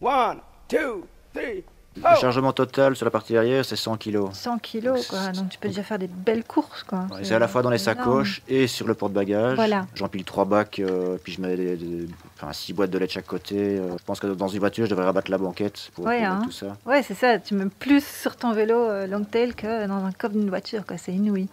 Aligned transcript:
One, 0.00 0.38
two, 0.68 1.06
three. 1.34 1.64
Le 1.96 2.02
chargement 2.20 2.52
total 2.52 2.94
sur 2.94 3.06
la 3.06 3.10
partie 3.10 3.34
arrière, 3.38 3.64
c'est 3.64 3.74
100 3.74 3.96
kg. 3.96 4.30
100 4.30 4.58
kilos, 4.58 5.06
quoi. 5.06 5.28
Donc 5.32 5.48
tu 5.48 5.58
peux 5.58 5.68
déjà 5.68 5.82
faire 5.82 5.98
des 5.98 6.08
belles 6.08 6.44
courses, 6.44 6.82
quoi. 6.82 7.06
C'est 7.22 7.34
à 7.34 7.38
la 7.38 7.48
fois 7.48 7.62
dans 7.62 7.70
les 7.70 7.82
énorme. 7.82 7.96
sacoches 7.98 8.42
et 8.48 8.66
sur 8.66 8.86
le 8.86 8.92
porte-bagages. 8.92 9.54
Voilà. 9.56 9.86
J'empile 9.94 10.22
trois 10.24 10.44
bacs, 10.44 10.78
euh, 10.80 11.16
puis 11.24 11.32
je 11.32 11.40
mets 11.40 11.56
des, 11.56 11.74
des- 11.76 12.06
enfin, 12.36 12.52
six 12.52 12.74
boîtes 12.74 12.90
de 12.90 12.98
lait 12.98 13.06
de 13.06 13.10
chaque 13.12 13.24
côté. 13.26 13.56
Euh, 13.78 13.96
je 13.96 14.04
pense 14.04 14.20
que 14.20 14.26
dans 14.26 14.48
une 14.48 14.58
voiture, 14.58 14.84
je 14.84 14.90
devrais 14.90 15.06
rabattre 15.06 15.30
la 15.30 15.38
banquette 15.38 15.90
pour, 15.94 16.04
Ouais, 16.04 16.18
pour 16.18 16.26
hein. 16.26 16.40
tout 16.44 16.52
ça. 16.52 16.76
Ouais, 16.84 17.02
c'est 17.02 17.14
ça. 17.14 17.38
Tu 17.38 17.54
mets 17.54 17.64
plus 17.64 18.04
sur 18.04 18.36
ton 18.36 18.52
vélo 18.52 18.74
euh, 18.78 19.06
Longtail 19.06 19.54
que 19.54 19.86
dans 19.86 20.04
un 20.04 20.12
coffre 20.12 20.34
d'une 20.34 20.50
voiture, 20.50 20.84
quoi. 20.84 20.98
C'est 20.98 21.12
inouï. 21.14 21.48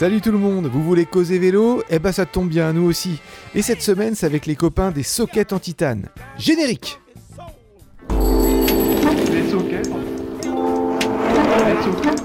Salut 0.00 0.22
tout 0.22 0.32
le 0.32 0.38
monde, 0.38 0.66
vous 0.66 0.82
voulez 0.82 1.04
causer 1.04 1.38
vélo? 1.38 1.82
Eh 1.90 1.98
ben 1.98 2.10
ça 2.10 2.24
tombe 2.24 2.48
bien, 2.48 2.72
nous 2.72 2.84
aussi. 2.84 3.20
Et 3.54 3.60
cette 3.60 3.82
semaine, 3.82 4.14
c'est 4.14 4.24
avec 4.24 4.46
les 4.46 4.56
copains 4.56 4.92
des 4.92 5.02
sockets 5.02 5.52
en 5.52 5.58
titane. 5.58 6.08
Générique 6.38 6.98
Les 9.30 9.50
sockets? 9.50 9.90
Les 11.66 11.82
sockets? 11.84 12.22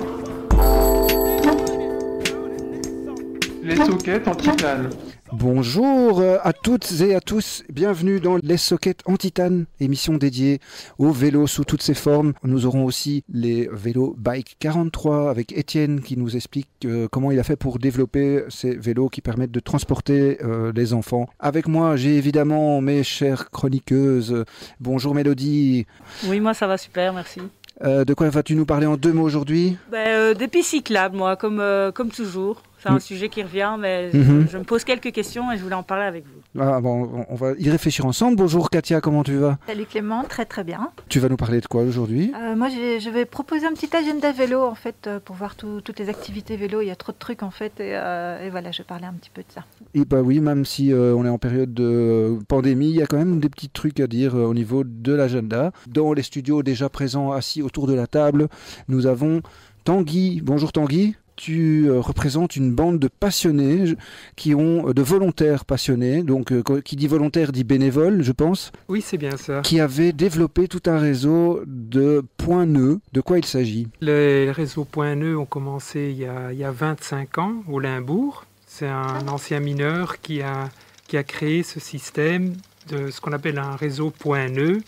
Les 3.62 3.82
en 4.26 4.36
titane. 4.36 4.90
Bonjour 5.32 6.22
à 6.22 6.54
toutes 6.54 7.02
et 7.02 7.16
à 7.16 7.20
tous, 7.20 7.64
bienvenue 7.70 8.20
dans 8.20 8.38
Les 8.38 8.58
Sockets 8.58 9.02
en 9.06 9.18
Titane, 9.18 9.66
émission 9.80 10.18
dédiée 10.18 10.60
aux 11.00 11.12
vélos 11.12 11.48
sous 11.48 11.64
toutes 11.64 11.82
ses 11.82 11.96
formes. 11.96 12.34
Nous 12.44 12.68
aurons 12.68 12.86
aussi 12.86 13.24
les 13.34 13.68
vélos 13.72 14.14
Bike 14.20 14.56
43 14.60 15.32
avec 15.32 15.52
Étienne 15.52 16.02
qui 16.02 16.16
nous 16.16 16.36
explique 16.36 16.70
euh, 16.86 17.08
comment 17.12 17.32
il 17.32 17.40
a 17.40 17.44
fait 17.44 17.56
pour 17.56 17.80
développer 17.80 18.44
ces 18.50 18.76
vélos 18.76 19.09
qui 19.09 19.22
permettent 19.22 19.52
de 19.52 19.59
transporter 19.59 20.38
euh, 20.44 20.72
les 20.76 20.94
enfants. 20.94 21.28
Avec 21.39 21.67
moi, 21.67 21.95
j'ai 21.95 22.17
évidemment 22.17 22.80
mes 22.80 23.04
chères 23.04 23.50
chroniqueuses. 23.50 24.45
Bonjour 24.80 25.16
Mélodie. 25.16 25.88
Oui, 26.28 26.39
moi 26.39 26.54
ça 26.54 26.67
va 26.67 26.78
super, 26.78 27.14
merci. 27.14 27.42
Euh, 27.84 28.06
de 28.06 28.14
quoi 28.14 28.30
vas-tu 28.30 28.54
nous 28.54 28.67
parler 28.67 28.86
en 28.86 28.95
deux 28.95 29.12
mots 29.12 29.23
aujourd'hui? 29.23 29.76
Ben, 29.92 30.36
des 30.36 30.48
pistes 30.48 30.70
cyclables, 30.70 31.17
moi, 31.17 31.36
comme, 31.36 31.64
comme 31.95 32.10
toujours. 32.10 32.62
C'est 32.86 32.91
un 32.91 32.95
Mm. 32.97 33.00
sujet 33.00 33.30
qui 33.30 33.41
revient, 33.41 33.75
mais 33.80 34.11
je- 34.11 34.17
Mhm. 34.17 34.47
je, 34.47 34.58
me 34.59 34.64
pose 34.64 34.83
quelques 34.83 35.11
questions 35.11 35.52
et 35.52 35.58
je 35.58 35.64
voulais 35.64 35.73
en 35.75 35.81
parler 35.81 36.05
avec 36.05 36.23
vous. 36.23 36.61
ah, 36.61 36.80
bon, 36.81 37.25
on- 37.30 37.36
va 37.36 37.53
y 37.58 37.67
réfléchir 37.72 38.05
ensemble. 38.05 38.38
Bonjour 38.38 38.69
Katia, 38.69 39.02
comment 39.02 39.23
tu 39.23 39.36
vas? 39.38 39.58
Salut 39.66 39.86
Clément, 39.86 40.23
très 40.23 40.45
très 40.45 40.64
bien. 40.64 40.92
Tu 41.09 41.19
vas 41.19 41.27
nous 41.27 41.36
parler 41.36 41.61
de 41.61 41.66
quoi 41.66 41.81
aujourd'hui? 41.81 42.31
Euh, 42.39 42.55
moi, 42.55 42.69
je 42.69 43.09
vais, 43.09 43.25
proposer 43.25 43.66
un 43.66 43.73
petit 43.73 43.89
agenda 43.95 44.31
vélo, 44.31 44.61
en 44.61 44.75
fait, 44.75 45.08
euh, 45.08 45.19
pour 45.19 45.36
voir 45.36 45.55
tout- 45.55 45.81
toutes 45.81 45.97
les 45.97 46.09
activités 46.09 46.58
vélo. 46.58 46.81
Il 46.81 46.88
y 46.88 46.92
a 46.92 46.95
trop 46.95 47.11
de 47.11 47.17
trucs, 47.17 47.42
en 47.42 47.50
fait. 47.50 47.73
Et, 47.80 47.95
euh, 47.95 48.45
et 48.45 48.52
voilà, 48.52 48.72
je 48.72 48.80
vais 48.80 48.83
parler 48.83 49.05
un 49.05 49.14
petit 49.14 49.31
peu 49.33 49.42
de 49.42 49.52
ça. 49.52 49.64
Et 49.95 50.05
bah 50.05 50.22
oui, 50.22 50.39
même 50.39 50.64
si 50.64 50.94
euh, 50.94 51.16
on 51.16 51.25
est 51.25 51.30
en 51.30 51.39
période 51.39 51.73
de 51.73 52.38
pandémie, 52.47 52.89
il 52.92 52.95
y 52.97 53.02
a 53.02 53.08
quand 53.08 53.17
même 53.17 53.39
des 53.39 53.49
petits 53.49 53.70
trucs 53.70 53.99
à 53.99 54.05
dire 54.05 54.36
euh, 54.36 54.45
au 54.45 54.53
niveau 54.53 54.83
de 54.86 55.11
l'agenda. 55.14 55.72
Dans 55.88 56.14
les 56.14 56.22
studios 56.22 56.61
déjà 56.61 56.88
présents, 56.89 57.31
assis 57.31 57.64
autour 57.64 57.88
de 57.88 57.95
la 57.95 58.05
table, 58.05 58.47
nous 58.88 59.08
avons 59.08 59.42
Tanguy. 59.86 60.42
Bonjour 60.44 60.72
Tanguy. 60.72 61.16
Tu 61.36 61.86
euh, 61.88 62.00
représentes 62.00 62.55
une 62.55 62.73
bande 62.73 63.00
de 63.00 63.08
passionnés 63.08 63.95
qui 64.36 64.55
ont 64.55 64.89
euh, 64.89 64.94
de 64.94 65.02
volontaires 65.02 65.66
passionnés. 65.66 66.23
Donc, 66.23 66.52
euh, 66.52 66.64
qui 66.83 66.95
dit 66.95 67.08
volontaire 67.08 67.52
dit 67.52 67.64
bénévole, 67.64 68.22
je 68.23 68.31
pense. 68.31 68.72
Oui, 68.88 69.02
c'est 69.02 69.17
bien 69.17 69.38
ça. 69.38 69.61
Qui 69.61 69.80
avaient 69.80 70.14
développé 70.14 70.67
tout 70.67 70.83
un 70.86 70.97
réseau 70.97 71.61
de 71.66 72.23
points 72.38 72.66
nœuds. 72.66 73.00
De 73.14 73.22
quoi 73.22 73.38
il 73.38 73.45
s'agit? 73.45 73.88
Les 74.02 74.52
réseaux 74.52 74.86
Point 74.86 75.16
Nœud 75.16 75.38
ont 75.38 75.45
commencé 75.45 76.11
il 76.11 76.17
y, 76.17 76.25
a, 76.25 76.52
il 76.53 76.59
y 76.59 76.64
a 76.64 76.72
25 76.72 77.38
ans 77.38 77.64
au 77.70 77.80
Limbourg. 77.80 78.45
C'est 78.66 78.88
un 78.88 79.27
ancien 79.27 79.59
mineur 79.59 80.22
qui 80.22 80.42
a, 80.42 80.70
qui 81.08 81.17
a 81.17 81.23
créé 81.23 81.64
ce 81.64 81.80
système 81.80 82.53
de 82.89 83.10
ce 83.11 83.21
qu'on 83.21 83.31
appelle 83.31 83.58
un 83.58 83.76
réseau 83.76 84.10
Point 84.10 84.49
Nœud. 84.49 84.81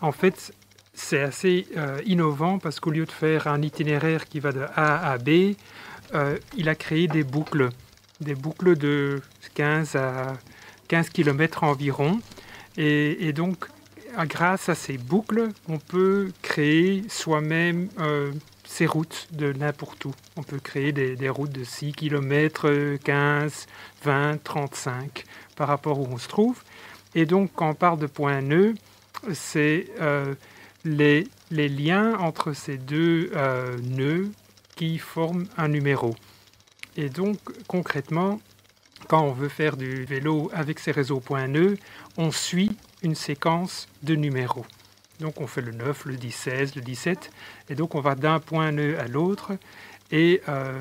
En 0.00 0.12
fait, 0.12 0.52
c'est 0.98 1.22
assez 1.22 1.66
euh, 1.76 2.00
innovant 2.04 2.58
parce 2.58 2.80
qu'au 2.80 2.90
lieu 2.90 3.06
de 3.06 3.12
faire 3.12 3.46
un 3.46 3.62
itinéraire 3.62 4.26
qui 4.26 4.40
va 4.40 4.52
de 4.52 4.62
A 4.74 5.10
à 5.12 5.18
B, 5.18 5.54
euh, 6.14 6.36
il 6.56 6.68
a 6.68 6.74
créé 6.74 7.06
des 7.06 7.22
boucles, 7.22 7.68
des 8.20 8.34
boucles 8.34 8.76
de 8.76 9.22
15 9.54 9.96
à 9.96 10.34
15 10.88 11.10
km 11.10 11.64
environ. 11.64 12.20
Et, 12.76 13.32
donc, 13.32 13.66
grâce 14.26 14.68
à 14.68 14.74
ces 14.74 14.98
boucles, 14.98 15.48
on 15.68 15.78
peut 15.78 16.30
créer 16.42 17.04
soi-même 17.08 17.88
euh, 17.98 18.32
ces 18.64 18.86
routes 18.86 19.28
de 19.32 19.52
n'importe 19.52 20.04
où. 20.04 20.12
On 20.36 20.42
peut 20.42 20.60
créer 20.60 20.92
des, 20.92 21.28
routes 21.28 21.52
de 21.52 21.64
6 21.64 21.92
km, 21.92 22.96
15, 23.02 23.66
20, 24.04 24.42
35 24.42 25.24
par 25.56 25.68
rapport 25.68 25.98
où 26.00 26.08
on 26.10 26.18
se 26.18 26.28
trouve. 26.28 26.62
Et 27.14 27.26
donc, 27.26 27.50
quand 27.54 27.70
on 27.70 27.74
parle 27.74 27.98
de 27.98 28.06
point 28.06 28.40
nœud, 28.40 28.74
c'est 29.32 29.86
euh, 30.00 30.34
les, 30.84 31.26
liens 31.50 32.18
entre 32.18 32.52
ces 32.52 32.76
deux 32.76 33.30
euh, 33.34 33.76
nœuds 33.82 34.30
qui 34.76 34.98
forment 34.98 35.46
un 35.56 35.68
numéro. 35.68 36.14
Et 36.96 37.08
donc, 37.08 37.38
concrètement, 37.66 38.40
quand 39.06 39.22
on 39.22 39.32
veut 39.32 39.48
faire 39.48 39.76
du 39.76 40.04
vélo 40.04 40.50
avec 40.52 40.78
ces 40.78 40.90
réseaux 40.90 41.20
point 41.20 41.46
nœud, 41.46 41.76
on 42.16 42.30
suit 42.30 42.76
une 43.02 43.14
séquence 43.14 43.88
de 44.02 44.14
numéros. 44.14 44.66
Donc 45.20 45.40
on 45.40 45.46
fait 45.46 45.62
le 45.62 45.72
9, 45.72 46.06
le 46.06 46.16
10, 46.16 46.30
16, 46.30 46.74
le 46.76 46.82
17, 46.82 47.30
et 47.70 47.74
donc 47.74 47.94
on 47.94 48.00
va 48.00 48.14
d'un 48.14 48.38
point 48.40 48.70
nœud 48.70 48.98
à 48.98 49.08
l'autre, 49.08 49.52
et 50.10 50.42
euh, 50.48 50.80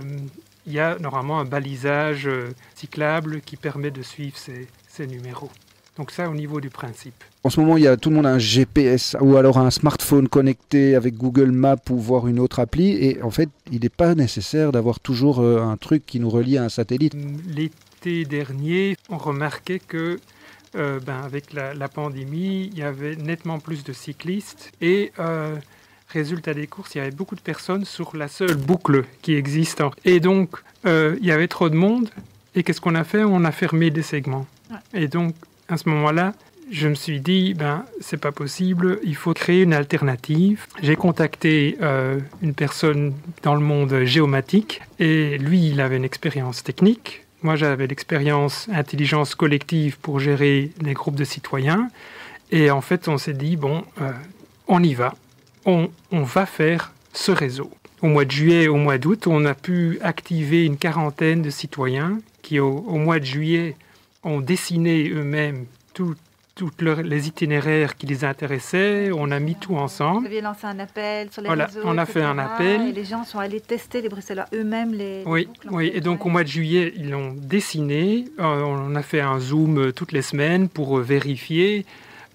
il 0.65 0.73
y 0.73 0.79
a 0.79 0.97
normalement 0.99 1.39
un 1.39 1.45
balisage 1.45 2.27
euh, 2.27 2.53
cyclable 2.75 3.41
qui 3.41 3.57
permet 3.57 3.89
de 3.91 4.03
suivre 4.03 4.37
ces, 4.37 4.67
ces 4.87 5.07
numéros. 5.07 5.51
Donc 5.97 6.11
ça 6.11 6.29
au 6.29 6.35
niveau 6.35 6.61
du 6.61 6.69
principe. 6.69 7.23
En 7.43 7.49
ce 7.49 7.59
moment, 7.59 7.77
il 7.77 7.83
y 7.83 7.87
a 7.87 7.97
tout 7.97 8.09
le 8.09 8.15
monde 8.15 8.25
a 8.25 8.31
un 8.31 8.39
GPS 8.39 9.15
ou 9.19 9.37
alors 9.37 9.57
un 9.57 9.71
smartphone 9.71 10.27
connecté 10.27 10.95
avec 10.95 11.15
Google 11.15 11.51
Maps 11.51 11.75
ou 11.89 11.97
voir 11.97 12.27
une 12.27 12.39
autre 12.39 12.59
appli. 12.59 12.91
Et 12.91 13.21
en 13.23 13.31
fait, 13.31 13.49
il 13.71 13.81
n'est 13.81 13.89
pas 13.89 14.15
nécessaire 14.15 14.71
d'avoir 14.71 14.99
toujours 14.99 15.39
euh, 15.39 15.61
un 15.61 15.77
truc 15.77 16.05
qui 16.05 16.19
nous 16.19 16.29
relie 16.29 16.57
à 16.57 16.63
un 16.63 16.69
satellite. 16.69 17.13
L'été 17.47 18.25
dernier, 18.25 18.95
on 19.09 19.17
remarquait 19.17 19.79
que 19.79 20.19
euh, 20.75 20.99
ben, 20.99 21.21
avec 21.23 21.53
la, 21.53 21.73
la 21.73 21.87
pandémie, 21.87 22.69
il 22.71 22.77
y 22.77 22.83
avait 22.83 23.15
nettement 23.15 23.59
plus 23.59 23.83
de 23.83 23.93
cyclistes 23.93 24.71
et 24.81 25.11
euh, 25.17 25.55
résultat 26.09 26.53
des 26.53 26.67
courses, 26.67 26.95
il 26.95 26.99
y 26.99 27.01
avait 27.01 27.11
beaucoup 27.11 27.35
de 27.35 27.41
personnes 27.41 27.85
sur 27.85 28.15
la 28.15 28.27
seule 28.27 28.55
boucle 28.55 29.05
qui 29.21 29.33
existe. 29.35 29.81
Et 30.05 30.19
donc, 30.19 30.51
euh, 30.85 31.17
il 31.19 31.25
y 31.25 31.31
avait 31.31 31.47
trop 31.47 31.69
de 31.69 31.75
monde. 31.75 32.09
Et 32.55 32.63
qu'est-ce 32.63 32.81
qu'on 32.81 32.95
a 32.95 33.03
fait? 33.03 33.23
On 33.23 33.43
a 33.43 33.51
fermé 33.51 33.91
des 33.91 34.01
segments. 34.01 34.47
Et 34.93 35.07
donc, 35.07 35.35
à 35.69 35.77
ce 35.77 35.89
moment-là, 35.89 36.33
je 36.71 36.87
me 36.87 36.95
suis 36.95 37.21
dit, 37.21 37.53
ben, 37.53 37.85
c'est 38.01 38.17
pas 38.17 38.31
possible, 38.31 38.99
il 39.03 39.15
faut 39.15 39.33
créer 39.33 39.63
une 39.63 39.73
alternative. 39.73 40.65
J'ai 40.81 40.95
contacté 40.95 41.77
euh, 41.81 42.19
une 42.41 42.53
personne 42.53 43.13
dans 43.43 43.55
le 43.55 43.61
monde 43.61 44.03
géomatique 44.03 44.81
et 44.99 45.37
lui, 45.37 45.69
il 45.69 45.79
avait 45.81 45.97
une 45.97 46.03
expérience 46.05 46.63
technique. 46.63 47.23
Moi, 47.41 47.55
j'avais 47.55 47.87
l'expérience 47.87 48.67
intelligence 48.73 49.35
collective 49.35 49.97
pour 49.99 50.19
gérer 50.19 50.71
les 50.81 50.93
groupes 50.93 51.15
de 51.15 51.23
citoyens. 51.23 51.89
Et 52.51 52.71
en 52.71 52.81
fait, 52.81 53.07
on 53.07 53.17
s'est 53.17 53.33
dit, 53.33 53.55
bon, 53.55 53.83
euh, 54.01 54.11
on 54.67 54.83
y 54.83 54.93
va. 54.93 55.13
On, 55.65 55.89
on 56.11 56.23
va 56.23 56.45
faire 56.45 56.93
ce 57.13 57.31
réseau. 57.31 57.71
Au 58.01 58.07
mois 58.07 58.25
de 58.25 58.31
juillet, 58.31 58.67
au 58.67 58.75
mois 58.75 58.97
d'août, 58.97 59.27
on 59.27 59.45
a 59.45 59.53
pu 59.53 59.99
activer 60.01 60.65
une 60.65 60.77
quarantaine 60.77 61.41
de 61.41 61.49
citoyens 61.49 62.19
qui, 62.41 62.59
au, 62.59 62.85
au 62.87 62.97
mois 62.97 63.19
de 63.19 63.25
juillet, 63.25 63.75
ont 64.27 64.41
dessiné 64.41 65.09
eux-mêmes 65.09 65.65
tout- 65.93 66.15
toutes 66.55 66.81
leurs- 66.81 67.03
les 67.03 67.27
itinéraires 67.27 67.97
qui 67.97 68.07
les 68.07 68.23
intéressaient. 68.25 69.11
On 69.15 69.29
a 69.29 69.39
mis 69.39 69.53
tout 69.53 69.73
Vous 69.73 69.79
ensemble. 69.79 70.25
aviez 70.25 70.41
lancé 70.41 70.65
un 70.65 70.79
appel 70.79 71.31
sur 71.31 71.43
les 71.43 71.47
Voilà, 71.49 71.65
réseaux, 71.67 71.81
on 71.85 71.97
a 71.99 72.05
fait 72.07 72.23
un 72.23 72.39
appel. 72.39 72.81
Et 72.89 72.91
les 72.93 73.05
gens 73.05 73.23
sont 73.23 73.37
allés 73.37 73.61
tester 73.61 74.01
les 74.01 74.09
Bruxellois 74.09 74.45
eux-mêmes 74.55 74.91
les. 74.91 75.19
les 75.19 75.23
Oui, 75.27 75.47
boucles, 75.69 75.91
Et 75.95 76.01
donc 76.01 76.25
au 76.25 76.29
mois 76.29 76.43
de 76.43 76.47
juillet, 76.47 76.93
ils 76.97 77.11
l'ont 77.11 77.35
dessiné. 77.37 78.25
Euh, 78.39 78.43
on 78.63 78.95
a 78.95 79.03
fait 79.03 79.21
un 79.21 79.39
zoom 79.39 79.91
toutes 79.93 80.11
les 80.13 80.23
semaines 80.23 80.67
pour 80.67 80.97
vérifier. 80.97 81.85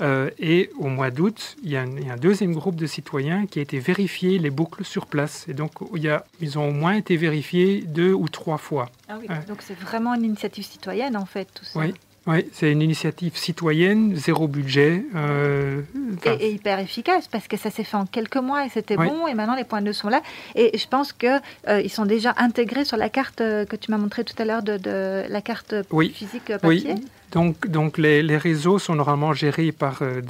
Euh, 0.00 0.30
et 0.38 0.70
au 0.78 0.88
mois 0.88 1.10
d'août, 1.10 1.56
il 1.62 1.70
y, 1.70 1.76
a 1.76 1.82
un, 1.82 1.96
il 1.98 2.06
y 2.06 2.10
a 2.10 2.14
un 2.14 2.16
deuxième 2.16 2.54
groupe 2.54 2.76
de 2.76 2.86
citoyens 2.86 3.46
qui 3.46 3.58
a 3.58 3.62
été 3.62 3.78
vérifier 3.78 4.38
les 4.38 4.50
boucles 4.50 4.84
sur 4.84 5.06
place. 5.06 5.46
Et 5.48 5.54
donc 5.54 5.72
il 5.94 6.02
y 6.02 6.08
a, 6.08 6.24
ils 6.40 6.58
ont 6.58 6.68
au 6.68 6.72
moins 6.72 6.94
été 6.94 7.16
vérifiés 7.16 7.82
deux 7.86 8.12
ou 8.12 8.28
trois 8.28 8.58
fois. 8.58 8.90
Ah 9.08 9.16
oui. 9.20 9.26
Donc 9.48 9.58
c'est 9.60 9.78
vraiment 9.78 10.14
une 10.14 10.24
initiative 10.24 10.64
citoyenne 10.64 11.16
en 11.16 11.26
fait 11.26 11.46
tout 11.54 11.64
ça. 11.64 11.78
Oui, 11.78 11.94
oui 12.26 12.46
c'est 12.52 12.72
une 12.72 12.82
initiative 12.82 13.36
citoyenne, 13.36 14.16
zéro 14.16 14.48
budget. 14.48 15.04
euh, 15.14 15.82
Et, 16.24 16.46
et 16.46 16.50
hyper 16.52 16.78
efficace 16.78 17.28
parce 17.28 17.46
que 17.46 17.56
ça 17.56 17.70
s'est 17.70 17.84
fait 17.84 17.96
en 17.96 18.06
quelques 18.06 18.36
mois 18.36 18.64
et 18.64 18.68
c'était 18.70 18.96
Oui. 18.96 19.06
bon 19.08 19.26
et 19.26 19.34
maintenant 19.34 19.56
les 19.56 19.64
points 19.64 19.82
de 19.82 19.92
sont 19.92 20.08
là 20.08 20.22
et 20.54 20.76
je 20.76 20.86
pense 20.88 21.12
que 21.12 21.38
euh, 21.68 21.80
ils 21.82 21.90
sont 21.90 22.06
déjà 22.06 22.34
intégrés 22.38 22.84
sur 22.84 22.96
la 22.96 23.08
carte 23.10 23.38
que 23.38 23.76
tu 23.76 23.90
m'as 23.90 23.98
montré 23.98 24.24
tout 24.24 24.34
à 24.38 24.44
l'heure 24.44 24.62
de, 24.62 24.78
de 24.78 25.24
la 25.28 25.42
carte 25.42 25.74
Oui. 25.90 26.10
physique 26.10 26.50
euh, 26.50 26.58
Oui, 26.64 26.82
papier. 26.82 27.04
Donc, 27.32 27.66
donc 27.66 27.96
les, 27.96 28.36
réseaux 28.36 28.78
sont 28.78 28.94
normalement 28.94 29.32
gérés 29.32 29.72
par 29.72 30.00
euh, 30.02 30.20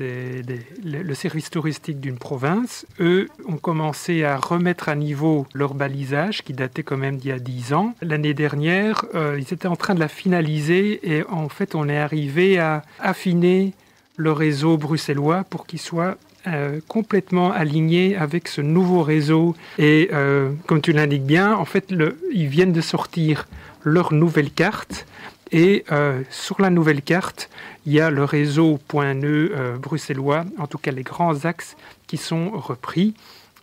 le, 0.85 1.15
service 1.15 1.51
touristique 1.51 2.01
d'une 2.01 2.17
province. 2.17 2.87
Eux 3.01 3.29
ont 3.47 3.57
commencé 3.57 4.23
à 4.25 4.37
remettre 4.37 4.89
à 4.89 4.95
niveau 4.95 5.47
leur 5.53 5.75
balisage, 5.75 6.43
qui 6.43 6.53
datait 6.53 6.85
quand 6.85 6.97
même 6.97 7.17
d'il 7.17 7.31
y 7.31 7.33
a 7.33 7.41
10 7.41 7.73
ans. 7.73 7.95
L'année 8.03 8.35
dernière, 8.35 9.05
euh, 9.17 9.37
ils 9.39 9.53
étaient 9.53 9.67
en 9.67 9.77
train 9.77 9.95
de 9.95 10.01
la 10.01 10.09
finaliser 10.09 11.01
et 11.03 11.25
en 11.29 11.49
fait, 11.49 11.75
on 11.75 11.89
est 11.89 11.99
arrivé 11.99 12.59
à 12.61 12.83
affiner 13.01 13.73
le 14.17 14.31
réseau 14.31 14.77
bruxellois 14.77 15.43
pour 15.51 15.67
qu'il 15.67 15.81
soit 15.81 16.19
euh, 16.47 16.79
complètement 16.87 17.51
aligné 17.51 18.17
avec 18.17 18.47
ce 18.47 18.61
nouveau 18.61 19.03
réseau. 19.03 19.57
Et 19.79 20.11
comme 20.67 20.81
tu 20.81 20.93
l'indiques 20.93 21.27
bien, 21.27 21.57
en 21.57 21.65
fait, 21.65 21.93
ils 22.33 22.47
viennent 22.47 22.73
de 22.73 22.81
sortir 22.81 23.49
leur 23.85 24.13
nouvelle 24.13 24.53
carte. 24.53 25.05
Et 25.53 25.85
euh, 25.93 26.23
sur 26.31 26.61
la 26.61 26.71
nouvelle 26.71 27.03
carte, 27.03 27.51
il 27.87 27.93
y 27.93 28.01
a 28.01 28.11
le 28.11 28.25
réseau 28.25 28.79
point 28.89 29.15
nœud 29.15 29.53
euh, 29.55 29.77
bruxellois, 29.77 30.45
en 30.59 30.67
tout 30.67 30.79
cas 30.79 30.91
les 30.91 31.03
grands 31.03 31.45
axes 31.45 31.77
qui 32.07 32.17
sont 32.17 32.51
repris. 32.51 33.15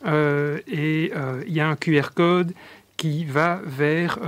Euh, 0.06 0.60
et 0.68 1.12
il 1.46 1.54
y 1.54 1.60
a 1.60 1.68
un 1.68 1.76
QR 1.76 2.14
code 2.16 2.54
qui 2.96 3.26
va 3.26 3.60
vers 3.66 4.20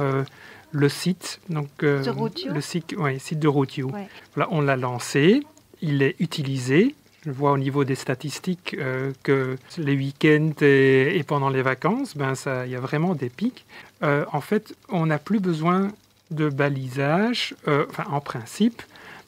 le 0.71 0.89
site, 0.89 1.39
donc 1.49 1.67
De 1.79 2.09
Routio 2.09 2.51
le 2.53 2.61
site, 2.61 2.95
ouais, 2.97 3.19
site 3.19 3.39
de 3.39 3.47
Routio. 3.47 3.91
Ouais. 3.91 4.07
Voilà, 4.33 4.49
on 4.51 4.61
l'a 4.61 4.77
lancé, 4.77 5.43
il 5.81 6.01
est 6.01 6.15
utilisé. 6.19 6.95
Je 7.23 7.29
vois 7.29 7.51
au 7.51 7.57
niveau 7.57 7.83
des 7.83 7.93
statistiques 7.93 8.75
euh, 8.79 9.11
que 9.21 9.55
les 9.77 9.95
week-ends 9.95 10.53
et, 10.61 11.17
et 11.17 11.23
pendant 11.23 11.49
les 11.49 11.61
vacances, 11.61 12.17
ben 12.17 12.33
ça, 12.33 12.65
il 12.65 12.71
y 12.71 12.75
a 12.75 12.79
vraiment 12.79 13.13
des 13.13 13.29
pics. 13.29 13.65
Euh, 14.01 14.25
en 14.31 14.41
fait, 14.41 14.73
on 14.89 15.05
n'a 15.05 15.19
plus 15.19 15.39
besoin 15.39 15.91
de 16.31 16.49
balisage, 16.49 17.53
euh, 17.67 17.85
enfin 17.89 18.05
en 18.11 18.21
principe, 18.21 18.81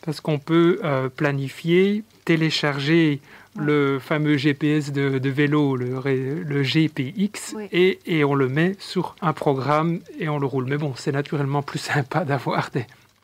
parce 0.06 0.20
qu'on 0.22 0.40
peut 0.40 0.80
euh, 0.84 1.10
planifier, 1.10 2.04
télécharger 2.26 3.20
le 3.56 4.00
fameux 4.00 4.36
GPS 4.36 4.92
de, 4.92 5.20
de 5.20 5.30
vélo, 5.30 5.76
le, 5.76 6.64
GPX, 6.64 7.56
et, 7.72 8.00
et 8.08 8.24
on 8.24 8.34
le 8.34 8.50
met 8.50 8.76
sur 8.80 9.16
un 9.22 9.34
programme 9.34 10.00
et 10.20 10.28
on 10.28 10.40
le 10.40 10.48
roule. 10.48 10.66
Mais 10.68 10.78
bon, 10.78 10.94
c'est 10.96 11.12
naturellement 11.12 11.62
plus 11.62 11.80
sympa 11.94 12.26
d'avoir 12.26 12.70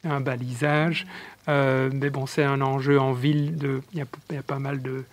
un 0.03 0.21
balisage. 0.21 1.07
Euh, 1.47 1.89
mais 1.91 2.11
bon, 2.11 2.27
c'est 2.27 2.43
un 2.43 2.61
enjeu 2.61 2.99
en 2.99 3.13
ville. 3.13 3.57
de- 3.57 3.81
Il 3.93 3.99
y, 3.99 4.01
a, 4.01 4.05
il 4.29 4.35
y 4.35 4.37
a 4.39 4.43
pas 4.43 4.59
mal 4.59 4.81
de, 4.83 5.03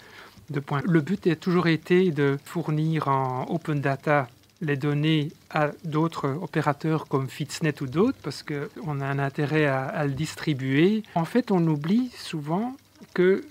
de 0.51 0.61
points. 0.61 0.83
Le 0.85 1.01
but 1.01 1.27
a 1.29 1.35
toujours 1.37 1.67
été 1.67 2.11
de 2.11 2.37
fournir 2.45 3.09
en 3.09 3.47
open 3.49 3.81
data 3.81 4.29
les 4.62 4.76
données 4.76 5.31
à 5.50 5.70
d'autres 5.85 6.29
opérateurs 6.41 7.06
comme 7.08 7.29
Fitsnet 7.29 7.82
ou 7.82 7.87
d'autres, 7.87 8.19
parce 8.23 8.43
qu'on 8.43 9.00
a 9.00 9.06
un 9.06 9.19
intérêt 9.19 9.67
à, 9.67 9.85
à 9.87 10.05
le 10.06 10.12
distribuer. 10.12 11.03
En 11.14 11.25
fait, 11.26 11.50
on 11.50 11.67
oublie 11.67 12.11
souvent 12.17 12.75
qu'il 13.14 13.43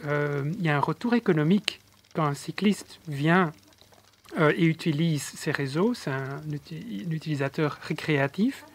y 0.61 0.69
a 0.69 0.75
un 0.75 0.79
retour 0.79 1.13
économique 1.13 1.79
quand 2.15 2.25
un 2.25 2.33
cycliste 2.33 2.99
vient 3.07 3.51
euh, 4.39 4.51
et 4.57 4.65
utilise 4.65 5.21
ces 5.23 5.51
réseaux. 5.51 5.93
C'est 5.93 6.11
un, 6.11 6.41
uti- 6.49 7.05
un 7.07 7.11
utilisateur 7.11 7.77
récréatif. 7.81 8.65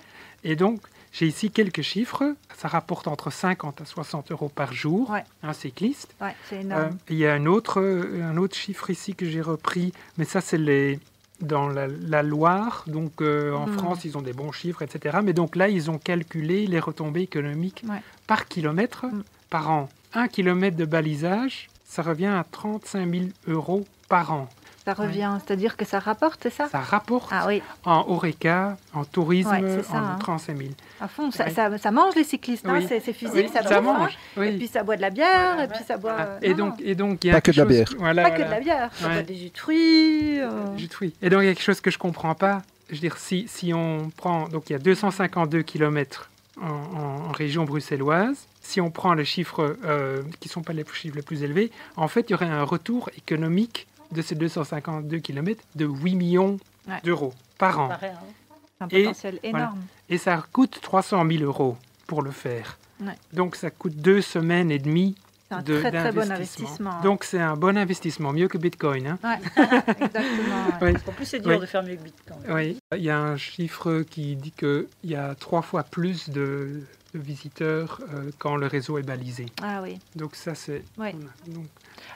Et 0.45 0.57
donc, 0.57 0.81
j'ai 1.13 1.27
ici 1.27 1.51
quelques 1.51 1.83
chiffres. 1.83 2.35
Ça 2.57 2.69
rapporte 2.69 3.09
entre 3.09 3.31
50 3.31 3.81
à 3.81 3.85
60 3.85 4.31
euros 4.31 4.49
par 4.49 4.73
jour, 4.73 5.11
Ouais. 5.11 5.25
un 5.43 5.53
cycliste. 5.53 6.15
Ouais, 6.21 6.35
c'est 6.49 6.65
Euh, 6.71 6.89
il 7.09 7.17
y 7.17 7.27
a 7.27 7.33
un 7.35 7.47
autre, 7.47 7.81
euh, 7.81 8.23
un 8.23 8.37
autre 8.37 8.55
chiffre 8.57 8.91
ici 8.91 9.15
que 9.15 9.27
j'ai 9.29 9.41
repris, 9.41 9.93
mais 10.19 10.25
ça 10.25 10.41
c'est 10.41 10.59
les 10.59 10.99
dans 11.41 11.69
la, 11.69 11.87
la 11.87 12.23
Loire. 12.23 12.85
Donc 12.87 13.21
euh, 13.23 13.53
en 13.55 13.67
Mhm. 13.67 13.73
France, 13.79 14.05
ils 14.05 14.17
ont 14.19 14.23
des 14.23 14.33
bons 14.33 14.53
chiffres, 14.53 14.83
etc. 14.83 15.19
Mais 15.23 15.33
donc 15.33 15.57
là, 15.57 15.69
ils 15.69 15.91
ont 15.91 15.99
calculé 15.99 16.67
les 16.67 16.81
retombées 16.81 17.23
économiques 17.23 17.83
Ouais. 17.89 18.03
par 18.27 18.47
kilomètre 18.47 19.07
Mhm. 19.07 19.23
par 19.49 19.71
an. 19.71 19.89
Un 20.15 20.29
kilomètre 20.29 20.77
de 20.77 20.85
balisage, 20.85 21.69
ça 21.85 22.03
revient 22.03 22.27
à 22.27 22.45
35 22.51 23.11
000 23.11 23.25
euros 23.49 23.85
par 24.09 24.33
an. 24.33 24.49
Ça 24.85 24.95
revient, 24.95 25.31
c'est-à-dire 25.45 25.77
que 25.77 25.85
ça 25.85 25.99
rapporte, 25.99 26.41
c'est 26.43 26.51
ça 26.53 26.67
Ça 26.69 26.81
rapporte 26.81 27.29
Ah 27.33 27.45
oui, 27.47 27.63
en 27.85 28.05
Horeca, 28.09 28.77
en 28.95 29.05
tourisme, 29.05 29.51
Ouais, 29.51 29.63
c'est 29.67 29.83
ça, 29.85 29.99
en 29.99 30.07
hein. 30.07 30.17
35 30.19 30.57
000. 30.57 30.71
à 31.01 31.07
fond. 31.07 31.31
Ça, 31.31 31.45
Ouais. 31.45 31.51
ça, 31.51 31.77
ça 31.79 31.91
mange 31.91 32.15
les 32.17 32.25
cyclistes, 32.25 32.67
hein, 32.67 32.73
Oui. 32.79 32.87
c'est 32.89 33.01
c'est 33.01 33.13
physique, 33.13 33.51
Oui, 33.55 33.63
ça, 33.63 33.79
hein. 33.79 33.81
mange. 33.83 34.17
Et 34.43 34.57
puis 34.57 34.67
ça 34.69 34.83
boit 34.83 34.97
de 34.97 35.03
la 35.03 35.11
bière, 35.11 35.61
et 35.61 35.69
puis 35.69 35.85
ça 35.87 35.97
boit. 35.99 36.17
Ah, 36.19 36.23
euh, 36.23 36.39
et 36.43 36.55
non, 36.55 36.69
donc, 36.69 36.81
et 36.81 36.95
donc, 36.95 37.25
il 37.25 37.29
y 37.29 37.31
a 37.31 37.35
Pas 37.35 37.41
que 37.43 37.51
de 37.51 37.57
la 37.59 37.65
chose- 37.65 37.73
bière. 37.73 37.89
Voilà, 37.99 38.23
pas 38.23 38.31
que 38.31 38.43
de 38.43 38.51
la 38.51 38.61
bière, 38.61 38.91
ça 38.95 39.09
boit 39.09 39.23
des 39.23 39.35
jus 39.37 39.51
de 39.51 39.59
fruits. 39.59 40.41
euh, 40.41 40.77
Jus 40.79 40.87
de 40.89 40.93
fruits. 40.95 41.15
Et 41.21 41.29
donc, 41.31 41.43
il 41.43 41.47
y 41.47 41.49
a 41.49 41.55
quelque 41.55 41.63
chose 41.63 41.81
que 41.83 41.91
je 41.91 41.97
ne 41.97 42.01
comprends 42.01 42.35
pas. 42.35 42.63
Je 42.89 42.95
veux 42.95 43.01
dire, 43.01 43.19
si, 43.19 43.47
si 43.49 43.73
on 43.75 44.11
prend. 44.17 44.49
Donc, 44.49 44.71
il 44.71 44.73
y 44.73 44.77
a 44.77 44.79
252 44.81 45.63
km 45.63 46.31
en, 46.61 46.67
en- 46.69 47.29
en 47.29 47.33
région 47.33 47.65
bruxelloise. 47.65 48.47
Si 48.63 48.81
on 48.81 48.91
prend 48.91 49.15
les 49.15 49.25
chiffres 49.25 49.77
euh, 49.85 50.23
qui 50.41 50.49
ne 50.49 50.53
sont 50.53 50.63
pas 50.63 50.73
les 50.73 50.85
chiffres 50.93 51.17
les 51.17 51.23
plus 51.23 51.43
élevés, 51.43 51.71
en 51.97 52.09
fait, 52.09 52.29
il 52.29 52.33
y 52.33 52.35
aurait 52.35 52.47
un 52.47 52.63
retour 52.65 53.09
économique 53.17 53.87
de 54.13 54.23
ces 54.23 54.35
252 54.35 55.19
km 55.19 55.63
de 55.75 55.85
8 55.87 56.15
millions 56.17 56.59
Ouais. 56.89 57.01
d'euros 57.05 57.35
par 57.59 57.79
an. 57.79 57.89
Pareil, 57.89 58.11
hein. 58.15 58.55
un 58.81 58.89
Et- 58.89 59.03
potentiel 59.05 59.39
énorme. 59.43 59.79
Et 60.09 60.17
ça 60.19 60.43
coûte 60.53 60.79
300 60.83 61.25
000 61.31 61.45
euros 61.45 61.77
pour 62.07 62.23
le 62.23 62.31
faire. 62.31 62.79
Ouais. 63.01 63.13
Donc, 63.33 63.55
ça 63.57 63.71
coûte 63.71 63.95
deux 63.97 64.21
semaines 64.23 64.71
et 64.71 64.79
demie 64.79 65.15
C'est 65.49 65.55
un 65.57 65.63
de- 65.63 65.79
très 65.81 65.91
très 65.91 66.13
bon 66.13 66.31
investissement. 66.33 67.01
Donc, 67.03 67.25
c'est 67.25 67.39
un 67.41 67.57
bon 67.57 67.77
investissement, 67.77 68.33
mieux 68.33 68.49
que 68.49 68.57
Bitcoin. 68.59 69.07
hein. 69.07 69.19
Ouais, 69.23 69.39
exactement. 69.87 70.17
ouais. 70.17 70.73
Oui. 70.83 70.93
Parce 70.93 71.05
qu'en 71.05 71.13
plus, 71.13 71.27
c'est 71.27 71.41
dur 71.41 71.51
Oui. 71.53 71.61
de 71.61 71.67
faire 71.67 71.83
mieux 71.83 71.97
que 71.97 72.03
Bitcoin. 72.03 72.39
Oui, 72.49 72.79
il 72.97 73.03
y 73.03 73.11
a 73.11 73.19
un 73.19 73.37
chiffre 73.37 74.03
qui 74.09 74.37
dit 74.37 74.53
qu'il 74.53 74.87
y 75.05 75.15
a 75.15 75.35
trois 75.35 75.63
fois 75.63 75.83
plus 75.83 76.31
de, 76.31 76.83
de 77.15 77.19
visiteurs 77.21 78.01
euh, 78.15 78.31
quand 78.39 78.57
le 78.57 78.67
réseau 78.67 78.99
est 78.99 79.03
balisé. 79.03 79.47
Ah 79.63 79.81
oui, 79.83 79.99
Donc 80.17 80.37
ça, 80.37 80.55
c'est... 80.55 80.85
Ouais. 80.99 81.15
donc- 81.49 81.67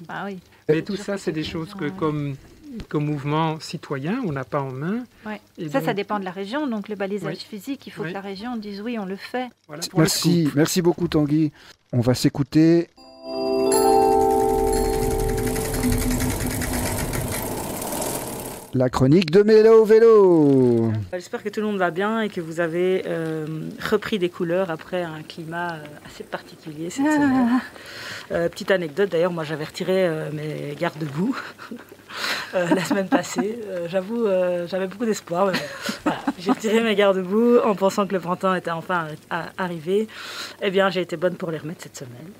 ah 0.08 0.24
oui. 0.26 0.38
mais 0.68 0.78
Et- 0.78 0.84
tout 0.84 0.96
ça, 0.96 1.18
c'est 1.18 1.32
des 1.32 1.44
choses 1.44 1.74
que 1.74 1.88
comme, 1.90 2.36
comme 2.88 3.04
mouvement 3.06 3.60
citoyen, 3.60 4.20
on 4.26 4.32
n'a 4.32 4.44
pas 4.44 4.60
en 4.60 4.70
main. 4.72 5.04
Ouais. 5.26 5.40
Et 5.58 5.68
Ça, 5.68 5.78
donc, 5.78 5.86
ça 5.86 5.94
dépend 5.94 6.18
de 6.18 6.24
la 6.24 6.30
région. 6.30 6.66
Donc 6.66 6.88
le 6.88 6.96
balisage 6.96 7.36
Oui. 7.38 7.46
physique, 7.58 7.86
il 7.86 7.90
faut 7.90 8.02
Oui. 8.02 8.08
que 8.08 8.14
la 8.14 8.20
région 8.20 8.56
dise 8.56 8.80
oui, 8.80 8.98
on 8.98 9.04
le 9.06 9.16
fait. 9.16 9.48
voilà 9.68 9.82
pour 9.90 10.00
Merci, 10.00 10.48
merci 10.54 10.82
beaucoup 10.82 11.08
Tanguy. 11.08 11.52
On 11.92 12.00
va 12.00 12.14
s'écouter. 12.14 12.88
La 18.74 18.88
chronique 18.88 19.30
de 19.30 19.42
Mélo 19.44 19.84
Vélo. 19.84 20.90
J'espère 21.12 21.44
que 21.44 21.48
tout 21.48 21.60
le 21.60 21.66
monde 21.66 21.78
va 21.78 21.92
bien 21.92 22.22
et 22.22 22.28
que 22.28 22.40
vous 22.40 22.58
avez 22.58 23.04
euh, 23.06 23.46
repris 23.88 24.18
des 24.18 24.28
couleurs 24.28 24.68
après 24.70 25.02
un 25.02 25.22
climat 25.22 25.74
euh, 25.74 25.84
assez 26.04 26.24
particulier 26.24 26.90
cette 26.90 27.06
semaine. 27.06 27.48
Ah, 27.52 27.60
Euh, 28.32 28.48
petite 28.48 28.70
anecdote, 28.72 29.10
d'ailleurs, 29.10 29.30
moi 29.32 29.44
j'avais 29.44 29.64
retiré 29.64 30.06
euh, 30.08 30.30
mes 30.32 30.74
garde-boue 30.80 31.36
euh, 32.54 32.66
la 32.74 32.82
semaine 32.82 33.06
passée. 33.06 33.58
Euh, 33.68 33.86
J'avoue, 33.88 34.26
euh, 34.26 34.66
j'avais 34.66 34.86
beaucoup 34.88 35.04
d'espoir. 35.04 35.46
mais 35.46 35.52
bon, 35.52 35.58
voilà. 36.04 36.18
J'ai 36.38 36.50
retiré 36.50 36.80
mes 36.80 36.94
garde-boue 36.96 37.58
en 37.64 37.74
pensant 37.76 38.06
que 38.08 38.14
le 38.14 38.20
printemps 38.20 38.54
était 38.54 38.70
enfin 38.72 39.06
arrivé. 39.58 40.08
Eh 40.62 40.70
bien, 40.70 40.88
j'ai 40.90 41.02
été 41.02 41.16
bonne 41.16 41.36
pour 41.36 41.50
les 41.52 41.58
remettre 41.58 41.82
cette 41.82 41.96
semaine. 41.96 42.30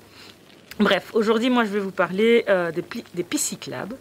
Bref, 0.79 1.11
aujourd'hui, 1.13 1.49
moi 1.49 1.63
je 1.63 1.69
vais 1.69 1.79
vous 1.79 1.91
parler 1.91 2.43
euh, 2.49 2.71
des, 2.71 2.83
des 3.13 3.23
pistes 3.23 3.45
cyclables, 3.45 3.95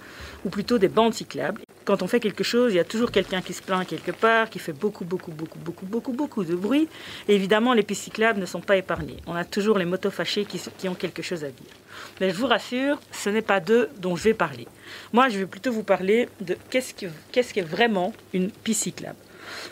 ou 0.45 0.49
plutôt 0.49 0.79
des 0.79 0.89
bandes 0.89 1.15
cyclables. 1.15 1.61
Quand 1.85 2.03
on 2.03 2.07
fait 2.07 2.21
quelque 2.21 2.45
chose, 2.45 2.73
il 2.73 2.77
y 2.77 2.81
a 2.81 2.85
toujours 2.85 3.11
quelqu'un 3.11 3.43
qui 3.43 3.53
se 3.53 3.61
plaint 3.63 3.87
quelque 3.87 4.11
part, 4.11 4.49
qui 4.49 4.59
fait 4.59 4.73
beaucoup, 4.73 5.05
beaucoup, 5.05 5.31
beaucoup, 5.33 5.59
beaucoup, 5.59 5.85
beaucoup, 5.87 6.13
beaucoup 6.13 6.45
de 6.45 6.55
bruit. 6.55 6.89
Évidemment, 7.29 7.75
les 7.75 7.83
pistes 7.83 8.05
cyclables 8.05 8.41
ne 8.41 8.47
sont 8.47 8.61
pas 8.61 8.77
épargnées. 8.77 9.19
On 9.27 9.35
a 9.35 9.45
toujours 9.45 9.79
les 9.79 9.85
motos 9.85 10.11
fâchés 10.11 10.47
qui, 10.47 10.89
ont 10.89 10.95
quelque 10.95 11.23
chose 11.23 11.45
à 11.45 11.49
dire. 11.49 11.75
Mais 12.21 12.31
je 12.31 12.37
vous 12.37 12.47
rassure, 12.47 12.99
ce 13.13 13.29
n'est 13.29 13.43
pas 13.43 13.61
d'eux 13.61 13.91
dont 13.99 14.17
je 14.17 14.25
vais 14.25 14.35
parler. 14.35 14.67
Moi, 15.13 15.29
je 15.29 15.39
vais 15.39 15.47
plutôt 15.47 15.73
vous 15.73 15.83
parler 15.83 16.29
de 16.41 16.57
qu'est-ce 16.71 16.95
que- 16.95 17.07
qu'est-ce 17.33 17.53
qu'est 17.53 17.61
vraiment 17.63 18.13
une 18.33 18.51
piste 18.51 18.85
cyclable. 18.85 19.19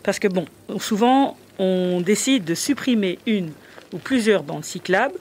Parce 0.03 0.19
que 0.19 0.29
bon, 0.29 0.45
souvent, 0.79 1.37
on 1.59 2.01
décide 2.03 2.45
de 2.45 2.55
supprimer 2.55 3.19
une 3.27 3.53
ou 3.93 3.99
plusieurs 3.99 4.43
bandes 4.43 4.65
cyclables 4.65 5.19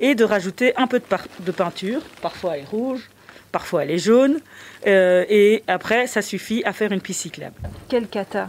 et 0.00 0.14
de 0.14 0.24
rajouter 0.24 0.76
un 0.76 0.86
peu 0.86 0.98
de, 1.00 1.04
de 1.44 1.52
peinture. 1.52 2.02
Parfois 2.20 2.56
elle 2.56 2.64
est 2.64 2.66
rouge, 2.66 3.08
parfois 3.58 3.84
elle 3.84 3.90
est 3.90 3.98
jaune. 4.10 4.36
euh, 4.86 5.24
et 5.30 5.62
après, 5.66 6.06
ça 6.06 6.20
suffit 6.20 6.62
à 6.66 6.72
faire 6.74 6.92
une 6.92 7.00
piste 7.00 7.22
cyclable. 7.22 7.54
quelle 7.88 8.06
cata. 8.06 8.48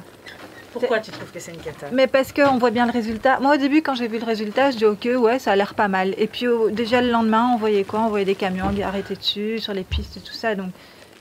Pourquoi 0.73 0.99
tu 0.99 1.11
trouves 1.11 1.31
que 1.31 1.39
c'est 1.39 1.53
une 1.53 1.61
cata? 1.61 1.87
Mais 1.93 2.07
parce 2.07 2.33
qu'on 2.33 2.57
voit 2.57 2.71
bien 2.71 2.85
le 2.85 2.91
résultat. 2.91 3.39
Moi, 3.39 3.55
au 3.55 3.57
début, 3.57 3.81
quand 3.81 3.95
j'ai 3.95 4.09
vu 4.09 4.19
le 4.19 4.25
résultat, 4.25 4.69
je 4.71 4.77
dis 4.77 4.85
ok, 4.85 5.07
ouais, 5.17 5.39
ça 5.39 5.51
a 5.53 5.55
l'air 5.55 5.73
pas 5.75 5.87
mal. 5.87 6.13
Et 6.17 6.27
puis, 6.27 6.47
au- 6.47 6.69
déjà 6.69 7.01
le 7.01 7.09
lendemain, 7.09 7.51
on 7.53 7.57
voyait 7.57 7.85
quoi? 7.85 8.01
On 8.01 8.09
voyait 8.09 8.25
des 8.25 8.35
camions 8.35 8.69
arrêtés 8.83 9.15
dessus, 9.15 9.59
sur 9.59 9.73
les 9.73 9.83
pistes 9.85 10.17
et 10.17 10.19
tout 10.19 10.33
ça. 10.33 10.53
Donc, 10.55 10.71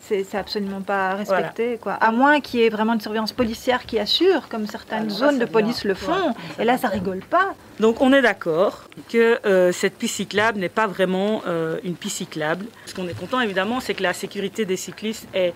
c'est 0.08 0.34
absolument 0.38 0.80
pas 0.80 1.14
respecté, 1.14 1.78
quoi. 1.80 1.94
À 1.94 2.12
moins 2.12 2.40
qu'il 2.40 2.60
y 2.60 2.64
ait 2.64 2.68
vraiment 2.68 2.94
une 2.94 3.00
surveillance 3.00 3.32
policière 3.32 3.84
qui 3.86 3.98
assure, 3.98 4.48
comme 4.48 4.66
certaines 4.66 5.06
Alors 5.06 5.20
là, 5.20 5.26
zones 5.30 5.38
de 5.38 5.44
police 5.44 5.84
le 5.84 5.94
font. 5.94 6.28
ouais, 6.28 6.34
et 6.60 6.64
là, 6.64 6.78
ça 6.78 6.88
pas. 6.88 6.94
rigole 6.94 7.20
pas. 7.20 7.54
Donc 7.80 8.00
on 8.00 8.12
est 8.12 8.22
d'accord 8.22 8.84
que 9.10 9.38
euh, 9.46 9.72
cette 9.72 9.96
piste 9.98 10.16
cyclable 10.16 10.58
n'est 10.58 10.68
pas 10.68 10.86
vraiment 10.86 11.42
euh, 11.46 11.78
une 11.84 11.94
piste 11.94 12.18
cyclable. 12.18 12.66
Ce 12.86 12.94
qu'on 12.94 13.06
est 13.08 13.18
content 13.18 13.40
évidemment, 13.40 13.80
c'est 13.80 13.94
que 13.94 14.02
la 14.02 14.12
sécurité 14.12 14.64
des 14.64 14.76
cyclistes 14.76 15.26
est 15.34 15.52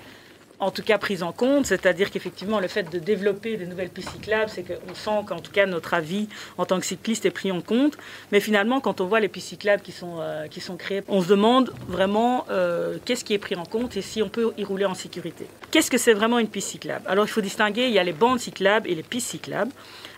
en 0.60 0.70
tout 0.70 0.82
cas 0.82 0.98
prise 0.98 1.22
en 1.22 1.32
compte, 1.32 1.66
c'est-à-dire 1.66 2.10
qu'effectivement 2.10 2.60
le 2.60 2.68
fait 2.68 2.90
de 2.90 2.98
développer 2.98 3.56
des 3.56 3.66
nouvelles 3.66 3.88
pistes 3.88 4.10
cyclables, 4.10 4.50
c'est 4.54 4.62
qu'on 4.62 4.94
sent 4.94 5.24
qu'en 5.26 5.40
tout 5.40 5.50
cas 5.50 5.66
notre 5.66 5.94
avis 5.94 6.28
en 6.58 6.66
tant 6.66 6.78
que 6.78 6.86
cycliste 6.86 7.24
est 7.26 7.30
pris 7.30 7.50
en 7.50 7.60
compte. 7.62 7.96
Mais 8.30 8.40
finalement, 8.40 8.80
quand 8.80 9.00
on 9.00 9.06
voit 9.06 9.20
les 9.20 9.28
pistes 9.28 9.48
cyclables 9.48 9.82
qui 9.82 9.92
sont, 9.92 10.18
euh, 10.20 10.46
qui 10.48 10.60
sont 10.60 10.76
créées, 10.76 11.02
on 11.08 11.22
se 11.22 11.28
demande 11.28 11.72
vraiment 11.88 12.44
euh, 12.50 12.98
qu'est-ce 13.04 13.24
qui 13.24 13.34
est 13.34 13.38
pris 13.38 13.56
en 13.56 13.64
compte 13.64 13.96
et 13.96 14.02
si 14.02 14.22
on 14.22 14.28
peut 14.28 14.52
y 14.58 14.64
rouler 14.64 14.84
en 14.84 14.94
sécurité. 14.94 15.46
Qu'est-ce 15.70 15.90
que 15.90 15.98
c'est 15.98 16.14
vraiment 16.14 16.38
une 16.38 16.48
piste 16.48 16.68
cyclable? 16.68 17.04
Alors 17.08 17.24
il 17.24 17.30
faut 17.30 17.40
distinguer, 17.40 17.86
il 17.86 17.92
y 17.92 17.98
a 17.98 18.04
les 18.04 18.12
bandes 18.12 18.38
cyclables 18.38 18.88
et 18.88 18.94
les 18.94 19.02
pistes 19.02 19.30
cyclables. 19.30 19.72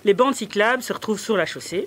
Les 0.05 0.15
bandes 0.15 0.35
cyclables 0.35 0.83
se 0.83 0.93
retrouvent 0.93 1.21
sur 1.21 1.37
la 1.37 1.47
chaussée. 1.47 1.87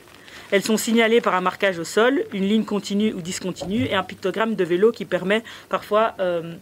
Elles 0.51 0.63
sont 0.63 0.77
signalées 0.77 1.21
par 1.21 1.33
un 1.35 1.41
marquage 1.41 1.79
au 1.79 1.83
sol, 1.83 2.24
une 2.31 2.47
ligne 2.47 2.63
continue 2.63 3.13
ou 3.13 3.21
discontinue 3.21 3.85
et 3.85 3.95
un 3.95 4.03
pictogramme 4.03 4.55
de 4.55 4.63
vélo 4.63 4.91
qui 4.91 5.03
permet 5.03 5.43
parfois 5.69 6.13
euh, 6.19 6.53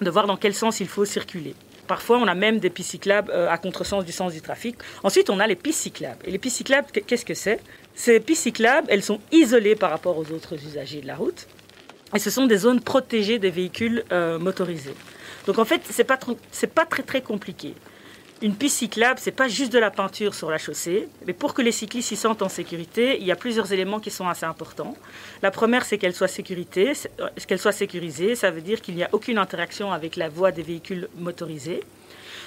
de 0.00 0.10
voir 0.10 0.26
dans 0.26 0.36
quel 0.36 0.54
sens 0.54 0.80
il 0.80 0.88
faut 0.88 1.04
circuler. 1.04 1.54
Parfois, 1.86 2.18
on 2.18 2.26
a 2.26 2.34
même 2.34 2.58
des 2.58 2.70
pistes 2.70 2.90
cyclables 2.90 3.30
euh, 3.30 3.48
à 3.48 3.58
contresens 3.58 4.04
du 4.04 4.12
sens 4.12 4.32
du 4.32 4.40
trafic. 4.40 4.76
Ensuite, 5.04 5.30
on 5.30 5.38
a 5.38 5.46
les 5.46 5.54
pistes 5.54 5.80
cyclables. 5.80 6.18
Et 6.24 6.30
les 6.30 6.38
pistes 6.38 6.56
cyclables, 6.56 6.88
qu'est-ce 7.06 7.24
que 7.24 7.34
c'est? 7.34 7.60
Ces 7.94 8.18
pistes 8.20 8.42
cyclables, 8.42 8.88
elles 8.90 9.02
sont 9.02 9.20
isolées 9.30 9.76
par 9.76 9.90
rapport 9.90 10.18
aux 10.18 10.30
autres 10.32 10.54
usagers 10.54 11.00
de 11.00 11.06
la 11.06 11.16
route. 11.16 11.46
Et 12.14 12.18
ce 12.18 12.30
sont 12.30 12.46
des 12.46 12.58
zones 12.58 12.80
protégées 12.80 13.38
des 13.38 13.50
véhicules 13.50 14.04
euh, 14.12 14.38
motorisés. 14.38 14.94
Donc 15.46 15.58
en 15.58 15.64
fait, 15.64 15.80
ce 15.88 15.96
n'est 15.98 16.04
pas, 16.04 16.18
pas 16.18 16.86
très 16.86 17.02
très 17.02 17.20
compliqué. 17.20 17.74
Une 18.42 18.54
piste 18.54 18.76
cyclable, 18.76 19.18
c'est 19.18 19.30
pas 19.30 19.48
juste 19.48 19.72
de 19.72 19.78
la 19.78 19.90
peinture 19.90 20.34
sur 20.34 20.50
la 20.50 20.58
chaussée, 20.58 21.08
mais 21.26 21.32
pour 21.32 21.54
que 21.54 21.62
les 21.62 21.72
cyclistes 21.72 22.08
s'y 22.08 22.16
sentent 22.16 22.42
en 22.42 22.50
sécurité, 22.50 23.16
il 23.18 23.26
y 23.26 23.32
a 23.32 23.36
plusieurs 23.36 23.72
éléments 23.72 23.98
qui 23.98 24.10
sont 24.10 24.28
assez 24.28 24.44
importants. 24.44 24.94
La 25.42 25.50
première, 25.50 25.86
c'est 25.86 25.96
qu'elle 25.96 26.14
soit 26.14 26.30
euh, 26.38 27.28
qu'elle 27.46 27.58
soit 27.58 27.72
sécurisée, 27.72 28.34
ça 28.34 28.50
veut 28.50 28.60
dire 28.60 28.82
qu'il 28.82 28.94
n'y 28.94 29.04
a 29.04 29.08
aucune 29.12 29.38
interaction 29.38 29.90
avec 29.90 30.16
la 30.16 30.28
voie 30.28 30.52
des 30.52 30.62
véhicules 30.62 31.08
motorisés. 31.16 31.80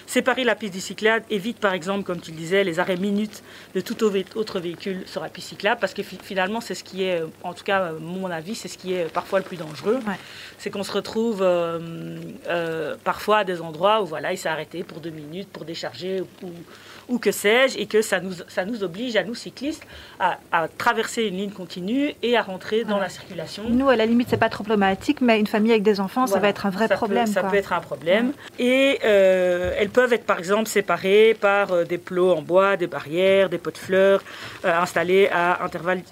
Séparer 0.09 0.43
la 0.43 0.55
piste 0.55 0.73
du 0.73 0.81
cyclable 0.81 1.23
évite, 1.29 1.59
par 1.59 1.71
exemple, 1.71 2.03
comme 2.03 2.19
tu 2.19 2.31
le 2.31 2.37
disais, 2.37 2.63
les 2.63 2.79
arrêts 2.79 2.97
minutes 2.97 3.43
de 3.75 3.79
tout 3.79 4.03
autre 4.03 4.59
véhicule 4.59 5.03
sur 5.05 5.21
la 5.21 5.29
piste 5.29 5.49
cyclable, 5.49 5.79
parce 5.79 5.93
que 5.93 6.01
finalement, 6.01 6.61
c'est 6.61 6.73
ce 6.73 6.83
qui 6.83 7.03
est, 7.03 7.21
en 7.43 7.53
tout 7.53 7.63
cas, 7.63 7.91
mon 7.91 8.31
avis, 8.31 8.55
c'est 8.55 8.69
ce 8.69 8.79
qui 8.79 8.93
est 8.93 9.03
parfois 9.13 9.37
le 9.37 9.45
plus 9.45 9.57
dangereux. 9.57 9.99
C'est 10.57 10.71
qu'on 10.71 10.81
se 10.81 10.91
retrouve 10.91 11.43
euh, 11.43 12.17
euh, 12.47 12.95
parfois 13.03 13.37
à 13.37 13.43
des 13.43 13.61
endroits 13.61 14.01
où 14.01 14.07
voilà, 14.07 14.33
il 14.33 14.37
s'est 14.39 14.49
arrêté 14.49 14.83
pour 14.83 14.99
deux 14.99 15.11
minutes 15.11 15.49
pour 15.49 15.63
décharger 15.63 16.21
ou, 16.21 16.47
ou 16.47 16.53
que 17.17 17.31
sais-je, 17.31 17.77
et 17.79 17.87
que 17.87 18.01
ça 18.01 18.19
nous, 18.19 18.33
ça 18.47 18.65
nous 18.65 18.83
oblige, 18.83 19.15
à 19.15 19.23
nous 19.23 19.35
cyclistes, 19.35 19.83
à, 20.19 20.37
traverser 20.77 21.23
une 21.23 21.37
ligne 21.37 21.51
continue 21.51 22.13
et 22.21 22.37
à 22.37 22.41
rentrer 22.41 22.83
dans 22.83 22.99
la 22.99 23.09
circulation. 23.09 23.63
Nous, 23.67 23.89
à 23.89 23.95
la 23.95 24.05
limite, 24.05 24.27
c'est 24.29 24.37
pas 24.37 24.49
trop 24.49 24.63
problématique, 24.63 25.21
mais 25.21 25.39
une 25.39 25.47
famille 25.47 25.71
avec 25.71 25.83
des 25.83 25.99
enfants, 25.99 26.27
ça 26.27 26.39
va 26.39 26.49
être 26.49 26.65
un 26.65 26.69
vrai 26.69 26.87
problème. 26.87 27.25
ça 27.25 27.43
peut 27.43 27.57
être 27.57 27.73
un 27.73 27.79
problème. 27.79 28.33
Et 28.59 28.99
euh, 29.03 29.73
elles 29.77 29.89
peuvent 29.89 30.13
être, 30.13 30.25
par 30.25 30.37
exemple, 30.37 30.67
séparées 30.67 31.35
par 31.39 31.71
euh, 31.71 31.83
des 31.83 31.97
plots 31.97 32.33
en 32.33 32.41
bois, 32.41 32.77
des 32.77 32.87
barrières, 32.87 33.49
des 33.49 33.57
pots 33.57 33.71
de 33.71 33.77
fleurs 33.77 34.21
euh, 34.65 34.79
installés 34.79 35.29
à 35.31 35.63
intervalles 35.63 36.03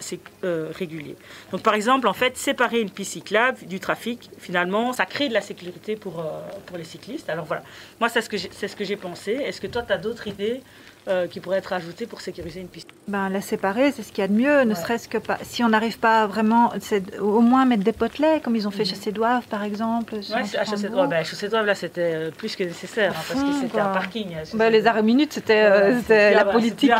réguliers. 0.44 1.16
Donc, 1.52 1.62
par 1.62 1.74
exemple, 1.74 2.08
en 2.08 2.14
fait, 2.14 2.38
séparer 2.38 2.82
une 2.82 2.90
piste 2.90 3.14
cyclable 3.14 3.58
du 3.68 3.80
trafic, 3.80 4.30
finalement, 4.40 4.94
ça 4.94 5.06
crée 5.06 5.28
de 5.28 5.34
la 5.34 5.42
sécurité 5.42 5.96
pour, 5.96 6.26
pour 6.66 6.78
les 6.78 6.84
cyclistes. 6.84 7.30
Alors 7.30 7.46
voilà, 7.46 7.64
moi, 8.00 8.10
c'est 8.10 8.22
ce 8.22 8.76
que 8.76 8.84
j'ai 8.84 8.96
pensé. 8.96 9.32
Est-ce 9.34 9.60
que 9.60 9.68
toi, 9.68 9.84
tu 9.84 9.94
as 9.94 9.98
d'autres 9.98 10.28
idées 10.28 10.62
euh, 11.08 11.26
qui 11.26 11.40
pourrait 11.40 11.60
être 11.60 11.72
ajouté 11.72 12.06
pour 12.06 12.20
sécuriser 12.20 12.60
une 12.60 12.68
piste. 12.68 12.90
Ben, 13.08 13.30
la 13.30 13.40
séparer, 13.40 13.94
c'est 13.94 14.04
ce 14.04 14.12
qu'il 14.12 14.24
y 14.24 14.26
a 14.26 14.28
de 14.28 14.34
mieux, 14.34 14.64
ne 14.64 14.76
serait-ce 14.76 15.08
que 15.08 15.18
pas. 15.18 15.38
Si 15.42 15.64
on 15.64 15.70
n'arrive 15.70 16.00
pas 16.00 16.28
vraiment, 16.28 16.74
au 17.22 17.40
moins 17.40 17.64
mettre 17.64 17.86
des 17.86 17.94
potelets, 17.94 18.42
comme 18.44 18.58
ils 18.58 18.68
ont 18.68 18.72
fait 18.72 18.84
chez 18.84 18.96
Chaussée 18.96 19.14
d'Oivre, 19.14 19.44
par 19.44 19.64
exemple. 19.64 20.16
Oui, 20.16 20.58
à 20.58 20.66
Chaussée 20.66 20.90
d'Oivre, 20.90 21.08
ben, 21.08 21.66
là, 21.66 21.76
c'était 21.76 22.12
euh, 22.14 22.32
plus 22.32 22.58
que 22.58 22.66
nécessaire, 22.66 23.12
hein, 23.12 23.24
parce 23.26 23.42
que 23.42 23.54
c'était 23.62 23.80
un 23.80 23.88
parking. 23.88 24.36
Ben, 24.56 24.70
les 24.70 24.86
arrêts 24.86 25.02
minutes, 25.02 25.32
c'était 25.32 25.64
euh, 25.64 26.02
la 26.10 26.44
politique. 26.44 26.92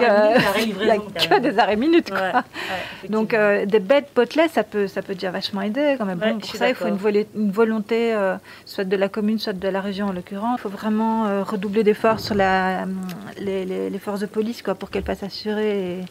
Il 0.58 0.74
n'y 0.86 0.90
a 0.90 0.98
que 1.00 1.40
des 1.42 1.60
arrêts 1.60 1.76
minutes. 1.76 2.10
Quoi. 2.10 2.44
Donc, 3.10 3.36
des 3.66 3.80
bêtes 3.80 4.08
potelets, 4.14 4.48
ça 4.48 4.64
peut, 4.64 4.88
ça 4.88 5.02
peut 5.02 5.16
déjà 5.16 5.32
vachement 5.32 5.64
aider 5.64 5.96
quand 5.98 6.06
même. 6.06 6.40
pour 6.40 6.56
ça, 6.56 6.70
il 6.70 6.76
faut 6.76 6.88
une, 6.88 7.26
une 7.36 7.52
volonté, 7.52 8.16
soit 8.66 8.86
de 8.86 8.96
la 8.96 9.10
commune, 9.10 9.38
soit 9.38 9.52
de 9.52 9.68
la 9.68 9.82
région 9.82 10.08
en 10.08 10.14
l'occurrence. 10.14 10.60
Il 10.60 10.62
faut 10.62 10.70
vraiment 10.70 11.44
redoubler 11.44 11.84
d'efforts 11.84 12.22
sur 12.22 12.36
la, 12.36 12.86
les, 13.38 13.66
les 13.66 13.97
forces 14.00 14.20
de 14.22 14.26
police 14.26 14.62
quoi, 14.62 14.76
pour 14.76 14.90
qu'elles 14.90 15.04
passent 15.04 15.24
assurer. 15.24 16.00
Et 16.00 16.06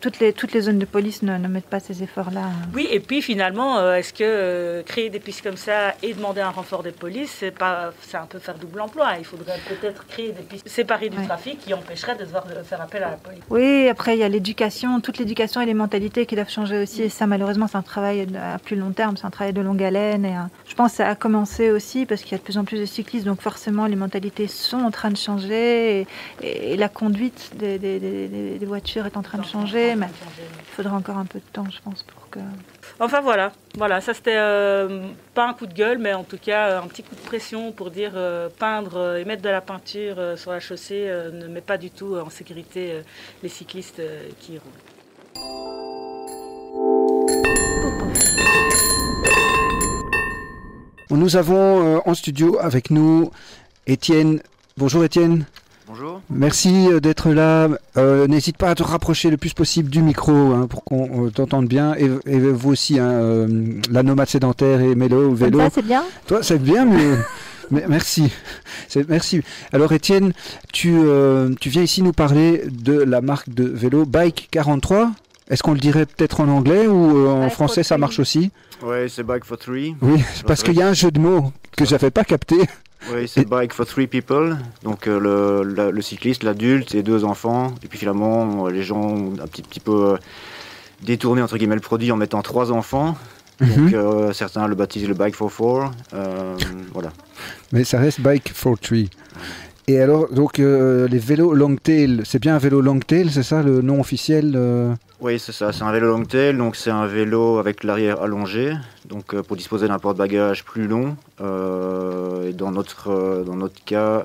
toutes 0.00 0.18
les, 0.18 0.32
toutes 0.32 0.52
les 0.52 0.62
zones 0.62 0.78
de 0.78 0.84
police 0.86 1.22
ne, 1.22 1.36
ne 1.36 1.48
mettent 1.48 1.66
pas 1.66 1.80
ces 1.80 2.02
efforts-là. 2.02 2.44
Oui, 2.74 2.88
et 2.90 3.00
puis 3.00 3.20
finalement, 3.20 3.78
euh, 3.78 3.96
est-ce 3.96 4.12
que 4.12 4.24
euh, 4.24 4.82
créer 4.82 5.10
des 5.10 5.20
pistes 5.20 5.42
comme 5.42 5.56
ça 5.58 5.94
et 6.02 6.14
demander 6.14 6.40
un 6.40 6.50
renfort 6.50 6.82
des 6.82 6.90
polices, 6.90 7.36
c'est 7.38 7.50
pas, 7.50 7.92
c'est 8.00 8.16
un 8.16 8.26
peu 8.26 8.38
faire 8.38 8.56
double 8.56 8.80
emploi. 8.80 9.12
Il 9.18 9.24
faudrait 9.24 9.58
peut-être 9.68 10.06
créer 10.06 10.32
des 10.32 10.42
pistes 10.42 10.68
séparées 10.68 11.10
du 11.10 11.22
trafic 11.26 11.60
qui 11.60 11.74
empêcheraient 11.74 12.16
de 12.16 12.24
devoir 12.24 12.46
faire 12.64 12.80
appel 12.80 13.02
à 13.02 13.10
la 13.10 13.16
police. 13.16 13.42
Oui, 13.50 13.88
après 13.88 14.16
il 14.16 14.20
y 14.20 14.22
a 14.22 14.28
l'éducation, 14.28 15.00
toute 15.00 15.18
l'éducation 15.18 15.60
et 15.60 15.66
les 15.66 15.74
mentalités 15.74 16.24
qui 16.24 16.34
doivent 16.34 16.50
changer 16.50 16.82
aussi. 16.82 17.02
Et 17.02 17.08
ça, 17.08 17.26
malheureusement, 17.26 17.66
c'est 17.68 17.78
un 17.78 17.82
travail 17.82 18.26
à 18.36 18.58
plus 18.58 18.76
long 18.76 18.92
terme, 18.92 19.16
c'est 19.16 19.26
un 19.26 19.30
travail 19.30 19.52
de 19.52 19.60
longue 19.60 19.82
haleine. 19.82 20.24
Et, 20.24 20.36
euh, 20.36 20.40
je 20.66 20.74
pense 20.74 20.92
que 20.92 20.96
ça 20.98 21.08
a 21.08 21.14
commencé 21.14 21.70
aussi 21.70 22.06
parce 22.06 22.22
qu'il 22.22 22.32
y 22.32 22.34
a 22.36 22.38
de 22.38 22.42
plus 22.42 22.56
en 22.56 22.64
plus 22.64 22.78
de 22.78 22.86
cyclistes, 22.86 23.26
donc 23.26 23.42
forcément 23.42 23.86
les 23.86 23.96
mentalités 23.96 24.46
sont 24.46 24.80
en 24.80 24.90
train 24.90 25.10
de 25.10 25.16
changer 25.16 26.06
et, 26.42 26.76
la 26.80 26.88
conduite 26.88 27.50
des, 27.56 27.78
des, 27.78 27.98
des 27.98 28.66
voitures 28.66 29.04
est 29.04 29.16
en 29.18 29.22
train 29.22 29.36
de 29.36 29.44
changer 29.44 29.89
mais 29.96 30.06
il 30.38 30.74
faudra 30.74 30.96
encore 30.96 31.16
un 31.16 31.24
peu 31.24 31.38
de 31.38 31.44
temps, 31.52 31.66
je 31.70 31.80
pense, 31.82 32.02
pour 32.02 32.28
que. 32.30 32.40
Enfin 32.98 33.20
voilà, 33.20 33.52
voilà, 33.76 34.00
ça 34.00 34.14
c'était 34.14 34.36
euh, 34.36 35.06
pas 35.34 35.48
un 35.48 35.54
coup 35.54 35.66
de 35.66 35.72
gueule, 35.72 35.98
mais 35.98 36.12
en 36.12 36.24
tout 36.24 36.38
cas 36.38 36.80
un 36.80 36.86
petit 36.86 37.02
coup 37.02 37.14
de 37.14 37.20
pression 37.20 37.72
pour 37.72 37.90
dire 37.90 38.12
euh, 38.14 38.48
peindre 38.58 38.96
euh, 38.96 39.16
et 39.16 39.24
mettre 39.24 39.42
de 39.42 39.48
la 39.48 39.60
peinture 39.60 40.16
sur 40.36 40.52
la 40.52 40.60
chaussée 40.60 41.10
ne 41.32 41.46
met 41.48 41.60
pas 41.60 41.78
du 41.78 41.90
tout 41.90 42.16
en 42.16 42.30
sécurité 42.30 43.00
les 43.42 43.48
cyclistes 43.48 44.02
qui 44.38 44.54
y 44.54 44.58
roulent. 44.58 44.70
Nous 51.10 51.36
avons 51.36 52.00
en 52.06 52.14
studio 52.14 52.58
avec 52.60 52.90
nous 52.90 53.30
Étienne. 53.86 54.40
Bonjour 54.76 55.04
Étienne. 55.04 55.44
Bonjour. 55.90 56.20
Merci 56.30 56.86
euh, 56.86 57.00
d'être 57.00 57.30
là. 57.30 57.68
Euh, 57.96 58.28
n'hésite 58.28 58.56
pas 58.56 58.70
à 58.70 58.74
te 58.76 58.82
rapprocher 58.84 59.28
le 59.28 59.36
plus 59.36 59.54
possible 59.54 59.90
du 59.90 60.02
micro 60.02 60.30
hein, 60.30 60.68
pour 60.68 60.84
qu'on 60.84 61.26
euh, 61.26 61.30
t'entende 61.30 61.66
bien. 61.66 61.96
Et, 61.96 62.06
vous 62.06 62.70
aussi, 62.70 63.00
hein, 63.00 63.48
la 63.90 64.04
nomade 64.04 64.28
sédentaire 64.28 64.82
et 64.82 64.94
mélo, 64.94 65.34
vélo. 65.34 65.58
Ça, 65.58 65.70
c'est 65.74 65.84
bien. 65.84 66.04
Toi, 66.28 66.44
c'est 66.44 66.62
bien, 66.62 66.84
mais, 66.84 67.82
merci. 67.88 68.30
Merci. 69.08 69.42
Alors, 69.72 69.92
Étienne, 69.92 70.32
tu, 70.72 70.94
tu 71.60 71.68
viens 71.70 71.82
ici 71.82 72.02
nous 72.02 72.12
parler 72.12 72.62
de 72.70 72.92
la 72.92 73.20
marque 73.20 73.48
de 73.48 73.64
vélo 73.64 74.04
Bike 74.04 74.46
43. 74.52 75.10
Est-ce 75.50 75.64
qu'on 75.64 75.72
le 75.72 75.80
dirait 75.80 76.06
peut-être 76.06 76.38
en 76.38 76.46
anglais 76.46 76.86
ou 76.86 77.26
en 77.26 77.50
français 77.50 77.82
ça 77.82 77.98
marche 77.98 78.20
aussi? 78.20 78.52
Oui, 78.84 79.10
c'est 79.10 79.24
Bike 79.24 79.44
for 79.44 79.58
Three. 79.58 79.96
Oui, 80.02 80.22
parce 80.46 80.62
qu'il 80.62 80.74
y 80.74 80.82
a 80.82 80.86
un 80.86 80.94
jeu 80.94 81.10
de 81.10 81.18
mots 81.18 81.52
que 81.76 81.84
j'avais 81.84 82.12
pas 82.12 82.22
capté. 82.22 82.58
Oui, 83.08 83.26
c'est 83.26 83.48
bike 83.48 83.72
for 83.72 83.86
three 83.86 84.06
people. 84.06 84.56
Donc 84.82 85.06
euh, 85.06 85.62
le, 85.64 86.02
cycliste, 86.02 86.42
l'adulte 86.42 86.94
et 86.94 87.02
deux 87.02 87.24
enfants. 87.24 87.74
Et 87.82 87.88
puis 87.88 87.98
finalement, 87.98 88.68
les 88.68 88.82
gens 88.82 89.00
ont 89.00 89.32
un 89.42 89.46
petit, 89.46 89.62
petit 89.62 89.80
peu 89.80 90.12
euh, 90.12 90.16
détourné 91.02 91.42
entre 91.42 91.56
guillemets 91.56 91.74
le 91.74 91.80
produit 91.80 92.12
en 92.12 92.16
mettant 92.16 92.42
trois 92.42 92.72
enfants. 92.72 93.16
Donc 93.60 93.76
mhm. 93.76 93.94
euh, 93.94 94.32
certains 94.32 94.66
le 94.66 94.74
baptisent 94.74 95.08
le 95.08 95.14
bike 95.14 95.34
for 95.34 95.50
four. 95.50 95.90
voilà. 96.92 97.12
Mais 97.72 97.84
ça 97.84 97.98
reste 97.98 98.20
bike 98.20 98.52
for 98.52 98.78
three. 98.78 99.10
Et 99.90 100.00
alors, 100.00 100.28
donc 100.32 100.58
les 100.58 101.18
vélos 101.18 101.52
Longtail, 101.52 102.22
c'est 102.24 102.40
bien 102.40 102.54
un 102.54 102.58
vélo 102.58 102.80
Longtail, 102.80 103.30
c'est 103.30 103.42
ça 103.42 103.62
le 103.62 103.82
nom 103.82 103.98
officiel 104.00 104.56
oui, 105.22 105.38
c'est 105.38 105.52
ça, 105.52 105.70
c'est 105.70 105.82
un 105.82 105.92
vélo 105.92 106.06
long 106.06 106.24
tail, 106.24 106.56
donc 106.56 106.76
c'est 106.76 106.90
un 106.90 107.04
vélo 107.04 107.58
avec 107.58 107.84
l'arrière 107.84 108.22
allongé, 108.22 108.72
donc 109.04 109.34
euh, 109.34 109.42
pour 109.42 109.54
disposer 109.54 109.86
d'un 109.86 109.98
porte-bagages 109.98 110.64
plus 110.64 110.86
long, 110.86 111.14
euh, 111.42 112.48
et 112.48 112.54
dans 112.54 112.70
notre, 112.70 113.10
euh, 113.10 113.44
dans 113.44 113.54
notre 113.54 113.84
cas 113.84 114.24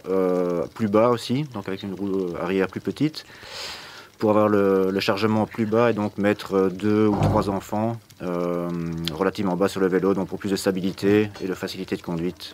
plus 0.74 0.88
bas 0.88 1.10
aussi, 1.10 1.44
donc 1.54 1.68
avec 1.68 1.84
une 1.84 1.94
roue 1.94 2.30
arrière 2.42 2.68
plus 2.68 2.80
petite, 2.80 3.26
pour 4.18 4.32
avoir 4.32 4.48
le, 4.48 5.00
chargement 5.00 5.46
plus 5.46 5.66
bas 5.66 5.92
et 5.92 5.94
donc 5.94 6.18
mettre 6.18 6.70
deux 6.70 7.08
ou 7.08 7.18
trois 7.22 7.50
enfants 7.50 7.98
relativement 9.14 9.56
bas 9.56 9.68
sur 9.68 9.82
le 9.82 9.88
vélo, 9.88 10.14
donc 10.14 10.30
pour 10.30 10.40
plus 10.40 10.50
de 10.50 10.56
stabilité 10.56 11.30
et 11.42 11.48
de 11.48 11.54
facilité 11.54 11.96
de 11.96 12.02
conduite, 12.02 12.54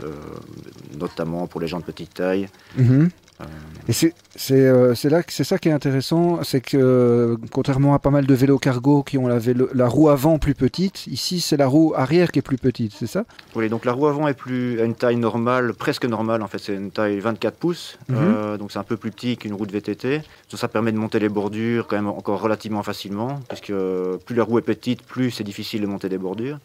notamment 1.00 1.48
pour 1.48 1.62
les 1.62 1.68
gens 1.68 1.80
de 1.80 1.84
petite 1.84 2.14
taille. 2.16 2.50
Mhm. 2.78 3.10
Et 3.88 3.94
c'est 3.94 4.14
euh, 4.52 4.94
là 5.06 5.22
c'est 5.28 5.44
ça 5.44 5.58
qui 5.58 5.70
est 5.70 5.72
intéressant, 5.72 6.44
c'est 6.44 6.62
que 6.62 6.78
euh, 6.78 7.38
contrairement 7.52 7.94
à 7.94 8.00
pas 8.00 8.12
mal 8.12 8.26
de 8.26 8.34
vélos 8.34 8.60
cargo 8.60 9.04
qui 9.04 9.18
ont 9.18 9.28
la, 9.28 9.40
la 9.74 9.88
roue 9.88 10.10
avant 10.10 10.40
plus 10.40 10.54
petite, 10.54 11.08
ici 11.08 11.42
c'est 11.42 11.58
la 11.58 11.68
roue 11.68 11.94
arrière 11.96 12.32
qui 12.32 12.40
est 12.40 12.44
plus 12.44 12.58
petite, 12.58 12.94
c'est 12.98 13.08
ça? 13.08 13.26
Oui, 13.56 13.70
donc 13.70 13.86
la 13.86 13.92
roue 13.92 14.08
avant 14.08 14.28
est 14.28 14.34
plus 14.34 14.80
à 14.80 14.86
une 14.86 14.96
taille 14.96 15.18
normale, 15.18 15.74
presque 15.74 16.06
normale 16.06 16.42
en 16.44 16.48
fait, 16.48 16.60
c'est 16.60 16.76
une 16.76 16.92
taille 16.92 17.20
24 17.20 17.56
pouces, 17.58 17.98
mhm. 18.08 18.18
euh, 18.18 18.58
donc 18.58 18.72
c'est 18.72 18.80
un 18.80 18.84
peu 18.84 18.98
plus 18.98 19.12
petit 19.12 19.36
qu'une 19.36 19.54
roue 19.54 19.66
de 19.66 19.72
VTT. 19.72 20.22
ça 20.54 20.68
permet 20.68 20.92
de 20.92 20.98
monter 20.98 21.20
les 21.20 21.30
bordures 21.30 21.88
quand 21.88 21.96
même 21.96 22.08
encore 22.08 22.42
relativement 22.42 22.84
facilement, 22.84 23.40
parce 23.50 23.62
que 23.62 24.18
plus 24.26 24.36
la 24.36 24.44
roue 24.44 24.60
est 24.60 24.64
petite, 24.64 25.04
plus 25.04 25.32
c'est 25.32 25.44
difficile 25.44 25.82
de 25.82 25.88
monter 25.88 26.08
des 26.08 26.20
bordures. 26.20 26.60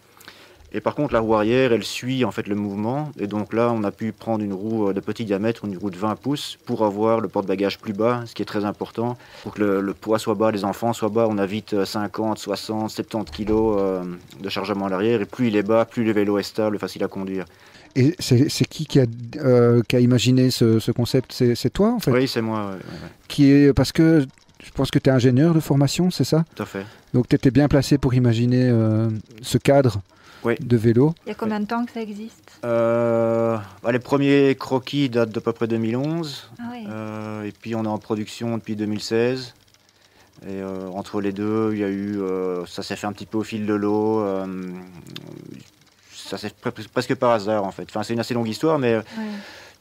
Et 0.72 0.80
par 0.80 0.94
contre, 0.94 1.14
la 1.14 1.20
roue 1.20 1.34
arrière, 1.34 1.72
elle 1.72 1.84
suit 1.84 2.24
en 2.24 2.30
fait 2.30 2.48
le 2.48 2.54
mouvement. 2.54 3.10
Et 3.18 3.26
donc 3.26 3.52
là, 3.52 3.72
on 3.74 3.84
a 3.84 3.90
pu 3.90 4.12
prendre 4.12 4.44
une 4.44 4.52
roue 4.52 4.88
euh, 4.88 4.92
de 4.92 5.00
petit 5.00 5.24
diamètre, 5.24 5.64
une 5.64 5.76
roue 5.78 5.90
de 5.90 5.96
20 5.96 6.16
pouces, 6.16 6.58
pour 6.66 6.84
avoir 6.84 7.20
le 7.20 7.28
porte-bagages 7.28 7.78
plus 7.78 7.92
bas, 7.92 8.22
ce 8.26 8.34
qui 8.34 8.42
est 8.42 8.46
très 8.46 8.64
important. 8.64 9.16
Pour 9.42 9.54
que 9.54 9.62
le, 9.62 9.80
le 9.80 9.94
poids 9.94 10.18
soit 10.18 10.34
bas, 10.34 10.50
les 10.50 10.64
enfants 10.64 10.92
soient 10.92 11.08
bas, 11.08 11.26
on 11.30 11.38
a 11.38 11.46
vite 11.46 11.84
50, 11.84 12.38
60, 12.38 12.90
70 12.90 13.30
kilos 13.30 13.76
euh, 13.78 14.02
de 14.40 14.48
chargement 14.48 14.86
à 14.86 14.90
l'arrière. 14.90 15.22
Et 15.22 15.26
plus 15.26 15.48
il 15.48 15.56
est 15.56 15.62
bas, 15.62 15.84
plus 15.84 16.04
le 16.04 16.12
vélo 16.12 16.38
est 16.38 16.42
stable, 16.42 16.78
facile 16.78 17.04
à 17.04 17.08
conduire. 17.08 17.44
Et 17.94 18.14
c'est 18.18 18.68
qui 18.68 18.84
qui 18.84 19.00
a, 19.00 19.06
euh, 19.36 19.80
qui 19.88 19.96
a 19.96 20.00
imaginé 20.00 20.50
ce, 20.50 20.78
ce 20.80 20.92
concept? 20.92 21.32
C'est 21.32 21.72
toi 21.72 21.92
en 21.94 21.98
fait? 21.98 22.10
Oui, 22.10 22.28
c'est 22.28 22.42
moi, 22.42 22.58
ouais, 22.58 22.72
ouais, 22.72 22.74
ouais, 22.74 23.10
qui 23.26 23.50
est, 23.50 23.72
Parce 23.72 23.90
que 23.90 24.26
je 24.62 24.70
pense 24.72 24.90
que 24.90 24.98
tu 24.98 25.08
es 25.08 25.12
ingénieur 25.12 25.54
de 25.54 25.60
formation, 25.60 26.10
c'est 26.10 26.24
ça? 26.24 26.44
Tout 26.54 26.64
à 26.64 26.66
fait. 26.66 26.84
Donc 27.14 27.28
tu 27.28 27.36
étais 27.36 27.50
bien 27.50 27.68
placé 27.68 27.96
pour 27.96 28.12
imaginer 28.12 28.68
euh, 28.68 29.08
ce 29.40 29.56
cadre 29.56 30.02
Oui. 30.46 30.54
de 30.60 30.76
vélo. 30.76 31.14
Il 31.26 31.28
y 31.28 31.32
a 31.32 31.34
combien 31.34 31.60
de 31.60 31.66
temps 31.66 31.84
que 31.84 31.92
ça 31.92 32.00
existe? 32.00 32.58
Euh, 32.64 33.56
bah, 33.82 33.92
les 33.92 33.98
premiers 33.98 34.54
croquis 34.58 35.08
datent 35.08 35.30
d'à 35.30 35.40
peu 35.40 35.52
près 35.52 35.66
2011. 35.66 36.48
Ah 36.58 36.62
oui. 36.72 36.86
Euh, 36.88 37.42
et 37.44 37.52
puis 37.52 37.74
on 37.74 37.84
est 37.84 37.88
en 37.88 37.98
production 37.98 38.56
depuis 38.56 38.76
2016. 38.76 39.54
Et 40.42 40.48
euh, 40.62 40.88
entre 40.94 41.20
les 41.20 41.32
deux, 41.32 41.70
il 41.72 41.78
y 41.80 41.84
a 41.84 41.88
eu, 41.88 42.20
euh, 42.20 42.64
ça 42.66 42.82
s'est 42.82 42.94
fait 42.96 43.06
un 43.06 43.12
petit 43.12 43.26
peu 43.26 43.38
au 43.38 43.42
fil 43.42 43.66
de 43.66 43.74
l'eau. 43.74 44.20
euh, 44.20 44.46
ça 46.14 46.38
s'est 46.38 46.48
fait 46.50 46.70
pre- 46.70 46.88
presque 46.88 47.14
par 47.14 47.30
hasard 47.32 47.64
en 47.64 47.70
fait. 47.72 47.84
Enfin, 47.88 48.02
c'est 48.02 48.12
une 48.14 48.20
assez 48.20 48.34
longue 48.34 48.48
histoire, 48.48 48.78
mais. 48.78 49.00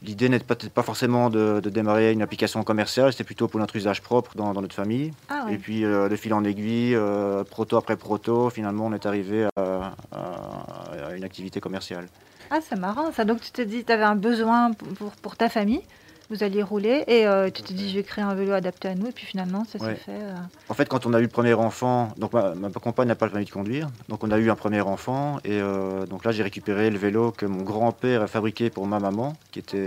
L'idée 0.06 0.30
n'était 0.30 0.46
pas, 0.46 0.56
pas 0.56 0.84
forcément 0.84 1.30
de, 1.30 1.60
de 1.62 1.70
démarrer 1.70 2.12
une 2.12 2.22
application 2.22 2.64
commerciale, 2.64 3.12
c'était 3.12 3.24
plutôt 3.24 3.48
pour 3.48 3.60
notre 3.60 3.76
usage 3.76 4.02
propre 4.02 4.32
dans, 4.36 4.54
dans 4.54 4.62
notre 4.62 4.76
famille. 4.76 5.12
Ah 5.30 5.46
Et 5.52 5.58
puis 5.58 5.84
euh, 5.84 6.08
de 6.10 6.16
fil 6.16 6.34
en 6.34 6.44
aiguille, 6.44 6.96
euh, 6.96 7.44
proto 7.44 7.78
après 7.78 7.98
proto, 7.98 8.50
finalement 8.50 8.86
on 8.86 8.94
est 8.94 9.06
arrivé 9.06 9.48
à, 9.58 9.94
à- 10.12 11.08
à 11.10 11.16
une 11.16 11.24
activité 11.24 11.60
commerciale. 11.60 12.08
Ah, 12.52 12.60
c'est 12.62 12.78
marrant 12.80 13.12
ça. 13.12 13.26
Donc 13.26 13.42
tu 13.42 13.52
te 13.52 13.62
dis, 13.62 13.84
tu 13.84 13.92
avais 13.92 14.04
un 14.04 14.16
besoin 14.16 14.72
pour, 14.74 14.88
pour, 14.90 15.12
pour 15.14 15.36
ta 15.36 15.50
famille, 15.50 15.82
vous 16.30 16.44
alliez 16.44 16.64
rouler, 16.64 17.04
et 17.08 17.28
euh, 17.28 17.50
tu 17.52 17.62
te 17.62 17.72
dis, 17.74 17.90
je 17.90 17.96
vais 17.98 18.04
créer 18.04 18.24
un 18.24 18.34
vélo 18.34 18.54
adapté 18.54 18.88
à 18.88 18.96
nous, 18.96 19.08
et 19.08 19.12
puis 19.12 19.26
finalement, 19.26 19.64
ça 19.66 19.78
Ouais. 19.84 19.94
s'est 19.94 20.02
fait. 20.02 20.12
euh, 20.12 20.34
En 20.70 20.74
fait, 20.74 20.88
quand 20.90 21.06
on 21.06 21.14
a 21.14 21.20
eu 21.20 21.24
le 21.24 21.28
premier 21.28 21.54
enfant, 21.54 22.12
donc 22.18 22.34
ma, 22.34 22.56
ma 22.56 22.70
compagne 22.72 23.08
n'a 23.08 23.16
pas 23.16 23.26
le 23.28 23.32
permis 23.32 23.46
de 23.46 23.52
conduire, 23.52 23.90
donc 24.10 24.24
on 24.24 24.32
a 24.32 24.38
eu 24.38 24.50
un 24.50 24.56
premier 24.56 24.82
enfant, 24.82 25.38
et 25.44 25.60
euh, 25.62 26.06
donc 26.08 26.26
là 26.26 26.32
j'ai 26.32 26.44
récupéré 26.44 26.90
le 26.90 26.98
vélo 26.98 27.32
que 27.32 27.46
mon 27.46 27.62
grand-père 27.64 28.22
a 28.24 28.28
fabriqué 28.28 28.70
pour 28.70 28.88
ma 28.88 29.00
maman, 29.00 29.36
qui 29.52 29.60
était 29.60 29.78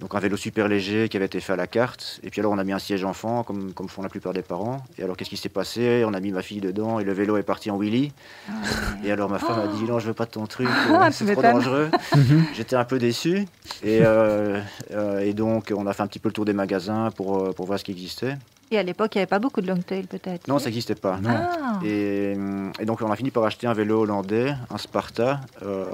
donc 0.00 0.14
un 0.14 0.18
vélo 0.18 0.36
super 0.36 0.66
léger 0.68 1.08
qui 1.08 1.16
avait 1.16 1.26
été 1.26 1.40
fait 1.40 1.52
à 1.52 1.56
la 1.56 1.66
carte. 1.66 2.18
Et 2.24 2.30
puis 2.30 2.40
alors 2.40 2.52
on 2.52 2.58
a 2.58 2.64
mis 2.64 2.72
un 2.72 2.78
siège 2.78 3.04
enfant, 3.04 3.42
comme, 3.44 3.72
comme 3.72 3.88
font 3.88 4.02
la 4.02 4.08
plupart 4.08 4.32
des 4.32 4.42
parents. 4.42 4.82
Et 4.98 5.02
alors 5.04 5.16
qu'est-ce 5.16 5.30
qui 5.30 5.36
s'est 5.36 5.48
passé? 5.48 6.04
On 6.06 6.14
a 6.14 6.20
mis 6.20 6.32
ma 6.32 6.42
fille 6.42 6.60
dedans, 6.60 6.98
et 6.98 7.04
le 7.04 7.12
vélo 7.12 7.36
est 7.36 7.42
parti 7.44 7.70
en 7.70 7.76
wheelie. 7.76 8.12
ouais. 8.48 9.08
Et 9.08 9.12
alors 9.12 9.30
ma 9.30 9.38
femme 9.38 9.60
a 9.60 9.68
dit 9.68 9.84
non, 9.84 9.98
je 10.00 10.06
veux 10.08 10.14
pas 10.14 10.24
de 10.26 10.30
ton 10.30 10.46
truc, 10.46 10.68
Ah, 10.70 11.06
euh, 11.06 11.10
c'est 11.12 11.30
trop 11.32 11.42
dangereux. 11.42 11.90
J'étais 12.54 12.76
un 12.76 12.84
peu 12.84 12.98
déçu. 12.98 13.46
Et, 13.84 14.00
euh, 14.02 14.60
euh, 14.92 15.20
et 15.20 15.32
donc 15.32 15.72
on 15.76 15.86
a 15.86 15.92
fait 15.92 16.02
un 16.02 16.06
petit 16.08 16.18
peu 16.18 16.28
le 16.28 16.32
tour 16.34 16.44
des 16.44 16.52
magasins 16.54 17.10
pour, 17.14 17.54
pour 17.54 17.66
voir 17.66 17.78
ce 17.78 17.84
qui 17.84 17.92
existait. 17.92 18.36
Et 18.70 18.78
à 18.78 18.82
l'époque, 18.82 19.14
il 19.14 19.18
n'y 19.18 19.22
avait 19.22 19.28
pas 19.28 19.38
beaucoup 19.38 19.60
de 19.60 19.68
long 19.68 19.76
tail 19.76 20.04
peut-être. 20.04 20.48
Non, 20.48 20.58
ça 20.58 20.64
n'existait 20.64 20.94
pas. 20.96 21.20
Ah, 21.28 21.78
Et, 21.84 22.34
et 22.80 22.84
donc 22.86 23.00
on 23.02 23.12
a 23.12 23.14
fini 23.16 23.30
par 23.30 23.44
acheter 23.44 23.66
un 23.68 23.74
vélo 23.74 24.00
hollandais, 24.00 24.54
un 24.70 24.78
Sparta, 24.78 25.40
euh, 25.62 25.84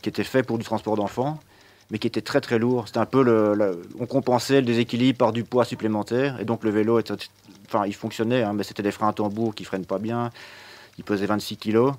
qui 0.00 0.08
était 0.08 0.24
fait 0.24 0.42
pour 0.42 0.56
du 0.58 0.64
transport 0.64 0.96
d'enfants, 0.96 1.38
mais 1.92 1.98
qui 1.98 2.08
était 2.08 2.22
très 2.22 2.40
très 2.40 2.58
lourd. 2.58 2.88
C'était 2.88 2.98
un 2.98 3.06
peu 3.06 3.22
le, 3.22 3.80
on 4.00 4.06
compensait 4.06 4.60
le 4.60 4.66
déséquilibre 4.66 5.18
par 5.18 5.32
du 5.32 5.44
poids 5.44 5.64
supplémentaire, 5.64 6.40
et 6.40 6.44
donc 6.44 6.64
le 6.64 6.70
vélo 6.70 6.98
était, 6.98 7.14
enfin 7.66 7.84
il 7.86 7.94
fonctionnait, 7.94 8.42
hein, 8.42 8.54
mais 8.54 8.64
c'était 8.64 8.82
des 8.82 8.90
freins 8.90 9.10
à 9.10 9.12
tambour 9.12 9.54
qui 9.54 9.64
freinent 9.64 9.84
pas 9.84 9.98
bien. 9.98 10.30
Il 11.02 11.04
pesait 11.04 11.26
26 11.26 11.56
kilos. 11.56 11.94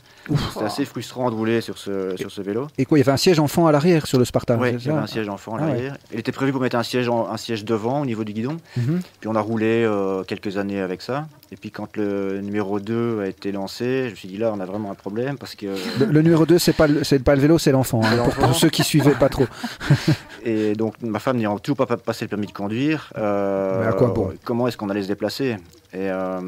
C'était 0.53 0.63
assez 0.65 0.86
frustrant 0.86 1.29
de 1.29 1.36
rouler 1.36 1.60
sur 1.60 1.77
ce, 1.77 2.15
sur 2.15 2.31
ce 2.31 2.41
vélo. 2.41 2.67
Et 2.77 2.86
quoi, 2.86 2.98
il 2.98 3.01
y 3.01 3.03
avait 3.03 3.12
un 3.12 3.17
siège 3.17 3.38
enfant 3.38 3.67
à 3.67 3.74
l'arrière 3.74 4.07
sur 4.07 4.17
le 4.17 4.24
Spartan 4.24 4.57
Oui, 4.62 4.69
il 4.79 4.86
y 4.86 4.89
avait 4.89 4.98
un 5.00 5.07
siège 5.07 5.27
enfant 5.27 5.55
à 5.55 5.60
Ah 5.60 5.63
ouais. 5.65 5.72
l'arrière. 5.74 5.98
Il 6.13 6.19
était 6.19 6.31
prévu 6.31 6.53
pour 6.53 6.62
mettre 6.62 6.77
un 6.77 6.83
siège, 6.83 7.10
en- 7.10 7.29
un 7.29 7.36
siège 7.36 7.65
devant 7.65 8.00
au 8.01 8.05
niveau 8.05 8.24
du 8.24 8.31
guidon. 8.31 8.57
Mhm. 8.77 9.01
Puis 9.19 9.27
on 9.27 9.36
a 9.36 9.41
roulé 9.41 9.83
euh, 9.83 10.24
quelques 10.24 10.55
années 10.57 10.79
avec 10.79 11.01
ça. 11.01 11.27
Et 11.51 11.57
puis 11.57 11.69
quand 11.69 11.98
le 11.98 12.39
numéro 12.41 12.79
2 12.79 13.19
a 13.22 13.27
été 13.27 13.51
lancé, 13.51 14.05
je 14.05 14.12
me 14.12 14.15
suis 14.15 14.27
dit 14.29 14.38
là, 14.38 14.51
on 14.55 14.60
a 14.62 14.65
vraiment 14.65 14.89
un 14.91 14.95
problème 14.95 15.38
parce 15.38 15.55
que. 15.55 15.65
Le, 16.00 16.05
le 16.05 16.22
numéro 16.22 16.45
2, 16.45 16.57
c'est 16.57 16.74
pas, 16.74 16.88
le- 16.88 17.01
pas 17.19 17.36
le 17.36 17.41
vélo, 17.41 17.57
c'est 17.60 17.72
l'enfant. 17.74 18.01
hein, 18.03 18.07
pour, 18.15 18.17
l'enfant. 18.25 18.41
pour 18.41 18.55
ceux 18.55 18.69
qui 18.69 18.83
suivaient 18.83 19.12
pas 19.12 19.27
trop. 19.29 19.45
Et 20.45 20.73
donc 20.75 20.95
ma 21.01 21.19
femme 21.19 21.38
n'ayant 21.38 21.57
toujours 21.59 21.77
pas 21.77 21.85
pa- 21.85 21.97
passé 21.97 22.25
le 22.25 22.29
permis 22.29 22.47
de 22.47 22.51
conduire, 22.51 23.12
euh, 23.17 23.79
Mais 23.81 23.88
à 23.88 23.93
quoi 23.93 24.09
bon 24.09 24.33
comment 24.43 24.67
est-ce 24.67 24.77
qu'on 24.77 24.89
allait 24.89 25.03
se 25.03 25.07
déplacer? 25.07 25.57
Et 25.93 26.09
euh, 26.09 26.39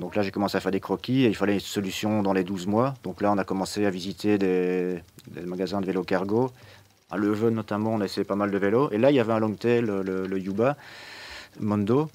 donc 0.00 0.16
là, 0.16 0.22
j'ai 0.22 0.30
commencé 0.30 0.56
à 0.56 0.60
faire 0.60 0.72
des 0.72 0.80
croquis 0.80 1.24
et 1.24 1.28
il 1.28 1.36
fallait 1.36 1.54
une 1.54 1.60
solution 1.60 2.22
dans 2.22 2.32
les 2.32 2.42
12 2.42 2.66
mois. 2.66 2.94
Donc 3.04 3.20
là, 3.20 3.30
on 3.32 3.38
a 3.38 3.44
commencé 3.44 3.84
à 3.86 3.90
visiter 3.90 4.38
des, 4.38 4.98
des 5.30 5.42
magasins 5.42 5.80
de 5.80 5.86
vélos 5.86 6.04
cargo. 6.04 6.50
À 7.10 7.16
Leuven 7.18 7.54
notamment, 7.54 7.90
on 7.94 8.00
a 8.00 8.06
essayé 8.06 8.24
pas 8.24 8.34
mal 8.34 8.50
de 8.50 8.56
vélos. 8.58 8.90
Et 8.92 8.98
là, 8.98 9.10
il 9.10 9.14
y 9.14 9.20
avait 9.20 9.34
un 9.34 9.38
longtail, 9.40 9.82
le, 9.82 10.02
le 10.02 10.38
Yuba 10.38 10.76
Mondo, 11.60 12.08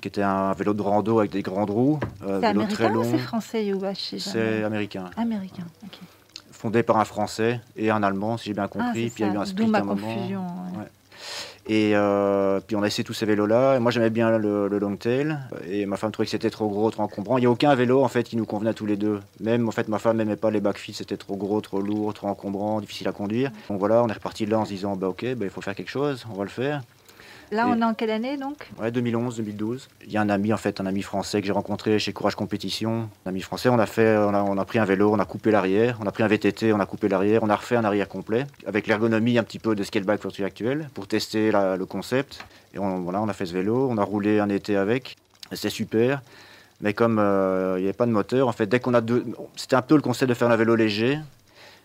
qui 0.00 0.08
était 0.08 0.22
un 0.22 0.52
vélo 0.54 0.72
de 0.74 0.82
rando 0.82 1.18
avec 1.20 1.30
des 1.30 1.42
grandes 1.42 1.70
roues. 1.70 2.00
euh, 2.26 2.40
c'est 2.40 2.48
vélo 2.48 2.64
très 2.66 2.86
américain 2.86 2.90
ou 2.98 3.02
long. 3.02 3.10
c'est 3.12 3.18
français, 3.22 3.66
Yuba? 3.66 3.92
Je 3.92 4.00
sais 4.00 4.18
jamais. 4.18 4.58
C'est 4.58 4.64
américain. 4.64 5.10
Américain, 5.16 5.64
ok. 5.84 5.98
Par 6.70 6.96
un 6.98 7.04
Français 7.04 7.60
et 7.76 7.90
un 7.90 8.02
Allemand, 8.02 8.36
si 8.38 8.46
j'ai 8.46 8.54
bien 8.54 8.64
Ah, 8.64 8.68
compris. 8.68 9.10
puis 9.10 9.22
il 9.24 9.26
y 9.26 9.30
a 9.30 9.34
eu 9.34 9.36
un 9.36 9.44
split 9.44 9.70
à 9.72 9.78
un 9.78 9.84
moment. 9.84 9.94
confusion. 10.14 10.40
ouais. 10.40 10.78
Ouais. 10.78 10.86
Et 11.66 11.92
euh, 11.94 12.60
puis 12.60 12.76
on 12.76 12.82
a 12.82 12.86
essayé 12.86 13.04
tous 13.04 13.14
ces 13.14 13.24
vélos-là. 13.26 13.76
Et 13.76 13.78
moi 13.78 13.90
j'aimais 13.90 14.10
bien 14.10 14.36
le, 14.36 14.68
le 14.68 14.78
longtail. 14.78 15.38
Et 15.66 15.86
ma 15.86 15.96
femme 15.96 16.10
trouvait 16.10 16.26
que 16.26 16.30
c'était 16.30 16.50
trop 16.50 16.68
gros, 16.68 16.90
trop 16.90 17.02
encombrant. 17.02 17.38
Il 17.38 17.42
n'y 17.42 17.46
a 17.46 17.50
aucun 17.50 17.74
vélo 17.74 18.02
en 18.02 18.08
fait 18.08 18.22
qui 18.24 18.36
nous 18.36 18.44
convenait 18.44 18.70
à 18.70 18.74
tous 18.74 18.84
les 18.86 18.96
deux. 18.96 19.20
Même 19.40 19.66
en 19.68 19.70
fait 19.72 19.88
ma 19.88 19.98
femme 19.98 20.16
n'aimait 20.18 20.36
pas 20.36 20.50
les 20.50 20.60
backfits, 20.60 20.92
c'était 20.94 21.16
trop 21.16 21.36
gros, 21.36 21.60
trop 21.62 21.80
lourd, 21.80 22.12
trop 22.12 22.28
encombrant, 22.28 22.80
difficile 22.80 23.08
à 23.08 23.12
conduire. 23.12 23.50
Donc 23.70 23.78
voilà, 23.78 24.02
on 24.02 24.08
est 24.08 24.12
reparti 24.12 24.44
de 24.46 24.50
là 24.50 24.58
en 24.58 24.64
se 24.64 24.70
disant 24.70 24.96
bah 24.96 25.08
ok, 25.08 25.24
bah, 25.36 25.44
il 25.46 25.50
faut 25.50 25.60
faire 25.62 25.74
quelque 25.74 25.90
chose, 25.90 26.26
on 26.30 26.34
va 26.36 26.44
le 26.44 26.50
faire. 26.50 26.82
Là, 27.52 27.68
on 27.68 27.78
est 27.80 27.84
en 27.84 27.94
quelle 27.94 28.10
année 28.10 28.36
donc? 28.36 28.68
Ouais, 28.80 28.90
2011, 28.90 29.36
2012. 29.36 29.88
Il 30.06 30.12
y 30.12 30.16
a 30.16 30.20
un 30.20 30.28
ami 30.28 30.52
en 30.52 30.56
fait, 30.56 30.80
un 30.80 30.86
ami 30.86 31.02
français 31.02 31.40
que 31.40 31.46
j'ai 31.46 31.52
rencontré 31.52 31.98
chez 31.98 32.12
Courage 32.12 32.34
Compétition. 32.34 33.08
Un 33.26 33.28
ami 33.30 33.40
français, 33.42 33.68
on 33.68 33.78
a 33.78 33.86
fait, 33.86 34.16
on 34.16 34.34
a, 34.34 34.42
on 34.42 34.58
a 34.58 34.64
pris 34.64 34.78
un 34.78 34.84
vélo, 34.84 35.12
on 35.12 35.18
a 35.18 35.24
coupé 35.24 35.50
l'arrière, 35.50 35.98
on 36.02 36.06
a 36.06 36.10
pris 36.12 36.22
un 36.22 36.28
VTT, 36.28 36.72
on 36.72 36.80
a 36.80 36.86
coupé 36.86 37.08
l'arrière, 37.08 37.42
on 37.42 37.50
a 37.50 37.56
refait 37.56 37.76
un 37.76 37.84
arrière 37.84 38.08
complet 38.08 38.46
avec 38.66 38.86
l'ergonomie 38.86 39.38
un 39.38 39.42
petit 39.44 39.58
peu 39.58 39.74
de 39.74 39.82
scalebike 39.84 40.22
virtuel 40.22 40.46
actuel 40.46 40.88
pour 40.94 41.06
tester 41.06 41.50
la- 41.52 41.76
le 41.76 41.86
concept. 41.86 42.44
Et 42.74 42.78
on, 42.78 43.00
voilà, 43.00 43.20
on 43.22 43.28
a 43.28 43.32
fait 43.32 43.46
ce 43.46 43.52
vélo, 43.52 43.88
on 43.90 43.98
a 43.98 44.02
roulé 44.02 44.40
un 44.40 44.48
été 44.48 44.76
avec, 44.76 45.16
c'est 45.52 45.70
super. 45.70 46.22
Mais 46.80 46.92
comme 46.92 47.18
euh, 47.20 47.74
il 47.78 47.82
n'y 47.82 47.86
avait 47.86 47.92
pas 47.96 48.06
de 48.06 48.10
moteur, 48.10 48.48
en 48.48 48.52
fait, 48.52 48.66
dès 48.66 48.80
qu'on 48.80 48.94
a 48.94 49.00
deux, 49.00 49.24
c'était 49.54 49.76
un 49.76 49.82
peu 49.82 49.94
le 49.94 50.02
concept 50.02 50.28
de 50.28 50.34
faire 50.34 50.50
un 50.50 50.56
vélo 50.56 50.74
léger. 50.74 51.18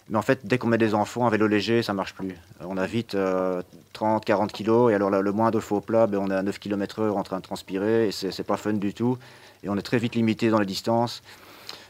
Mais 0.09 0.17
en 0.17 0.21
fait, 0.23 0.39
dès 0.43 0.57
qu'on 0.57 0.67
met 0.67 0.77
des 0.79 0.95
enfants, 0.95 1.27
un 1.27 1.29
vélo 1.29 1.47
léger, 1.47 1.83
ça 1.83 1.93
marche 1.93 2.13
plus. 2.13 2.29
Euh, 2.61 2.65
On 2.67 2.77
a 2.77 2.85
vite 2.85 3.13
euh, 3.15 3.61
30, 3.93 4.25
40 4.25 4.51
kilos, 4.51 4.91
et 4.91 4.95
alors 4.95 5.09
là, 5.09 5.21
le 5.21 5.31
moindre 5.31 5.59
faux 5.59 5.81
plat, 5.81 6.07
ben, 6.07 6.17
on 6.19 6.29
est 6.31 6.35
à 6.35 6.41
9 6.41 6.57
km/h 6.59 7.11
en 7.11 7.23
train 7.23 7.37
de 7.37 7.43
transpirer, 7.43 8.07
et 8.07 8.11
c'est 8.11 8.43
pas 8.43 8.57
fun 8.57 8.73
du 8.73 8.93
tout. 8.93 9.17
Et 9.63 9.69
on 9.69 9.77
est 9.77 9.81
très 9.81 9.97
vite 9.99 10.15
limité 10.15 10.49
dans 10.49 10.59
les 10.59 10.65
distances. 10.65 11.21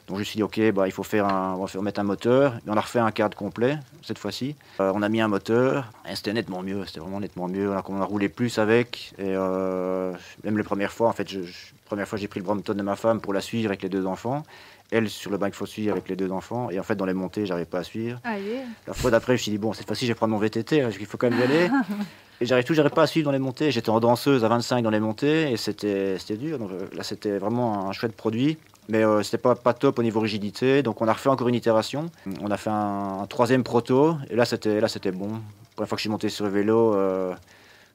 Donc 0.07 0.17
je 0.17 0.21
me 0.21 0.25
suis 0.25 0.37
dit, 0.37 0.43
ok, 0.43 0.71
bah, 0.71 0.87
il 0.87 0.91
faut 0.91 1.03
faire 1.03 1.27
un, 1.27 1.53
on 1.53 1.61
va 1.61 1.67
faire 1.67 1.83
mettre 1.83 1.99
un 1.99 2.03
moteur. 2.03 2.55
Et 2.65 2.69
on 2.69 2.75
a 2.75 2.81
refait 2.81 2.99
un 2.99 3.11
cadre 3.11 3.37
complet, 3.37 3.77
cette 4.01 4.17
fois-ci. 4.17 4.55
Euh, 4.81 4.91
on 4.95 5.01
a 5.03 5.07
mis 5.09 5.21
un 5.21 5.27
moteur, 5.27 5.91
et 6.11 6.15
c'était 6.15 6.33
nettement 6.33 6.61
mieux, 6.63 6.83
c'était 6.87 6.99
vraiment 6.99 7.19
nettement 7.19 7.47
mieux. 7.47 7.69
On 7.69 7.73
a, 7.99 8.01
a 8.01 8.05
roulé 8.05 8.27
plus 8.27 8.57
avec, 8.57 9.13
et 9.19 9.23
euh, 9.35 10.11
même 10.43 10.57
les 10.57 10.63
premières 10.63 10.91
fois, 10.91 11.09
en 11.09 11.13
fait, 11.13 11.29
je- 11.29 11.39
première 11.85 12.07
fois 12.07 12.17
j'ai 12.19 12.27
pris 12.27 12.39
le 12.39 12.45
Brompton 12.45 12.73
de 12.73 12.81
ma 12.83 12.95
femme 12.95 13.19
pour 13.21 13.33
la 13.33 13.41
suivre 13.41 13.69
avec 13.69 13.81
les 13.83 13.89
deux 13.89 14.05
enfants. 14.07 14.43
Elle 14.91 15.09
sur 15.09 15.29
le 15.29 15.37
bike 15.37 15.53
fossil 15.53 15.89
avec 15.89 16.09
les 16.09 16.15
deux 16.15 16.31
enfants. 16.31 16.69
Et 16.71 16.79
en 16.79 16.83
fait, 16.83 16.95
dans 16.95 17.05
les 17.05 17.13
montées, 17.13 17.45
j'arrivais 17.45 17.65
pas 17.65 17.79
à 17.79 17.83
suivre. 17.83 18.19
Allez. 18.23 18.61
La 18.87 18.93
fois 18.93 19.11
d'après, 19.11 19.33
je 19.33 19.41
me 19.41 19.43
suis 19.43 19.51
dit, 19.51 19.57
bon, 19.57 19.73
cette 19.73 19.85
fois-ci, 19.85 20.05
je 20.05 20.11
vais 20.11 20.15
prendre 20.15 20.33
mon 20.33 20.39
VTT, 20.39 20.81
parce 20.81 20.97
qu'il 20.97 21.05
faut 21.05 21.17
quand 21.17 21.29
même 21.29 21.39
y 21.39 21.43
aller. 21.43 21.69
Et 22.41 22.45
j'arrive 22.45 22.63
toujours 22.63 22.77
j'arrive 22.77 22.93
pas 22.95 23.03
à 23.03 23.07
suivre 23.07 23.25
dans 23.25 23.31
les 23.31 23.39
montées. 23.39 23.69
J'étais 23.69 23.89
en 23.89 23.99
danseuse 23.99 24.45
à 24.45 24.47
25 24.47 24.81
dans 24.81 24.89
les 24.89 25.01
montées, 25.01 25.51
et 25.51 25.57
c'était 25.57 26.17
dur. 26.37 26.57
Donc 26.57 26.71
euh, 26.71 26.87
là, 26.95 27.03
c'était 27.03 27.37
vraiment 27.37 27.89
un 27.89 27.91
chouette 27.91 28.15
produit. 28.15 28.57
Mais 28.87 29.03
euh, 29.03 29.21
c'était 29.23 29.37
pas, 29.37 29.55
pas 29.55 29.73
top 29.73 29.99
au 29.99 30.03
niveau 30.03 30.21
rigidité. 30.21 30.81
Donc 30.81 31.01
on 31.01 31.07
a 31.07 31.13
refait 31.13 31.29
encore 31.29 31.49
une 31.49 31.55
itération. 31.55 32.09
On 32.41 32.49
a 32.49 32.57
fait 32.57 32.69
un, 32.69 33.19
un 33.21 33.27
troisième 33.27 33.63
proto, 33.63 34.15
et 34.29 34.35
là, 34.35 34.45
c'était 34.45 34.79
là 34.79 34.87
c'était 34.87 35.11
bon. 35.11 35.33
La 35.33 35.75
première 35.75 35.89
fois 35.89 35.95
que 35.95 35.97
je 35.97 36.03
suis 36.03 36.09
monté 36.09 36.29
sur 36.29 36.45
le 36.45 36.51
vélo, 36.51 36.95
euh, 36.95 37.33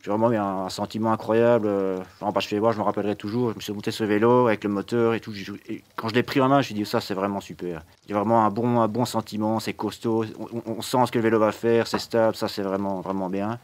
j'ai 0.04 0.10
vraiment 0.10 0.30
eu 0.30 0.36
un, 0.36 0.66
un 0.66 0.68
sentiment 0.68 1.12
incroyable. 1.12 1.66
Euh, 1.66 1.98
Enfin, 2.20 2.38
je 2.40 2.46
fais 2.48 2.58
voir, 2.58 2.74
je 2.74 2.78
me 2.78 2.82
rappellerai 2.84 3.16
toujours. 3.16 3.52
Je 3.52 3.56
me 3.56 3.60
suis 3.62 3.72
monté 3.72 3.90
le 3.98 4.04
vélo 4.06 4.48
avec 4.48 4.62
le 4.62 4.68
moteur 4.68 5.14
et 5.14 5.20
tout. 5.20 5.32
Et 5.66 5.82
quand 5.96 6.10
je 6.10 6.14
l'ai 6.14 6.22
pris 6.22 6.42
en 6.42 6.48
main, 6.48 6.56
je 6.56 6.58
me 6.58 6.62
suis 6.64 6.74
dit, 6.74 6.84
ça, 6.84 7.00
c'est 7.00 7.14
vraiment 7.14 7.40
super. 7.40 7.80
Il 8.06 8.10
y 8.10 8.14
a 8.14 8.18
vraiment 8.18 8.44
un 8.44 8.50
bon, 8.50 8.82
un 8.82 8.88
bon 8.88 9.06
sentiment, 9.06 9.60
c'est 9.60 9.72
costaud. 9.72 10.26
On, 10.66 10.82
sent 10.82 10.98
ce 11.06 11.10
que 11.10 11.18
le 11.18 11.24
vélo 11.24 11.38
va 11.38 11.52
faire, 11.52 11.86
c'est 11.86 11.98
stable, 11.98 12.36
ça, 12.36 12.48
c'est 12.48 12.60
vraiment, 12.60 13.00
vraiment 13.00 13.30
bien. 13.30 13.58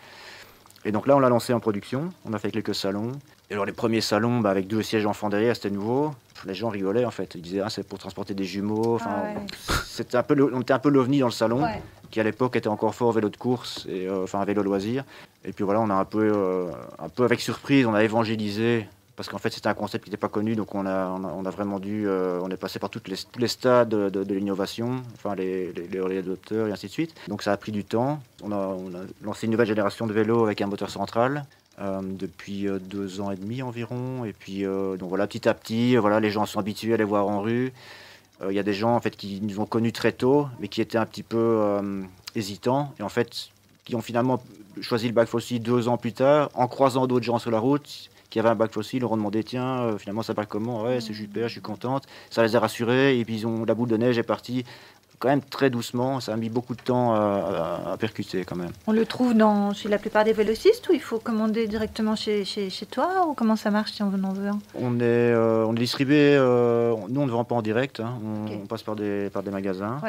Et 0.87 0.93
donc 0.93 1.07
là, 1.07 1.15
on 1.15 1.19
l'a 1.19 1.29
lancé 1.29 1.53
en 1.53 1.61
production. 1.61 2.09
On 2.25 2.33
a 2.33 2.39
fait 2.39 2.51
quelques 2.51 2.75
salons. 2.75 3.13
Et 3.51 3.53
alors, 3.53 3.67
les 3.67 3.73
premiers 3.73 4.01
salons, 4.01 4.41
bah, 4.41 4.49
avec 4.49 4.67
deux 4.67 4.81
sièges 4.83 5.05
enfants 5.05 5.29
derrière, 5.29 5.55
c'était 5.55 5.69
nouveau. 5.69 6.13
Les 6.47 6.55
gens 6.55 6.71
rigolaient, 6.71 7.05
en 7.05 7.11
fait. 7.11 7.35
Ils 7.35 7.43
disaient, 7.43 7.61
ah, 7.61 7.69
c'est 7.69 7.87
pour 7.87 7.99
transporter 7.99 8.33
des 8.33 8.45
jumeaux. 8.45 8.95
Enfin, 8.95 9.11
Ah 9.15 9.23
ouais. 9.25 9.75
c'était 9.85 10.17
un 10.17 10.23
peu, 10.23 10.51
on 10.55 10.63
était 10.63 10.73
un 10.73 10.79
peu 10.79 10.89
l'ovni 10.89 11.19
dans 11.19 11.27
le 11.27 11.33
salon 11.33 11.65
Ouais. 11.65 11.83
Qui 12.11 12.21
à 12.21 12.23
l'époque 12.23 12.57
était 12.57 12.69
encore 12.69 12.95
fort 12.95 13.13
vélo 13.13 13.29
de 13.29 13.37
course, 13.37 13.87
et, 13.89 14.07
euh, 14.07 14.25
enfin 14.25 14.41
un 14.41 14.45
vélo 14.45 14.63
loisir. 14.63 15.05
Et 15.45 15.53
puis 15.53 15.65
voilà, 15.65 15.81
on 15.81 15.91
a 15.91 15.95
un 15.95 16.05
peu, 16.05 16.33
euh, 16.35 16.71
un 16.99 17.09
peu 17.09 17.25
avec 17.25 17.41
surprise, 17.41 17.87
on 17.87 17.95
a 17.95 18.03
évangélisé 18.03 18.87
parce 19.17 19.29
qu'en 19.29 19.39
fait 19.39 19.51
c'était 19.51 19.69
un 19.69 19.75
concept 19.75 20.05
qui 20.05 20.11
n'était 20.11 20.21
pas 20.21 20.29
connu, 20.29 20.57
donc 20.57 20.75
on 20.75 20.87
a, 20.87 21.09
on 21.09 21.45
a, 21.45 21.51
vraiment 21.51 21.79
dû, 21.79 22.09
euh, 22.09 22.41
on 22.43 22.51
est 22.51 22.57
passé 22.57 22.79
par 22.79 22.89
tous 22.89 23.03
les 23.07 23.49
stades 23.49 23.91
de, 23.91 24.35
l'innovation, 24.35 25.03
enfin 25.15 25.35
les, 25.35 25.73
les, 25.73 25.89
les 25.89 26.19
adopteurs 26.19 26.69
et 26.69 26.73
ainsi 26.73 26.87
de 26.87 26.93
suite. 26.93 27.15
Donc 27.29 27.43
ça 27.43 27.53
a 27.53 27.57
pris 27.59 27.71
du 27.71 27.85
temps. 27.85 28.23
On 28.43 28.51
a, 28.53 28.77
lancé 29.23 29.47
une 29.47 29.53
nouvelle 29.53 29.67
génération 29.67 30.07
de 30.07 30.13
vélos 30.15 30.43
avec 30.43 30.63
un 30.63 30.67
moteur 30.67 30.91
central. 30.91 31.45
Euh, 31.81 32.01
depuis 32.03 32.67
deux 32.79 33.23
ans 33.23 33.31
et 33.31 33.37
demi 33.37 33.63
environ. 33.63 34.27
Et 34.27 34.35
puis, 34.35 34.65
donc 34.65 35.09
voilà, 35.09 35.27
petit 35.27 35.49
à 35.49 35.55
petit, 35.55 35.97
voilà, 35.97 36.21
les 36.21 36.31
gens 36.31 36.45
sont 36.45 36.59
habitués 36.59 36.93
à 36.93 36.99
les 36.99 37.05
voir 37.05 37.27
en 37.27 37.41
rue. 37.41 37.73
Il 38.49 38.55
y 38.55 38.59
a 38.59 38.63
des 38.63 38.73
gens 38.73 38.95
en 38.95 39.01
fait 39.01 39.17
qui 39.17 39.41
nous 39.43 39.61
ont 39.61 39.67
connus 39.67 39.93
très 39.93 40.13
tôt, 40.13 40.49
mais 40.61 40.69
qui 40.69 40.81
étaient 40.81 40.99
un 40.99 41.07
petit 41.07 41.23
peu 41.23 41.81
hésitants. 42.35 42.95
Et 42.99 43.03
en 43.03 43.09
fait, 43.09 43.51
qui 43.85 43.95
ont 43.95 44.01
finalement 44.01 44.43
choisi 44.81 45.07
le 45.09 45.13
bac 45.13 45.29
fossile 45.29 45.63
deux 45.63 45.89
ans 45.89 45.97
plus 45.97 46.13
tard, 46.13 46.51
en 46.55 46.69
croisant 46.69 47.07
d'autres 47.07 47.25
gens 47.25 47.39
sur 47.39 47.51
la 47.51 47.59
route 47.59 48.11
qui 48.31 48.39
avaient 48.39 48.49
un 48.49 48.55
bac 48.55 48.73
fossile, 48.73 49.01
leur 49.01 49.13
ont 49.13 49.17
demandé 49.17 49.43
tiens, 49.43 49.81
euh, 49.81 49.99
finalement 49.99 50.23
ça 50.23 50.35
parle 50.35 50.47
comment? 50.47 50.85
Ouais, 50.85 51.01
c'est 51.01 51.13
super, 51.13 51.49
je 51.49 51.55
suis 51.55 51.61
contente. 51.61 52.05
Ça 52.31 52.43
les 52.45 52.55
a 52.55 52.61
rassurés 52.61 53.19
et 53.19 53.25
puis 53.25 53.35
ils 53.35 53.47
ont 53.47 53.65
la 53.65 53.75
boule 53.75 53.89
de 53.89 53.97
neige 53.97 54.19
est 54.19 54.23
partie 54.23 54.65
quand 55.21 55.29
même 55.29 55.43
très 55.43 55.71
doucement. 55.71 56.19
Ça 56.19 56.33
a 56.33 56.37
mis 56.37 56.49
beaucoup 56.49 56.75
de 56.75 56.81
temps 56.81 57.15
à, 57.15 57.97
percuter 58.01 58.45
quand 58.45 58.57
même. 58.57 58.73
On 58.87 58.93
le 58.93 59.07
trouve 59.07 59.35
dans, 59.35 59.73
chez 59.75 59.89
la 59.89 59.99
plupart 59.99 60.25
des 60.25 60.33
vélocistes 60.33 60.89
ou 60.89 60.95
il 60.95 61.01
faut 61.01 61.19
commander 61.19 61.69
directement 61.69 62.17
chez, 62.17 62.45
chez, 62.45 62.71
chez 62.71 62.87
toi 62.87 63.27
ou 63.29 63.35
comment 63.35 63.57
ça 63.57 63.71
marche 63.71 63.93
si 63.93 64.03
on 64.03 64.07
en 64.07 64.33
veut 64.33 64.49
un 64.49 64.59
on 64.75 64.97
est, 64.99 65.03
euh, 65.03 65.67
on 65.67 65.75
est 65.77 65.79
distribué, 65.81 66.35
euh, 66.35 66.95
nous 67.09 67.21
on 67.21 67.27
ne 67.27 67.31
vend 67.31 67.45
pas 67.45 67.55
en 67.55 67.63
direct, 67.63 68.01
hein. 68.01 68.19
on, 68.51 68.67
passe 68.67 68.83
par 68.83 68.97
des, 68.97 69.29
par 69.31 69.43
des 69.43 69.51
magasins. 69.51 70.01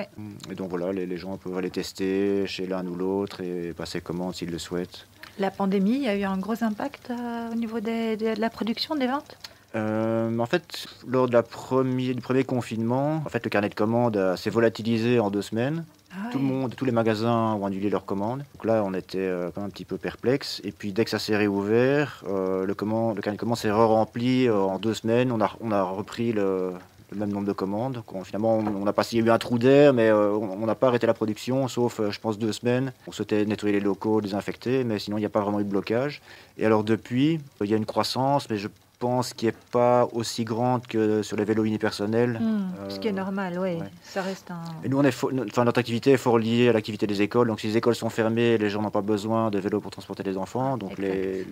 Et 0.50 0.56
donc 0.56 0.70
voilà, 0.70 0.94
les, 0.94 1.06
les, 1.06 1.18
gens 1.18 1.38
peuvent 1.38 1.58
aller 1.58 1.70
tester 1.70 2.48
chez 2.48 2.66
l'un 2.66 2.86
ou 2.88 2.96
l'autre 2.96 3.42
et 3.42 3.74
passer 3.74 4.00
commande 4.00 4.36
s'ils 4.36 4.52
le 4.52 4.60
souhaitent. 4.60 5.06
La 5.40 5.52
pandémie 5.52 6.08
a 6.08 6.16
eu 6.16 6.24
un 6.24 6.38
gros 6.38 6.64
impact 6.64 7.10
euh, 7.10 7.52
au 7.52 7.56
niveau 7.56 7.80
de 7.80 8.40
la 8.40 8.50
production, 8.50 8.96
des 8.96 9.08
ventes? 9.08 9.38
Euh, 9.76 10.38
en 10.38 10.46
fait, 10.46 10.88
lors 11.08 11.28
de 11.28 11.34
la 11.34 11.44
premier, 11.44 12.14
du 12.14 12.22
premier 12.22 12.44
confinement, 12.44 13.22
en 13.26 13.30
fait, 13.30 13.44
le 13.44 13.50
carnet 13.50 13.70
de 13.70 13.76
commandes 13.76 14.36
s'est 14.36 14.50
volatilisé 14.50 15.20
en 15.20 15.30
deux 15.30 15.42
semaines. 15.42 15.86
Ah 16.12 16.30
Tout 16.30 16.40
le 16.40 16.44
monde, 16.44 16.76
tous 16.76 16.84
les 16.84 16.92
magasins 16.92 17.54
ont 17.54 17.66
annulé 17.66 17.90
leurs 17.90 18.04
commandes. 18.04 18.44
Donc 18.56 18.66
là, 18.66 18.84
on 18.86 18.94
était 18.94 19.18
euh, 19.20 19.50
quand 19.54 19.62
même 19.62 19.70
un 19.70 19.72
petit 19.72 19.86
peu 19.86 19.98
perplexe. 19.98 20.62
Et 20.66 20.74
puis, 20.74 20.92
dès 20.92 21.06
que 21.06 21.10
ça 21.10 21.20
s'est 21.20 21.38
réouvert, 21.38 22.26
euh, 22.28 22.66
le, 22.66 22.74
commande, 22.74 23.16
le 23.16 23.22
carnet 23.22 23.38
de 23.38 23.40
commandes 23.40 23.58
s'est 23.58 23.72
re-rempli 23.72 24.50
en 24.50 24.78
deux 24.78 24.94
semaines. 24.94 25.32
On 25.32 25.40
a, 25.40 25.52
on 25.62 25.72
a 25.72 25.82
repris 25.84 26.34
le, 26.34 26.74
même 27.16 27.30
nombre 27.30 27.48
de 27.48 27.54
commandes. 27.54 27.94
Donc, 27.94 28.26
finalement, 28.26 28.58
on 28.58 28.88
a 28.88 28.94
passé, 28.94 29.16
il 29.16 29.20
y 29.20 29.24
a 29.24 29.28
eu 29.28 29.30
un 29.32 29.38
trou 29.38 29.58
d'air, 29.58 29.94
mais 29.94 30.12
on 30.12 30.66
n'a 30.66 30.76
pas 30.76 30.88
arrêté 30.88 31.08
la 31.08 31.14
production, 31.14 31.70
sauf, 31.70 32.02
je 32.10 32.20
pense, 32.20 32.38
deux 32.38 32.52
semaines. 32.52 32.92
On 33.08 33.14
souhaitait 33.14 33.46
nettoyer 33.46 33.76
les 33.76 33.82
locaux, 33.82 34.20
désinfecter, 34.20 34.84
mais 34.84 35.00
sinon, 35.00 35.18
il 35.18 35.22
n'y 35.22 35.26
a 35.26 35.30
pas 35.30 35.42
vraiment 35.42 35.62
eu 35.62 35.64
de 35.64 35.70
blocage. 35.70 36.22
Et 36.58 36.66
alors, 36.66 36.84
depuis, 36.84 37.40
il 37.62 37.70
y 37.70 37.74
a 37.74 37.78
une 37.78 37.86
croissance, 37.86 38.50
mais 38.50 38.58
je 38.58 38.68
pense, 39.02 39.34
qui 39.34 39.48
n'est 39.48 39.60
pas 39.72 40.08
aussi 40.14 40.46
grande 40.46 40.86
que 40.86 41.24
sur 41.24 41.36
les 41.36 41.44
vélos 41.44 41.66
unipersonnels. 41.66 42.40
Hmm, 42.40 42.90
ce 42.90 43.00
qui 43.00 43.08
est 43.08 43.18
normal, 43.26 43.58
oui. 43.60 43.80
Ça 44.04 44.22
reste 44.22 44.52
un. 44.52 44.62
Et 44.84 44.90
nous, 44.90 45.00
on 45.00 45.04
est 45.04 45.16
enfin, 45.50 45.66
notre 45.66 45.80
activité 45.80 46.12
est 46.12 46.18
fort 46.18 46.38
liée 46.38 46.70
à 46.70 46.74
l'activité 46.74 47.08
des 47.08 47.22
écoles. 47.24 47.48
Donc, 47.48 47.60
si 47.60 47.68
les 47.68 47.78
écoles 47.78 47.96
sont 47.96 48.10
fermées, 48.10 48.60
les 48.60 48.70
gens 48.70 48.82
n'ont 48.84 48.92
pas 48.92 49.02
besoin 49.02 49.50
de 49.50 49.58
vélos 49.58 49.82
pour 49.82 49.92
transporter 49.92 50.24
les 50.24 50.38
enfants. 50.38 50.78
Donc, 50.78 51.00
les, 51.00 51.46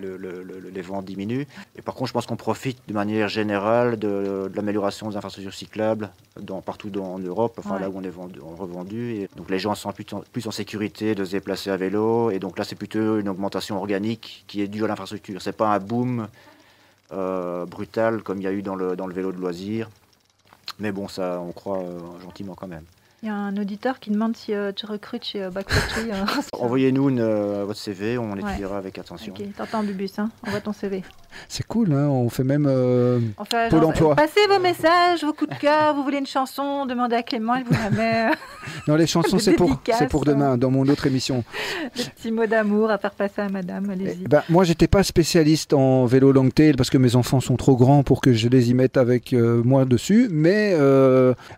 les, 0.78 0.82
ventes 0.82 1.06
diminuent. 1.06 1.48
Et 1.76 1.82
par 1.82 1.96
contre, 1.96 2.10
je 2.10 2.14
pense 2.14 2.28
qu'on 2.28 2.36
profite 2.36 2.78
de 2.88 2.94
manière 2.94 3.28
générale 3.28 3.98
de, 3.98 4.52
l'amélioration 4.54 5.10
des 5.10 5.18
infrastructures 5.18 5.54
cyclables 5.54 6.12
dans, 6.40 6.62
partout 6.62 6.92
dans, 6.92 7.16
en 7.16 7.20
Europe, 7.20 7.56
enfin, 7.58 7.80
là 7.80 7.90
où 7.90 7.98
on 7.98 8.04
est 8.04 8.16
vendu, 8.22 8.40
revendu. 8.40 9.16
Et 9.16 9.30
donc, 9.36 9.50
les 9.50 9.60
gens 9.60 9.74
sont 9.74 9.92
plus, 9.92 10.06
plus 10.32 10.46
en 10.48 10.52
sécurité 10.52 11.16
de 11.16 11.26
se 11.26 11.32
déplacer 11.32 11.72
à 11.72 11.78
vélo. 11.78 12.30
Et 12.30 12.38
donc, 12.38 12.60
là, 12.60 12.64
c'est 12.64 12.76
plutôt 12.76 13.20
une 13.20 13.28
augmentation 13.28 13.76
organique 13.78 14.46
qui 14.48 14.62
est 14.62 14.68
due 14.68 14.84
à 14.86 14.88
l'infrastructure. 14.88 15.42
C'est 15.42 15.58
pas 15.58 15.70
un 15.70 15.80
boom 15.80 16.28
euh, 17.12 17.66
brutal 17.66 18.22
comme 18.24 18.38
il 18.40 18.44
y 18.44 18.48
a 18.48 18.52
eu 18.52 18.62
dans 18.62 18.76
le, 18.76 18.96
dans 18.96 19.08
le 19.08 19.14
vélo 19.14 19.32
de 19.32 19.38
loisirs. 19.38 19.90
Mais 20.80 20.92
bon, 20.92 21.08
ça, 21.08 21.40
on 21.42 21.52
croit 21.52 21.80
euh, 21.80 22.00
gentiment 22.24 22.56
quand 22.56 22.68
même. 22.68 22.86
Il 23.22 23.28
y 23.28 23.30
a 23.30 23.36
un 23.36 23.58
auditeur 23.58 24.00
qui 24.00 24.12
demande 24.12 24.38
si 24.38 24.54
euh, 24.54 24.72
tu 24.72 24.86
recrutes 24.86 25.26
chez 25.26 25.44
euh, 25.44 25.52
Envoyez-nous 26.54 27.10
votre 27.66 27.80
CV, 27.80 28.18
on 28.18 28.34
l'étudiera 28.34 28.78
avec 28.78 28.98
attention. 28.98 29.34
Ok, 29.34 29.44
t'entends 29.58 29.84
Bubus, 29.84 30.20
hein 30.20 30.30
envoie 30.48 30.62
ton 30.62 30.72
CV. 30.72 31.04
C'est 31.48 31.66
cool, 31.66 31.94
hein 31.94 32.08
on 32.08 32.30
fait 32.30 32.44
même 32.44 32.66
enfin, 33.38 33.70
Pôle 33.70 33.86
emploi. 33.86 34.16
Passez 34.16 34.48
vos 34.48 34.60
messages, 34.60 35.24
vos 35.24 35.34
coups 35.34 35.52
de 35.52 35.60
cœur, 35.60 35.96
vous 35.96 36.04
voulez 36.04 36.18
une 36.18 36.28
chanson, 36.28 36.86
demandez 36.86 37.16
à 37.16 37.24
Clément, 37.24 37.56
il 37.56 37.66
vous 37.66 37.74
la 37.74 37.90
met. 37.90 38.32
non, 38.88 38.96
les 38.96 39.08
chansons, 39.08 39.40
c'est 39.40 39.54
pour, 39.54 39.80
pour 40.10 40.26
demain, 40.26 40.58
dans 40.58 40.72
mon 40.72 40.88
autre 40.88 41.08
émission. 41.08 41.44
Des 41.96 42.04
petits 42.04 42.32
mots 42.32 42.48
d'amour 42.48 42.90
à 42.90 42.98
faire 42.98 43.12
passer 43.12 43.42
à 43.42 43.50
madame, 43.50 43.90
allez-y. 43.90 44.24
Eh 44.26 44.28
ben, 44.28 44.44
moi, 44.50 44.64
j'étais 44.64 44.88
pas 44.88 45.04
spécialiste 45.04 45.74
en 45.74 46.06
vélo 46.06 46.32
long 46.32 46.50
tail 46.50 46.74
parce 46.74 46.90
que 46.90 46.98
mes 46.98 47.16
enfants 47.16 47.40
sont 47.40 47.58
trop 47.58 47.76
grands 47.76 48.04
pour 48.04 48.22
que 48.22 48.34
je 48.34 48.48
les 48.48 48.70
y 48.70 48.74
mette 48.74 48.98
avec 48.98 49.34
moi 49.34 49.86
dessus, 49.86 50.30
mais 50.32 50.76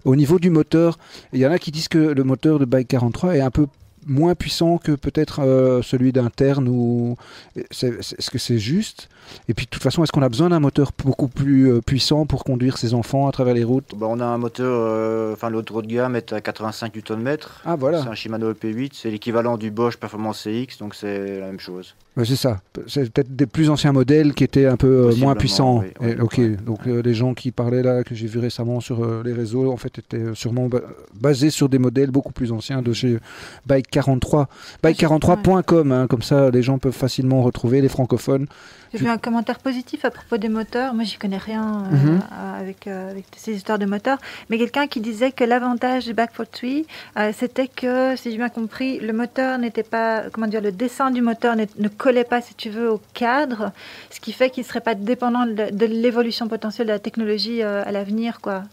au 0.05 0.15
niveau 0.15 0.39
du 0.39 0.49
moteur, 0.49 0.97
il 1.33 1.39
y 1.39 1.45
a 1.45 1.51
qui 1.61 1.71
disent 1.71 1.87
que 1.87 1.97
le 1.97 2.23
moteur 2.23 2.59
de 2.59 2.65
Bike 2.65 2.87
43 2.87 3.35
est 3.35 3.41
un 3.41 3.51
peu 3.51 3.67
moins 4.07 4.35
puissant 4.35 4.77
que 4.77 4.93
peut-être 4.93 5.41
euh, 5.41 5.81
celui 5.81 6.11
d'interne 6.11 6.67
ou 6.67 7.17
est-ce 7.55 8.31
que 8.31 8.37
c'est 8.37 8.59
juste? 8.59 9.09
Et 9.47 9.53
puis 9.53 9.65
de 9.65 9.69
toute 9.69 9.83
façon 9.83 10.03
est-ce 10.03 10.11
qu'on 10.11 10.21
a 10.21 10.29
besoin 10.29 10.49
d'un 10.49 10.59
moteur 10.59 10.91
beaucoup 11.03 11.27
plus 11.27 11.71
euh, 11.71 11.81
puissant 11.81 12.25
pour 12.25 12.43
conduire 12.43 12.77
ses 12.77 12.93
enfants 12.93 13.27
à 13.27 13.31
travers 13.31 13.53
les 13.53 13.63
routes? 13.63 13.95
Bah, 13.95 14.07
on 14.09 14.19
a 14.19 14.25
un 14.25 14.37
moteur 14.37 14.85
euh, 14.87 15.33
enfin 15.33 15.49
l'autre 15.49 15.75
haut 15.75 15.81
de 15.81 15.87
gamme 15.87 16.15
est 16.15 16.33
à 16.33 16.41
85 16.41 16.95
Nm 16.95 17.37
ah 17.65 17.75
voilà. 17.75 18.01
C'est 18.01 18.09
un 18.09 18.15
Shimano 18.15 18.51
EP8 18.53 18.91
c'est 18.93 19.11
l'équivalent 19.11 19.57
du 19.57 19.71
Bosch 19.71 19.97
Performance 19.97 20.43
CX 20.43 20.77
donc 20.79 20.95
c'est 20.95 21.39
la 21.39 21.47
même 21.47 21.59
chose 21.59 21.95
c'est 22.17 22.35
ça. 22.35 22.59
C'est 22.87 23.11
peut-être 23.11 23.35
des 23.35 23.45
plus 23.45 23.69
anciens 23.69 23.93
modèles 23.93 24.33
qui 24.33 24.43
étaient 24.43 24.65
un 24.65 24.75
peu 24.75 25.09
euh, 25.09 25.15
moins 25.15 25.35
puissants. 25.35 25.83
ok, 26.19 26.41
donc 26.63 26.79
euh, 26.85 27.01
les 27.01 27.13
gens 27.13 27.33
qui 27.33 27.51
parlaient 27.51 27.83
là, 27.83 28.03
que 28.03 28.15
j'ai 28.15 28.27
vu 28.27 28.39
récemment 28.39 28.81
sur 28.81 29.03
euh, 29.03 29.21
les 29.23 29.31
réseaux, 29.31 29.71
en 29.71 29.77
fait, 29.77 29.99
étaient 29.99 30.33
sûrement 30.33 30.69
basés 31.13 31.49
sur 31.49 31.69
des 31.69 31.79
modèles 31.79 32.11
beaucoup 32.11 32.33
plus 32.33 32.51
anciens 32.51 32.81
de 32.81 32.91
chez 32.91 33.17
Bike 33.65 33.89
43. 33.89 34.49
Bike43.com, 34.83 35.91
hein, 35.91 36.07
comme 36.07 36.21
ça 36.21 36.49
les 36.49 36.61
gens 36.61 36.79
peuvent 36.79 36.91
facilement 36.91 37.43
retrouver 37.43 37.81
les 37.81 37.89
francophones. 37.89 38.47
J'ai 38.91 38.99
vu 38.99 39.07
un 39.07 39.17
commentaire 39.17 39.59
positif 39.59 40.05
à 40.05 40.11
propos 40.11 40.37
des 40.37 40.49
moteurs. 40.49 40.93
Moi, 40.93 41.03
j'y 41.03 41.17
connais 41.17 41.37
rien 41.37 41.83
mhm. 41.91 42.19
avec, 42.59 42.87
avec, 42.87 43.25
ces 43.35 43.53
histoires 43.53 43.79
de 43.79 43.85
moteurs. 43.85 44.17
Mais 44.49 44.57
quelqu'un 44.57 44.87
qui 44.87 44.99
disait 44.99 45.31
que 45.31 45.43
l'avantage 45.43 46.05
du 46.05 46.13
Back 46.13 46.31
for 46.33 46.47
Three, 46.47 46.85
c'était 47.33 47.67
que, 47.67 48.15
si 48.15 48.31
j'ai 48.31 48.37
bien 48.37 48.49
compris, 48.49 48.99
le 48.99 49.13
moteur 49.13 49.57
n'était 49.57 49.83
pas, 49.83 50.23
comment 50.31 50.47
dire, 50.47 50.61
le 50.61 50.71
dessin 50.71 51.11
du 51.11 51.21
moteur 51.21 51.55
ne 51.55 51.87
collait 51.87 52.23
pas, 52.23 52.41
si 52.41 52.53
tu 52.53 52.69
veux, 52.69 52.89
au 52.91 53.01
cadre, 53.13 53.71
ce 54.09 54.19
qui 54.19 54.33
fait 54.33 54.49
qu'il 54.49 54.63
ne 54.63 54.67
serait 54.67 54.81
pas 54.81 54.95
dépendant 54.95 55.45
de, 55.45 55.85
l'évolution 55.85 56.47
potentielle 56.47 56.87
de 56.87 56.93
la 56.93 56.99
technologie 56.99 57.61
euh, 57.61 57.83
à 57.85 57.91
l'avenir. 57.91 58.41
quoi. 58.41 58.63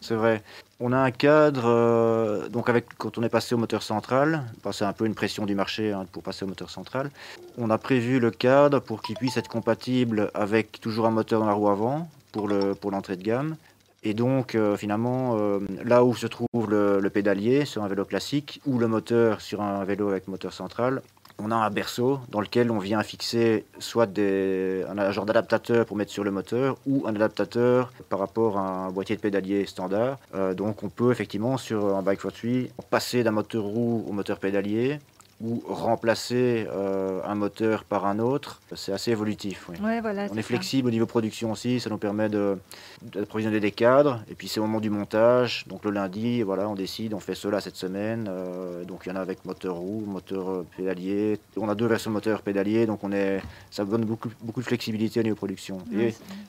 C'est 0.00 0.14
vrai. 0.14 0.42
On 0.82 0.92
a 0.92 0.98
un 0.98 1.10
cadre, 1.10 1.64
euh, 1.66 2.48
donc 2.48 2.70
avec, 2.70 2.86
quand 2.96 3.18
on 3.18 3.22
est 3.22 3.28
passé 3.28 3.54
au 3.54 3.58
moteur 3.58 3.82
central, 3.82 4.46
c'est 4.72 4.86
un 4.86 4.94
peu 4.94 5.04
une 5.04 5.14
pression 5.14 5.44
du 5.44 5.54
marché 5.54 5.92
hein, 5.92 6.06
pour 6.10 6.22
passer 6.22 6.46
au 6.46 6.48
moteur 6.48 6.70
central, 6.70 7.10
on 7.58 7.68
a 7.68 7.76
prévu 7.76 8.18
le 8.18 8.30
cadre 8.30 8.80
pour 8.80 9.02
qu'il 9.02 9.14
puisse 9.16 9.36
être 9.36 9.48
compatible 9.48 10.30
avec 10.32 10.80
toujours 10.80 11.04
un 11.04 11.10
moteur 11.10 11.40
dans 11.40 11.46
la 11.46 11.52
roue 11.52 11.68
avant 11.68 12.08
pour 12.32 12.48
l'entrée 12.90 13.16
de 13.16 13.22
gamme. 13.22 13.56
Et 14.02 14.14
donc, 14.14 14.54
euh, 14.54 14.78
finalement, 14.78 15.36
là 15.84 16.02
où 16.02 16.14
se 16.14 16.26
trouve 16.26 16.70
le, 16.70 17.06
pédalier 17.10 17.66
sur 17.66 17.84
un 17.84 17.88
vélo 17.88 18.06
classique 18.06 18.62
ou 18.64 18.78
le 18.78 18.88
moteur 18.88 19.42
sur 19.42 19.60
un 19.60 19.84
vélo 19.84 20.08
avec 20.08 20.28
moteur 20.28 20.54
central, 20.54 21.02
on 21.42 21.50
a 21.50 21.56
un 21.56 21.70
berceau 21.70 22.20
dans 22.28 22.40
lequel 22.40 22.70
on 22.70 22.78
vient 22.78 23.02
fixer 23.02 23.64
soit 23.78 24.08
un 24.18 25.10
genre 25.10 25.26
d'adaptateur 25.26 25.86
pour 25.86 25.96
mettre 25.96 26.12
sur 26.12 26.24
le 26.24 26.30
moteur 26.30 26.76
ou 26.86 27.04
un 27.06 27.14
adaptateur 27.14 27.92
par 28.08 28.18
rapport 28.18 28.58
à 28.58 28.86
un 28.86 28.90
boîtier 28.90 29.16
de 29.16 29.20
pédalier 29.20 29.66
standard. 29.66 30.18
Euh, 30.34 30.54
donc 30.54 30.82
on 30.82 30.88
peut 30.88 31.10
effectivement 31.10 31.56
sur 31.56 31.96
un 31.96 32.02
bike 32.02 32.20
fortuit 32.20 32.70
passer 32.90 33.22
d'un 33.22 33.30
moteur 33.30 33.62
roue 33.62 34.04
au 34.08 34.12
moteur 34.12 34.38
pédalier 34.38 34.98
ou 35.42 35.62
remplacer 35.66 36.66
euh, 36.70 37.20
un 37.24 37.34
moteur 37.34 37.84
par 37.84 38.04
un 38.04 38.18
autre, 38.18 38.60
c'est 38.76 38.92
assez 38.92 39.10
évolutif. 39.10 39.70
on 39.70 40.36
est, 40.36 40.42
flexible 40.42 40.88
au 40.88 40.90
niveau 40.90 41.06
production 41.06 41.52
aussi, 41.52 41.80
ça 41.80 41.88
nous 41.88 41.96
permet 41.96 42.28
d'approvisionner 42.28 43.56
de, 43.56 43.62
des 43.62 43.72
cadres. 43.72 44.22
Et 44.30 44.34
puis 44.34 44.48
c'est 44.48 44.60
au 44.60 44.64
moment 44.64 44.80
du 44.80 44.90
montage, 44.90 45.64
donc 45.66 45.84
le 45.84 45.92
lundi, 45.92 46.42
voilà, 46.42 46.68
on 46.68 46.74
décide, 46.74 47.14
on 47.14 47.20
fait 47.20 47.34
cela 47.34 47.60
cette 47.60 47.76
semaine. 47.76 48.26
Euh, 48.28 48.84
donc 48.84 49.02
il 49.06 49.08
y 49.08 49.12
en 49.12 49.16
a 49.16 49.20
avec 49.20 49.46
moteur 49.46 49.76
roue, 49.76 50.04
moteur 50.06 50.50
euh, 50.50 50.66
pédalier. 50.76 51.38
On 51.56 51.70
a 51.70 51.74
deux 51.74 51.86
versions 51.86 52.10
moteur 52.10 52.42
pédalier, 52.42 52.84
donc 52.84 53.02
on 53.02 53.12
est, 53.12 53.40
ça 53.70 53.84
donne 53.84 54.04
beaucoup, 54.04 54.28
beaucoup 54.42 54.60
de 54.60 54.66
flexibilité 54.66 55.20
au 55.20 55.22
niveau 55.22 55.36
production. 55.36 55.78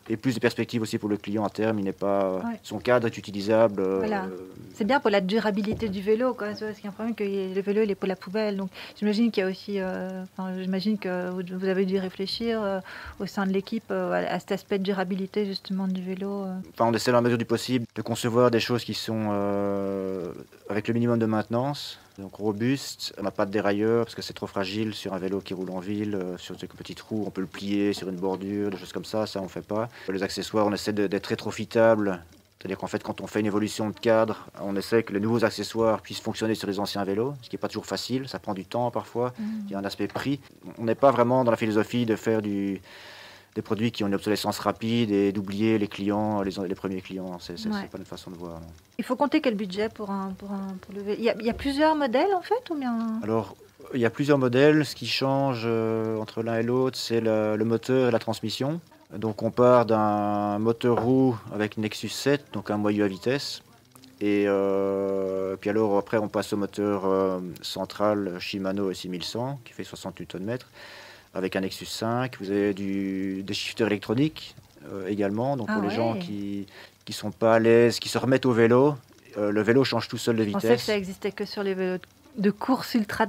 et, 0.10 0.18
plus 0.18 0.36
de 0.36 0.40
perspectives 0.40 0.82
aussi 0.82 0.98
pour 0.98 1.10
le 1.10 1.16
client 1.18 1.46
à 1.46 1.50
terme, 1.50 1.80
il 1.80 1.86
n'est 1.86 1.94
pas, 1.94 2.42
son 2.62 2.80
cadre 2.80 3.08
est 3.08 3.18
utilisable. 3.18 3.82
c'est 4.74 4.84
bien 4.84 5.00
pour 5.00 5.10
la 5.10 5.22
durabilité 5.22 5.88
du 5.88 6.02
vélo, 6.02 6.34
quoi. 6.34 6.48
Parce 6.48 6.60
qu'il 6.60 6.84
y 6.84 6.88
a 6.88 6.90
un 6.90 6.94
problème 6.94 7.16
que 7.16 7.24
le 7.24 7.62
vélo 7.62 7.82
il 7.84 7.92
est 7.92 7.96
pour 7.96 8.10
la 8.10 8.18
poubelle, 8.18 8.58
donc 8.58 8.70
J'imagine 9.00 9.32
qu'il 9.32 9.44
y 9.44 9.46
a 9.46 9.50
aussi, 9.50 9.80
euh, 9.80 10.24
j'imagine 10.60 10.98
que 10.98 11.30
vous, 11.30 11.66
avez 11.66 11.86
dû 11.86 11.98
réfléchir 11.98 12.62
euh, 12.62 12.80
au 13.20 13.26
sein 13.26 13.46
de 13.46 13.52
l'équipe 13.52 13.84
euh, 13.92 14.12
à, 14.12 14.40
cet 14.40 14.52
aspect 14.52 14.80
de 14.80 14.84
durabilité 14.84 15.46
justement 15.46 15.88
du 15.88 16.02
vélo. 16.02 16.46
On 16.80 16.94
essaie 16.94 17.12
dans 17.12 17.18
la 17.18 17.22
mesure 17.22 17.38
du 17.38 17.46
possible 17.46 17.86
de 17.96 18.02
concevoir 18.02 18.52
des 18.52 18.60
choses 18.60 18.84
qui 18.84 18.94
sont 18.94 19.32
avec 20.70 20.88
le 20.88 20.94
minimum 20.94 21.20
de 21.20 21.26
maintenance, 21.26 22.00
donc 22.18 22.36
robuste. 22.36 23.14
On 23.20 23.24
n'a 23.24 23.32
pas 23.32 23.46
de 23.46 23.52
dérailleur 23.52 24.06
parce 24.06 24.16
que 24.16 24.22
c'est 24.22 24.34
trop 24.34 24.48
fragile 24.48 24.94
sur 24.94 25.14
un 25.14 25.20
vélo 25.20 25.40
qui 25.40 25.54
roule 25.54 25.72
en 25.72 25.80
ville, 25.80 26.18
sur 26.38 26.56
des 26.56 26.68
petites 26.68 27.02
roues. 27.02 27.24
On 27.28 27.32
peut 27.32 27.42
le 27.42 27.48
plier 27.48 27.94
sur 27.94 28.10
une 28.10 28.18
bordure, 28.18 28.70
des 28.70 28.78
choses 28.78 28.94
comme 28.94 29.06
ça. 29.06 29.26
Ça, 29.26 29.42
on 29.42 29.48
fait 29.48 29.66
pas. 29.66 29.90
Les 30.10 30.24
accessoires, 30.24 30.66
on 30.66 30.74
essaie 30.74 30.94
d'être 30.94 31.28
rétrofitables. 31.28 32.22
C'est-à-dire 32.62 32.78
qu'en 32.78 32.86
fait, 32.86 33.02
quand 33.02 33.22
on 33.22 33.28
fait 33.28 33.40
une 33.40 33.48
évolution 33.48 33.90
de 33.90 33.98
cadre, 33.98 34.46
on 34.62 34.76
essaie 34.76 35.02
que 35.02 35.14
les 35.14 35.20
nouveaux 35.20 35.44
accessoires 35.44 36.00
puissent 36.02 36.20
fonctionner 36.22 36.54
sur 36.54 36.68
les 36.68 36.80
anciens 36.80 37.04
vélos, 37.04 37.34
ce 37.42 37.50
qui 37.50 37.56
n'est 37.56 37.60
pas 37.60 37.68
toujours 37.68 37.88
facile. 37.88 38.28
Ça 38.30 38.38
prend 38.38 38.54
du 38.54 38.66
temps 38.66 38.92
parfois. 38.92 39.34
Il 39.66 39.72
y 39.72 39.74
a 39.76 39.80
un 39.80 39.84
aspect 39.84 40.08
prix. 40.08 40.40
On 40.78 40.84
n'est 40.84 40.94
pas 40.94 41.10
vraiment 41.10 41.44
dans 41.44 41.50
la 41.50 41.58
philosophie 41.58 42.06
de 42.06 42.16
faire 42.16 42.44
du, 42.44 42.80
des 43.56 43.64
produits 43.64 43.92
qui 43.92 44.04
ont 44.04 44.08
une 44.08 44.14
obsolescence 44.14 44.60
rapide 44.60 45.10
et 45.10 45.32
d'oublier 45.32 45.80
les 45.80 45.88
clients, 45.88 46.44
les, 46.44 46.52
les 46.68 46.76
premiers 46.76 47.02
clients. 47.02 47.40
C'est 47.40 47.54
Ouais. 47.66 47.88
pas 47.92 47.98
notre 47.98 48.10
façon 48.12 48.30
de 48.30 48.36
voir. 48.36 48.60
non. 48.60 48.68
Il 49.00 49.06
faut 49.06 49.16
compter 49.16 49.42
quel 49.42 49.56
budget 49.56 49.90
pour, 49.90 50.12
un, 50.12 50.32
pour, 50.38 50.52
un, 50.52 50.76
pour 50.82 50.94
le 50.94 51.02
vélo 51.02 51.16
il 51.18 51.24
y, 51.24 51.30
a, 51.32 51.36
il 51.40 51.46
y 51.48 51.50
a 51.50 51.54
plusieurs 51.56 51.96
modèles 51.96 52.32
en 52.36 52.42
fait 52.44 52.70
ou 52.70 52.76
bien? 52.76 52.96
Alors, 53.24 53.56
il 53.96 54.00
y 54.02 54.06
a 54.06 54.12
plusieurs 54.12 54.38
modèles. 54.38 54.86
Ce 54.86 54.94
qui 54.96 55.08
change 55.08 55.64
euh, 55.66 56.20
entre 56.20 56.44
l'un 56.44 56.60
et 56.60 56.64
l'autre, 56.64 56.96
c'est 57.00 57.22
le, 57.22 57.56
le 57.58 57.66
moteur 57.66 58.10
et 58.10 58.12
la 58.12 58.20
transmission. 58.20 58.80
Donc, 59.18 59.44
on 59.44 59.52
part 59.52 59.86
d'un 59.86 60.58
moteur 60.60 61.02
roue 61.02 61.38
avec 61.54 61.78
Nexus 61.78 62.10
7, 62.10 62.46
donc 62.54 62.72
un 62.72 62.78
moyeu 62.78 63.04
à 63.04 63.08
vitesse. 63.08 63.62
Et 64.22 64.46
euh, 64.48 65.56
puis 65.58 65.70
alors, 65.70 65.98
après, 65.98 66.18
on 66.18 66.28
passe 66.28 66.54
au 66.54 66.58
moteur 66.58 67.06
euh, 67.06 67.40
central 67.62 68.38
Shimano 68.40 68.94
6100 68.94 69.60
qui 69.66 69.74
fait 69.74 69.84
68 69.84 70.36
Nm 70.36 70.58
avec 71.34 71.56
un 71.56 71.62
Nexus 71.62 71.86
5. 71.88 72.38
Vous 72.40 72.52
avez 72.52 72.74
du, 72.74 73.42
des 73.44 73.54
shifters 73.54 73.88
électroniques 73.88 74.56
euh, 74.94 75.08
également. 75.08 75.58
Donc, 75.58 75.68
Ah 75.70 75.74
pour 75.74 75.82
les 75.84 75.90
gens 75.96 76.16
qui 76.16 76.68
ne 77.08 77.14
sont 77.14 77.32
pas 77.32 77.56
à 77.56 77.60
l'aise, 77.60 78.00
qui 78.00 78.10
se 78.10 78.18
remettent 78.18 78.46
au 78.46 78.54
vélo, 78.54 78.96
le 79.38 79.62
vélo 79.62 79.84
change 79.84 80.08
tout 80.08 80.18
seul 80.18 80.36
de 80.36 80.44
Je 80.44 80.52
pensais 80.52 80.68
que 80.68 80.74
vitesse. 80.74 80.86
ça 80.86 80.96
existait 80.98 81.32
que 81.32 81.46
sur 81.46 81.64
les 81.64 81.74
vélos 81.74 81.98
de- 81.98 82.02
de 82.38 82.50
course 82.52 82.94
ultra 82.96 83.26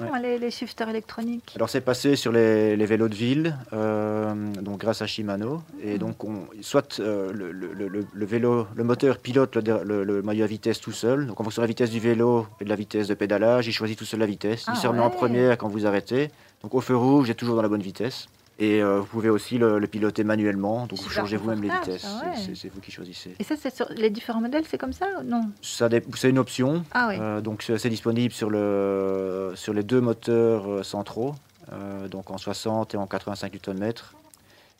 Ouais. 0.00 0.06
moi, 0.08 0.18
les, 0.18 0.38
les 0.38 0.50
shifters 0.50 0.88
électroniques. 0.88 1.52
Alors 1.56 1.68
c'est 1.70 1.80
passé 1.80 2.16
sur 2.16 2.32
les, 2.32 2.76
les 2.76 2.86
vélos 2.86 3.08
de 3.08 3.14
ville, 3.14 3.56
euh, 3.72 4.34
donc 4.62 4.78
grâce 4.80 5.02
à 5.02 5.06
Shimano. 5.06 5.62
Et 5.82 5.98
donc 5.98 6.22
on, 6.24 6.46
soit 6.60 7.00
euh, 7.00 7.32
le, 7.32 7.52
le- 7.52 7.72
le- 7.88 8.06
le 8.12 8.26
vélo, 8.26 8.66
le 8.74 8.84
moteur 8.84 9.18
pilote 9.18 9.56
le, 9.56 10.22
maillot 10.22 10.44
à 10.44 10.46
vitesse 10.46 10.80
tout 10.80 10.92
seul. 10.92 11.26
Donc 11.26 11.40
en 11.40 11.44
fonction 11.44 11.62
de 11.62 11.64
la 11.66 11.68
vitesse 11.68 11.90
du 11.90 12.00
vélo 12.00 12.46
et 12.60 12.64
de 12.64 12.68
la 12.68 12.76
vitesse 12.76 13.08
de 13.08 13.14
pédalage, 13.14 13.66
il 13.66 13.72
choisit 13.72 13.98
tout 13.98 14.04
seul 14.04 14.20
la 14.20 14.26
vitesse. 14.26 14.64
Ah 14.66 14.72
il 14.74 14.80
se 14.80 14.86
remet 14.86 15.00
en 15.00 15.10
première 15.10 15.56
quand 15.58 15.68
vous 15.68 15.86
arrêtez. 15.86 16.30
Donc 16.62 16.74
au 16.74 16.80
feu 16.80 16.96
rouge, 16.96 17.30
êtes 17.30 17.36
toujours 17.36 17.56
dans 17.56 17.62
la 17.62 17.68
bonne 17.68 17.82
vitesse. 17.82 18.28
Et 18.58 18.82
euh, 18.82 19.00
vous 19.00 19.06
pouvez 19.06 19.28
aussi 19.28 19.58
le, 19.58 19.78
le 19.78 19.86
piloter 19.86 20.24
manuellement. 20.24 20.86
Donc 20.86 20.98
vous 21.00 21.10
changez 21.10 21.36
vous-même 21.36 21.62
les 21.62 21.68
vitesses. 21.68 22.04
ouais. 22.04 22.54
C'est- 22.54 22.68
vous 22.72 22.80
qui 22.80 22.90
choisissez. 22.90 23.34
Et 23.38 23.44
ça, 23.44 23.54
c'est 23.60 23.74
sur 23.74 23.86
les 23.90 24.08
différents 24.08 24.40
modèles, 24.40 24.64
c'est 24.66 24.78
comme 24.78 24.94
ça 24.94 25.06
ou 25.20 25.24
non? 25.24 25.42
C'est 25.60 26.30
une 26.30 26.38
option. 26.38 26.82
Ah 26.92 27.08
oui. 27.10 27.16
Euh, 27.20 27.40
donc 27.42 27.62
c'est 27.62 27.90
disponible 27.90 28.32
sur, 28.32 28.48
le, 28.48 29.52
sur 29.56 29.74
les 29.74 29.82
deux 29.82 30.00
moteurs 30.00 30.70
euh, 30.70 30.82
centraux, 30.82 31.34
euh, 31.72 32.08
donc 32.08 32.30
en 32.30 32.38
60 32.38 32.94
et 32.94 32.96
en 32.96 33.06
85 33.06 33.52
Nm. 33.68 33.92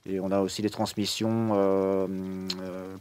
Et 0.08 0.20
on 0.20 0.30
a 0.30 0.38
aussi 0.40 0.62
des 0.62 0.70
transmissions, 0.70 1.48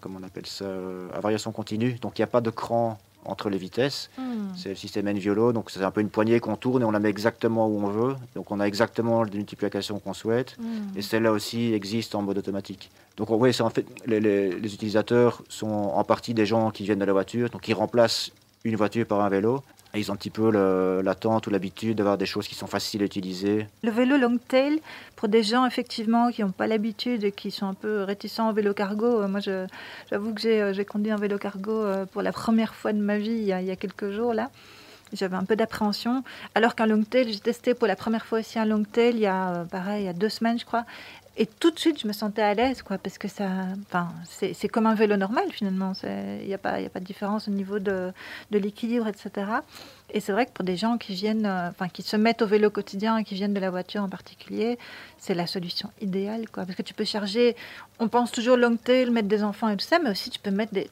comment 0.01 0.19
on 0.19 0.23
appelle 0.23 0.47
ça, 0.47 0.65
à 1.13 1.19
variation 1.19 1.51
continue. 1.51 1.93
Donc 2.01 2.17
il 2.17 2.21
n'y 2.21 2.25
a 2.25 2.27
pas 2.27 2.41
de 2.41 2.49
cran 2.49 2.97
entre 3.25 3.49
les 3.49 3.57
vitesses. 3.57 4.09
Hmm. 4.17 4.53
C'est 4.55 4.69
le 4.69 4.75
système 4.75 5.07
N-Violo, 5.07 5.51
donc 5.53 5.69
c'est 5.71 5.83
un 5.83 5.91
peu 5.91 6.01
une 6.01 6.09
poignée 6.09 6.39
qu'on 6.39 6.55
tourne 6.55 6.81
et 6.81 6.85
on 6.85 6.91
la 6.91 6.99
met 6.99 7.09
exactement 7.09 7.67
où 7.67 7.83
on 7.83 7.87
veut. 7.89 8.15
Donc 8.35 8.51
on 8.51 8.59
a 8.59 8.65
exactement 8.65 9.23
les 9.23 9.37
multiplications 9.37 9.99
qu'on 9.99 10.13
souhaite. 10.13 10.55
Hmm. 10.59 10.97
Et 10.97 11.01
celle-là 11.01 11.31
aussi 11.31 11.73
existe 11.73 12.15
en 12.15 12.21
mode 12.21 12.37
automatique. 12.37 12.89
Donc 13.17 13.29
oui, 13.31 13.53
c'est 13.53 13.63
en 13.63 13.69
fait, 13.69 13.85
les, 14.05 14.19
les- 14.19 14.59
les 14.59 14.73
utilisateurs 14.73 15.41
sont 15.49 15.67
en 15.67 16.03
partie 16.03 16.33
des 16.33 16.45
gens 16.45 16.71
qui 16.71 16.83
viennent 16.83 16.99
de 16.99 17.05
la 17.05 17.13
voiture, 17.13 17.49
donc 17.49 17.67
ils 17.67 17.73
remplacent 17.73 18.31
une 18.63 18.75
voiture 18.75 19.05
par 19.05 19.21
un 19.21 19.29
vélo. 19.29 19.61
Ils 19.95 20.11
ont 20.11 20.13
un 20.13 20.17
petit 20.17 20.29
peu 20.29 20.49
l'attente 21.01 21.47
ou 21.47 21.49
l'habitude 21.49 21.97
d'avoir 21.97 22.17
des 22.17 22.25
choses 22.25 22.47
qui 22.47 22.55
sont 22.55 22.67
faciles 22.67 23.01
à 23.01 23.05
utiliser. 23.05 23.67
Le 23.83 23.91
vélo 23.91 24.17
long 24.17 24.37
tail, 24.37 24.81
pour 25.15 25.29
des 25.29 25.43
gens 25.43 25.65
effectivement 25.65 26.31
qui 26.31 26.41
n'ont 26.43 26.51
pas 26.51 26.67
l'habitude 26.67 27.23
et 27.23 27.31
qui 27.31 27.51
sont 27.51 27.67
un 27.67 27.73
peu 27.73 28.03
réticents 28.03 28.49
au 28.49 28.53
vélo 28.53 28.73
cargo, 28.73 29.21
euh, 29.21 29.27
moi 29.27 29.39
j'avoue 29.39 30.33
que 30.33 30.41
j'ai 30.41 30.61
euh, 30.61 30.73
j'ai 30.73 30.85
conduit 30.85 31.11
un 31.11 31.17
vélo 31.17 31.37
cargo 31.37 31.71
euh, 31.71 32.05
pour 32.05 32.21
la 32.21 32.31
première 32.31 32.75
fois 32.75 32.93
de 32.93 32.99
ma 32.99 33.17
vie 33.17 33.31
il 33.31 33.43
y 33.43 33.53
a, 33.53 33.61
il 33.61 33.67
y 33.67 33.71
a 33.71 33.75
quelques 33.75 34.11
jours 34.11 34.33
là. 34.33 34.49
J'avais 35.13 35.35
un 35.35 35.45
peu 35.45 35.55
d'appréhension. 35.55 36.23
Alors 36.55 36.73
qu'un 36.73 36.87
long 36.87 37.03
tail, 37.03 37.31
j'ai 37.31 37.39
testé 37.39 37.75
pour 37.75 37.87
la 37.87 37.95
première 37.95 38.25
fois 38.25 38.39
aussi 38.39 38.57
un 38.57 38.65
long 38.65 38.83
tail 38.83 39.13
il 39.13 39.19
y 39.19 39.27
a 39.27 39.65
pareil, 39.71 40.03
il 40.03 40.05
y 40.05 40.09
a 40.09 40.13
deux 40.13 40.29
semaines 40.29 40.59
je 40.59 40.65
crois. 40.65 40.85
Et 41.37 41.45
tout 41.47 41.69
de 41.71 41.77
suite, 41.77 41.99
je 42.01 42.07
me 42.07 42.13
sentais 42.13 42.41
à 42.41 42.53
l'aise, 42.53 42.81
quoi, 42.81 42.97
parce 42.97 43.17
que 43.17 43.27
ça, 43.27 43.49
enfin, 43.81 44.07
c'est 44.29 44.67
comme 44.69 44.85
un 44.85 44.95
vélo 44.95 45.17
normal 45.17 45.43
finalement. 45.51 45.91
Il 46.03 46.47
n'y 46.47 46.53
a 46.53 46.57
pas, 46.57 46.79
il 46.79 46.85
a 46.85 46.89
pas 46.89 47.01
de 47.01 47.05
différence 47.05 47.49
au 47.49 47.51
niveau 47.51 47.79
de, 47.79 48.13
de 48.51 48.57
l'équilibre, 48.57 49.07
etc. 49.09 49.45
Et 50.13 50.21
c'est 50.21 50.31
vrai 50.31 50.45
que 50.45 50.51
pour 50.51 50.63
des 50.63 50.77
gens 50.77 50.97
qui 50.97 51.13
viennent, 51.13 51.45
euh, 51.45 51.69
enfin, 51.69 51.89
qui 51.89 52.03
se 52.03 52.15
mettent 52.15 52.41
au 52.41 52.47
vélo 52.47 52.69
quotidien 52.69 53.21
qui 53.23 53.35
viennent 53.35 53.53
de 53.53 53.59
la 53.59 53.69
voiture 53.69 54.01
en 54.01 54.07
particulier, 54.07 54.77
c'est 55.17 55.33
la 55.33 55.45
solution 55.45 55.89
idéale, 55.99 56.49
quoi. 56.49 56.63
Parce 56.63 56.77
que 56.77 56.83
tu 56.83 56.93
peux 56.93 57.03
charger, 57.03 57.57
on 57.99 58.07
pense 58.07 58.31
toujours 58.31 58.55
long 58.55 58.77
tail, 58.77 59.09
mettre 59.09 59.27
des 59.27 59.43
enfants 59.43 59.67
et 59.67 59.75
tout 59.75 59.85
ça, 59.85 59.99
mais 59.99 60.11
aussi 60.11 60.29
tu 60.29 60.39
peux 60.39 60.51
mettre 60.51 60.73
des- 60.73 60.89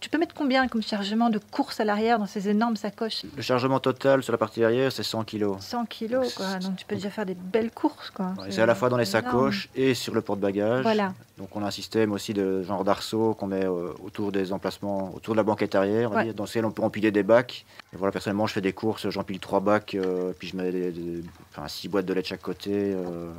tu, 0.00 0.08
peux 0.08 0.18
mettre 0.18 0.34
combien 0.34 0.68
comme 0.68 0.82
chargement 0.82 1.30
de 1.30 1.38
course 1.38 1.80
à 1.80 1.84
l'arrière 1.84 2.18
dans 2.18 2.26
ces 2.26 2.48
énormes 2.48 2.76
sacoches? 2.76 3.22
Le 3.36 3.42
chargement 3.42 3.80
total 3.80 4.22
sur 4.22 4.32
la 4.32 4.38
partie 4.38 4.62
arrière, 4.64 4.90
c'est 4.92 5.02
100 5.02 5.24
kg. 5.24 5.56
100 5.60 5.86
kilos, 5.86 6.34
quoi. 6.34 6.56
Donc 6.58 6.76
tu 6.76 6.84
peux 6.86 6.94
déjà 6.96 7.10
faire 7.10 7.26
des 7.26 7.34
belles 7.34 7.70
courses, 7.70 8.10
quoi. 8.10 8.34
C'est 8.50 8.60
à 8.62 8.66
la 8.66 8.74
fois 8.74 8.88
dans 8.88 8.96
les 8.96 9.08
énorme. 9.08 9.24
sacoches 9.26 9.68
et 9.74 9.94
sur 9.94 10.14
le 10.14 10.20
porte-bagages. 10.20 10.82
Voilà. 10.82 11.12
Donc 11.38 11.54
on 11.54 11.62
a 11.62 11.66
un 11.66 11.70
système 11.70 12.12
aussi 12.12 12.32
de 12.34 12.62
genre 12.62 12.84
d'arceau 12.84 13.34
qu'on 13.34 13.46
met 13.46 13.64
euh, 13.64 13.92
autour 14.04 14.32
des 14.32 14.52
emplacements, 14.52 15.12
autour 15.14 15.34
de 15.34 15.36
la 15.38 15.42
banquette 15.44 15.74
arrière, 15.74 16.12
Ouais. 16.12 16.32
dans 16.32 16.44
lequel 16.44 16.64
on 16.64 16.70
peut 16.70 16.82
empiler 16.82 17.10
des 17.10 17.22
bacs. 17.22 17.64
Et 17.92 17.96
voilà, 17.96 18.12
personnellement, 18.12 18.46
je 18.46 18.52
fais 18.54 18.60
des 18.60 18.72
courses, 18.72 19.08
j'empile 19.10 19.38
trois 19.40 19.60
bacs, 19.60 19.94
euh, 19.94 20.32
puis 20.38 20.48
je 20.48 20.56
mets 20.56 20.70
des, 20.72 20.90
des- 20.92 21.22
enfin, 21.50 21.68
six 21.68 21.88
boîtes 21.88 22.06
de 22.06 22.14
lait 22.14 22.22
de 22.22 22.26
chaque 22.26 22.42
côté. 22.42 22.70
euh. 22.72 23.30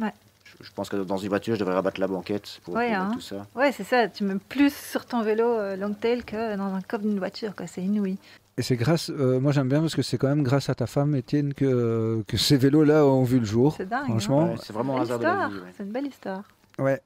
Ouais. 0.00 0.12
Je, 0.60 0.70
pense 0.72 0.88
que 0.88 0.96
dans 0.96 1.16
une 1.16 1.28
voiture, 1.28 1.54
je 1.54 1.60
devrais 1.60 1.74
rabattre 1.74 2.00
la 2.00 2.06
banquette 2.08 2.60
pour, 2.64 2.74
Ouais, 2.74 2.92
hein. 2.92 3.10
tout 3.12 3.20
ça. 3.20 3.46
Ouais, 3.54 3.72
c'est 3.72 3.84
ça. 3.84 4.08
Tu 4.08 4.24
mets 4.24 4.36
plus 4.48 4.72
sur 4.74 5.06
ton 5.06 5.22
vélo 5.22 5.44
euh, 5.44 5.76
long 5.76 5.92
tail 5.94 6.22
que 6.24 6.56
dans 6.56 6.74
un 6.74 6.80
coffre 6.80 7.02
d'une 7.04 7.18
voiture. 7.18 7.52
C'est 7.66 7.82
inouï. 7.82 8.18
Et 8.58 8.62
c'est 8.62 8.76
grâce, 8.76 9.08
euh, 9.10 9.40
moi 9.40 9.50
j'aime 9.52 9.68
bien 9.68 9.80
parce 9.80 9.94
que 9.94 10.02
c'est 10.02 10.18
quand 10.18 10.28
même 10.28 10.42
grâce 10.42 10.68
à 10.68 10.74
ta 10.74 10.86
femme, 10.86 11.14
Étienne, 11.14 11.54
que, 11.54 12.22
que 12.28 12.36
ces 12.36 12.58
vélos-là 12.58 13.06
ont 13.06 13.22
vu 13.22 13.38
le 13.38 13.46
jour. 13.46 13.74
C'est 13.76 13.88
dingue. 13.88 14.04
Franchement, 14.04 14.42
hein. 14.42 14.48
Ouais, 14.50 14.56
c'est 14.62 14.72
vraiment 14.74 14.98
un 14.98 15.02
hasard 15.02 15.18
de 15.18 15.24
la 15.24 15.30
histoire. 15.30 15.50
vie. 15.50 15.56
ouais. 15.56 15.72
C'est 15.76 15.82
une 15.84 15.90
belle 15.92 16.06
histoire. 16.06 16.42
Ouais. 16.78 17.00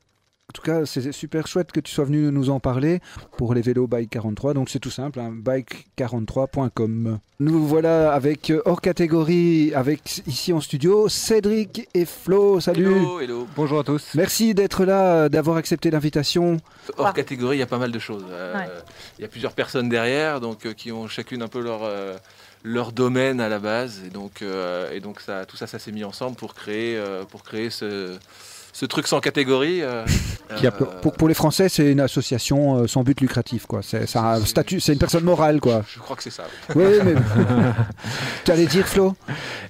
En 0.49 0.53
tout 0.55 0.63
cas, 0.63 0.87
c'est 0.87 1.11
super 1.11 1.49
chouette 1.49 1.73
que 1.73 1.81
tu 1.81 1.93
sois 1.93 2.05
venu 2.05 2.31
nous 2.31 2.51
en 2.51 2.61
parler 2.61 3.01
pour 3.37 3.53
les 3.53 3.63
vélos 3.63 3.89
Bike 3.89 4.11
43. 4.11 4.55
Donc 4.55 4.71
c'est 4.71 4.79
tout 4.79 4.93
simple, 4.93 5.19
hein, 5.19 5.35
bike43.com. 5.43 7.19
Nous 7.41 7.67
voilà 7.67 8.13
avec 8.13 8.51
euh, 8.51 8.63
hors 8.65 8.81
catégorie, 8.81 9.75
avec 9.75 10.23
ici 10.29 10.53
en 10.53 10.61
studio 10.61 11.09
Cédric 11.09 11.89
et 11.95 12.05
Flo. 12.05 12.61
Salut. 12.61 12.95
Hello, 12.95 13.21
hello. 13.21 13.49
Bonjour 13.57 13.81
à 13.81 13.85
tous. 13.85 14.13
Merci 14.15 14.55
d'être 14.55 14.85
là, 14.85 15.29
d'avoir 15.29 15.57
accepté 15.57 15.91
l'invitation. 15.91 16.59
Hors 16.97 17.13
catégorie, 17.13 17.57
il 17.57 17.61
y 17.61 17.63
a 17.65 17.67
pas 17.67 17.79
mal 17.79 17.91
de 17.91 17.99
choses. 17.99 18.25
Euh, 18.31 18.55
Ouais. 18.57 18.69
Il 19.19 19.23
y 19.23 19.25
a 19.25 19.29
plusieurs 19.29 19.53
personnes 19.53 19.89
derrière, 19.89 20.41
donc 20.41 20.65
euh, 20.65 20.73
qui 20.75 20.93
ont 20.93 21.09
chacune 21.09 21.43
un 21.43 21.49
peu 21.49 21.61
leur 21.61 21.81
euh, 21.83 22.17
leur 22.63 22.93
domaine 22.93 23.41
à 23.41 23.49
la 23.49 23.59
base, 23.59 24.01
et 24.07 24.11
donc 24.11 24.43
euh, 24.43 24.93
et 24.93 25.01
donc 25.01 25.21
ça, 25.21 25.45
tout 25.45 25.57
ça, 25.57 25.67
ça 25.67 25.79
s'est 25.81 25.93
mis 25.93 26.05
ensemble 26.05 26.37
pour 26.37 26.55
créer 26.55 26.97
euh, 26.97 27.25
pour 27.25 27.43
créer 27.43 27.69
ce 27.71 28.17
ce 28.79 28.85
truc 28.85 29.07
sans 29.07 29.21
catégorie. 29.21 29.81
euh, 29.83 30.05
Qui 30.59 30.67
a- 30.67 30.71
pour, 30.71 31.13
pour 31.13 31.29
les 31.29 31.35
Français, 31.35 31.69
c'est 31.69 31.91
une 31.91 31.99
association 32.01 32.83
euh, 32.83 32.87
sans 32.87 33.03
but 33.03 33.21
lucratif, 33.21 33.67
quoi. 33.67 33.81
C'est 33.83 34.15
un 34.17 34.45
statut, 34.45 34.79
c'est 34.81 34.93
une 34.93 34.99
personne 34.99 35.25
morale, 35.25 35.61
quoi. 35.61 35.83
Je 35.93 35.99
crois 35.99 36.15
que 36.15 36.23
c'est 36.23 36.31
ça. 36.31 36.45
Oui, 36.75 36.85
mais 37.05 37.15
tu 38.45 38.51
allais 38.51 38.67
dire, 38.67 38.87
Flo? 38.87 39.15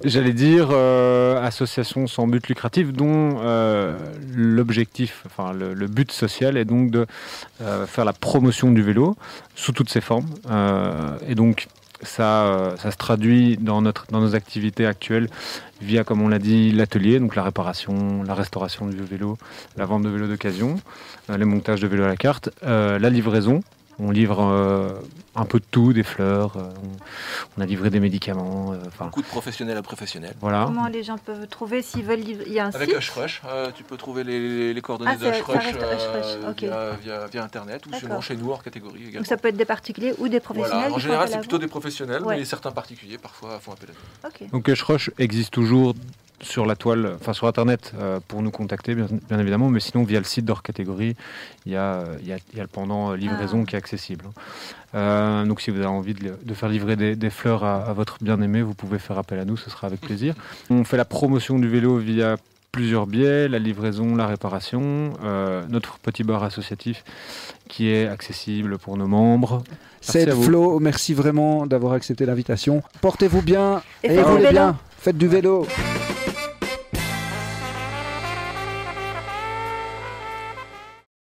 J'allais 0.03 0.33
dire 0.33 0.67
euh, 0.71 1.41
association 1.43 2.05
sans 2.07 2.27
but 2.27 2.47
lucratif 2.47 2.91
dont 2.93 3.39
euh, 3.41 3.97
l'objectif, 4.35 5.23
enfin 5.25 5.53
le, 5.53 5.73
le 5.73 5.87
but 5.87 6.11
social 6.11 6.57
est 6.57 6.65
donc 6.65 6.91
de 6.91 7.05
euh, 7.61 7.87
faire 7.87 8.05
la 8.05 8.13
promotion 8.13 8.71
du 8.71 8.81
vélo 8.83 9.15
sous 9.55 9.71
toutes 9.71 9.89
ses 9.89 10.01
formes. 10.01 10.27
Euh, 10.51 11.17
et 11.27 11.33
donc 11.35 11.67
ça, 12.01 12.45
euh, 12.45 12.77
ça 12.77 12.91
se 12.91 12.97
traduit 12.97 13.57
dans, 13.57 13.81
notre, 13.81 14.07
dans 14.11 14.19
nos 14.19 14.35
activités 14.35 14.85
actuelles 14.85 15.29
via, 15.81 16.03
comme 16.03 16.21
on 16.21 16.27
l'a 16.27 16.39
dit, 16.39 16.71
l'atelier, 16.71 17.19
donc 17.19 17.35
la 17.35 17.43
réparation, 17.43 18.23
la 18.23 18.33
restauration 18.33 18.87
du 18.87 18.97
vélo, 18.97 19.37
la 19.77 19.85
vente 19.85 20.03
de 20.03 20.09
vélos 20.09 20.27
d'occasion, 20.27 20.79
euh, 21.29 21.37
les 21.37 21.45
montages 21.45 21.81
de 21.81 21.87
vélos 21.87 22.03
à 22.03 22.07
la 22.07 22.17
carte, 22.17 22.49
euh, 22.63 22.99
la 22.99 23.09
livraison. 23.09 23.61
On 23.99 24.11
livre 24.11 24.43
euh, 24.43 24.89
un 25.35 25.45
peu 25.45 25.59
de 25.59 25.65
tout, 25.71 25.91
des 25.91 26.03
fleurs, 26.03 26.55
euh, 26.57 26.69
on, 27.57 27.61
a 27.61 27.65
livré 27.65 27.89
des 27.89 27.99
médicaments, 27.99 28.73
euh, 28.73 28.77
enfin 28.87 29.05
Beaucoup 29.05 29.23
de 29.23 29.27
professionnels 29.27 29.75
à 29.77 29.81
professionnels. 29.81 30.35
voilà. 30.39 30.65
Comment 30.65 30.87
les 30.87 31.01
gens 31.01 31.17
peuvent 31.17 31.47
trouver 31.47 31.81
s'ils 31.81 32.03
veulent 32.03 32.19
livrer? 32.19 32.43
Il 32.47 32.53
y 32.53 32.59
a 32.59 32.65
un 32.67 32.69
Avec 32.69 32.89
site? 32.89 32.97
Hushrush, 32.99 33.41
euh, 33.47 33.71
tu 33.75 33.83
peux 33.83 33.97
trouver 33.97 34.23
les, 34.23 34.79
coordonnées 34.81 35.11
Ah, 35.13 35.17
de 35.17 35.27
Hushrush 35.31 35.65
via, 36.57 36.91
via- 37.03 37.25
via 37.27 37.43
Internet 37.43 37.85
ou 37.87 37.93
sinon 37.95 38.21
chez 38.21 38.35
nous 38.35 38.51
hors 38.51 38.61
catégorie 38.63 38.99
également. 39.01 39.19
Donc 39.19 39.25
ça 39.27 39.37
peut 39.37 39.47
être 39.47 39.57
des 39.57 39.65
particuliers 39.65 40.13
ou 40.19 40.27
des 40.27 40.39
professionnels. 40.39 40.77
Voilà. 40.89 40.95
En 40.95 40.99
général, 40.99 41.29
c'est 41.29 41.39
plutôt 41.39 41.57
des 41.57 41.67
professionnels, 41.67 42.21
Ouais. 42.23 42.37
mais 42.37 42.45
certains 42.45 42.71
particuliers 42.71 43.17
parfois 43.17 43.59
font 43.59 43.71
appel 43.73 43.89
à 43.89 44.27
nous. 44.27 44.29
Ok. 44.45 44.51
Donc 44.51 44.67
Hushrush 44.67 45.09
existe 45.17 45.51
toujours 45.51 45.95
sur 46.41 46.65
la 46.65 46.75
toile, 46.75 47.13
enfin 47.19 47.33
sur 47.33 47.47
Internet 47.47 47.93
euh, 47.99 48.19
pour 48.27 48.41
nous 48.43 48.51
contacter, 48.51 48.93
bien, 48.95 49.07
bien 49.29 49.39
évidemment, 49.39 49.69
mais 49.69 49.79
sinon 49.79 50.03
via 50.03 50.19
le 50.19 50.25
site 50.25 50.45
d'Or 50.45 50.61
Catégorie, 50.61 51.15
il 51.65 51.71
y 51.71 51.75
a, 51.75 52.03
il 52.21 52.27
y, 52.27 52.31
a, 52.33 52.37
il 52.51 52.57
y 52.57 52.59
a 52.59 52.63
le 52.63 52.69
pendant 52.69 53.11
euh, 53.11 53.17
livraison 53.17 53.61
Ah. 53.63 53.65
qui 53.69 53.75
est 53.75 53.79
accessible. 53.79 54.25
Euh, 54.95 55.43
donc 55.45 55.61
si 55.61 55.71
vous 55.71 55.77
avez 55.77 55.87
envie 55.87 56.13
de, 56.13 56.33
de 56.41 56.53
faire 56.53 56.69
livrer 56.69 56.95
des, 56.95 57.15
des 57.15 57.29
fleurs 57.29 57.63
à, 57.63 57.83
à 57.89 57.93
votre 57.93 58.17
bien-aimé, 58.21 58.61
vous 58.61 58.73
pouvez 58.75 58.99
faire 58.99 59.17
appel 59.17 59.39
à 59.39 59.45
nous, 59.45 59.57
ce 59.57 59.69
sera 59.69 59.87
avec 59.87 59.99
plaisir. 60.01 60.35
On 60.69 60.83
fait 60.83 60.97
la 60.97 61.05
promotion 61.05 61.57
du 61.59 61.67
vélo 61.67 61.97
via 61.97 62.37
plusieurs 62.71 63.07
biais, 63.07 63.47
la 63.47 63.57
livraison, 63.57 64.15
la 64.15 64.27
réparation, 64.27 65.13
euh, 65.23 65.63
notre 65.69 65.97
petit 65.97 66.23
bar 66.23 66.43
associatif 66.43 67.03
qui 67.67 67.89
est 67.89 68.07
accessible 68.07 68.77
pour 68.77 68.95
nos 68.97 69.07
membres. 69.07 69.63
C'est. 70.01 70.29
Flo, 70.31 70.79
merci 70.79 71.15
vraiment 71.15 71.65
d'avoir 71.65 71.93
accepté 71.93 72.25
l'invitation. 72.27 72.83
Portez-vous 73.01 73.41
bien 73.41 73.81
Et 74.03 74.13
et 74.13 74.21
roulez 74.21 74.51
bien. 74.51 74.77
Faites 74.99 75.17
du 75.17 75.27
vélo. 75.27 75.65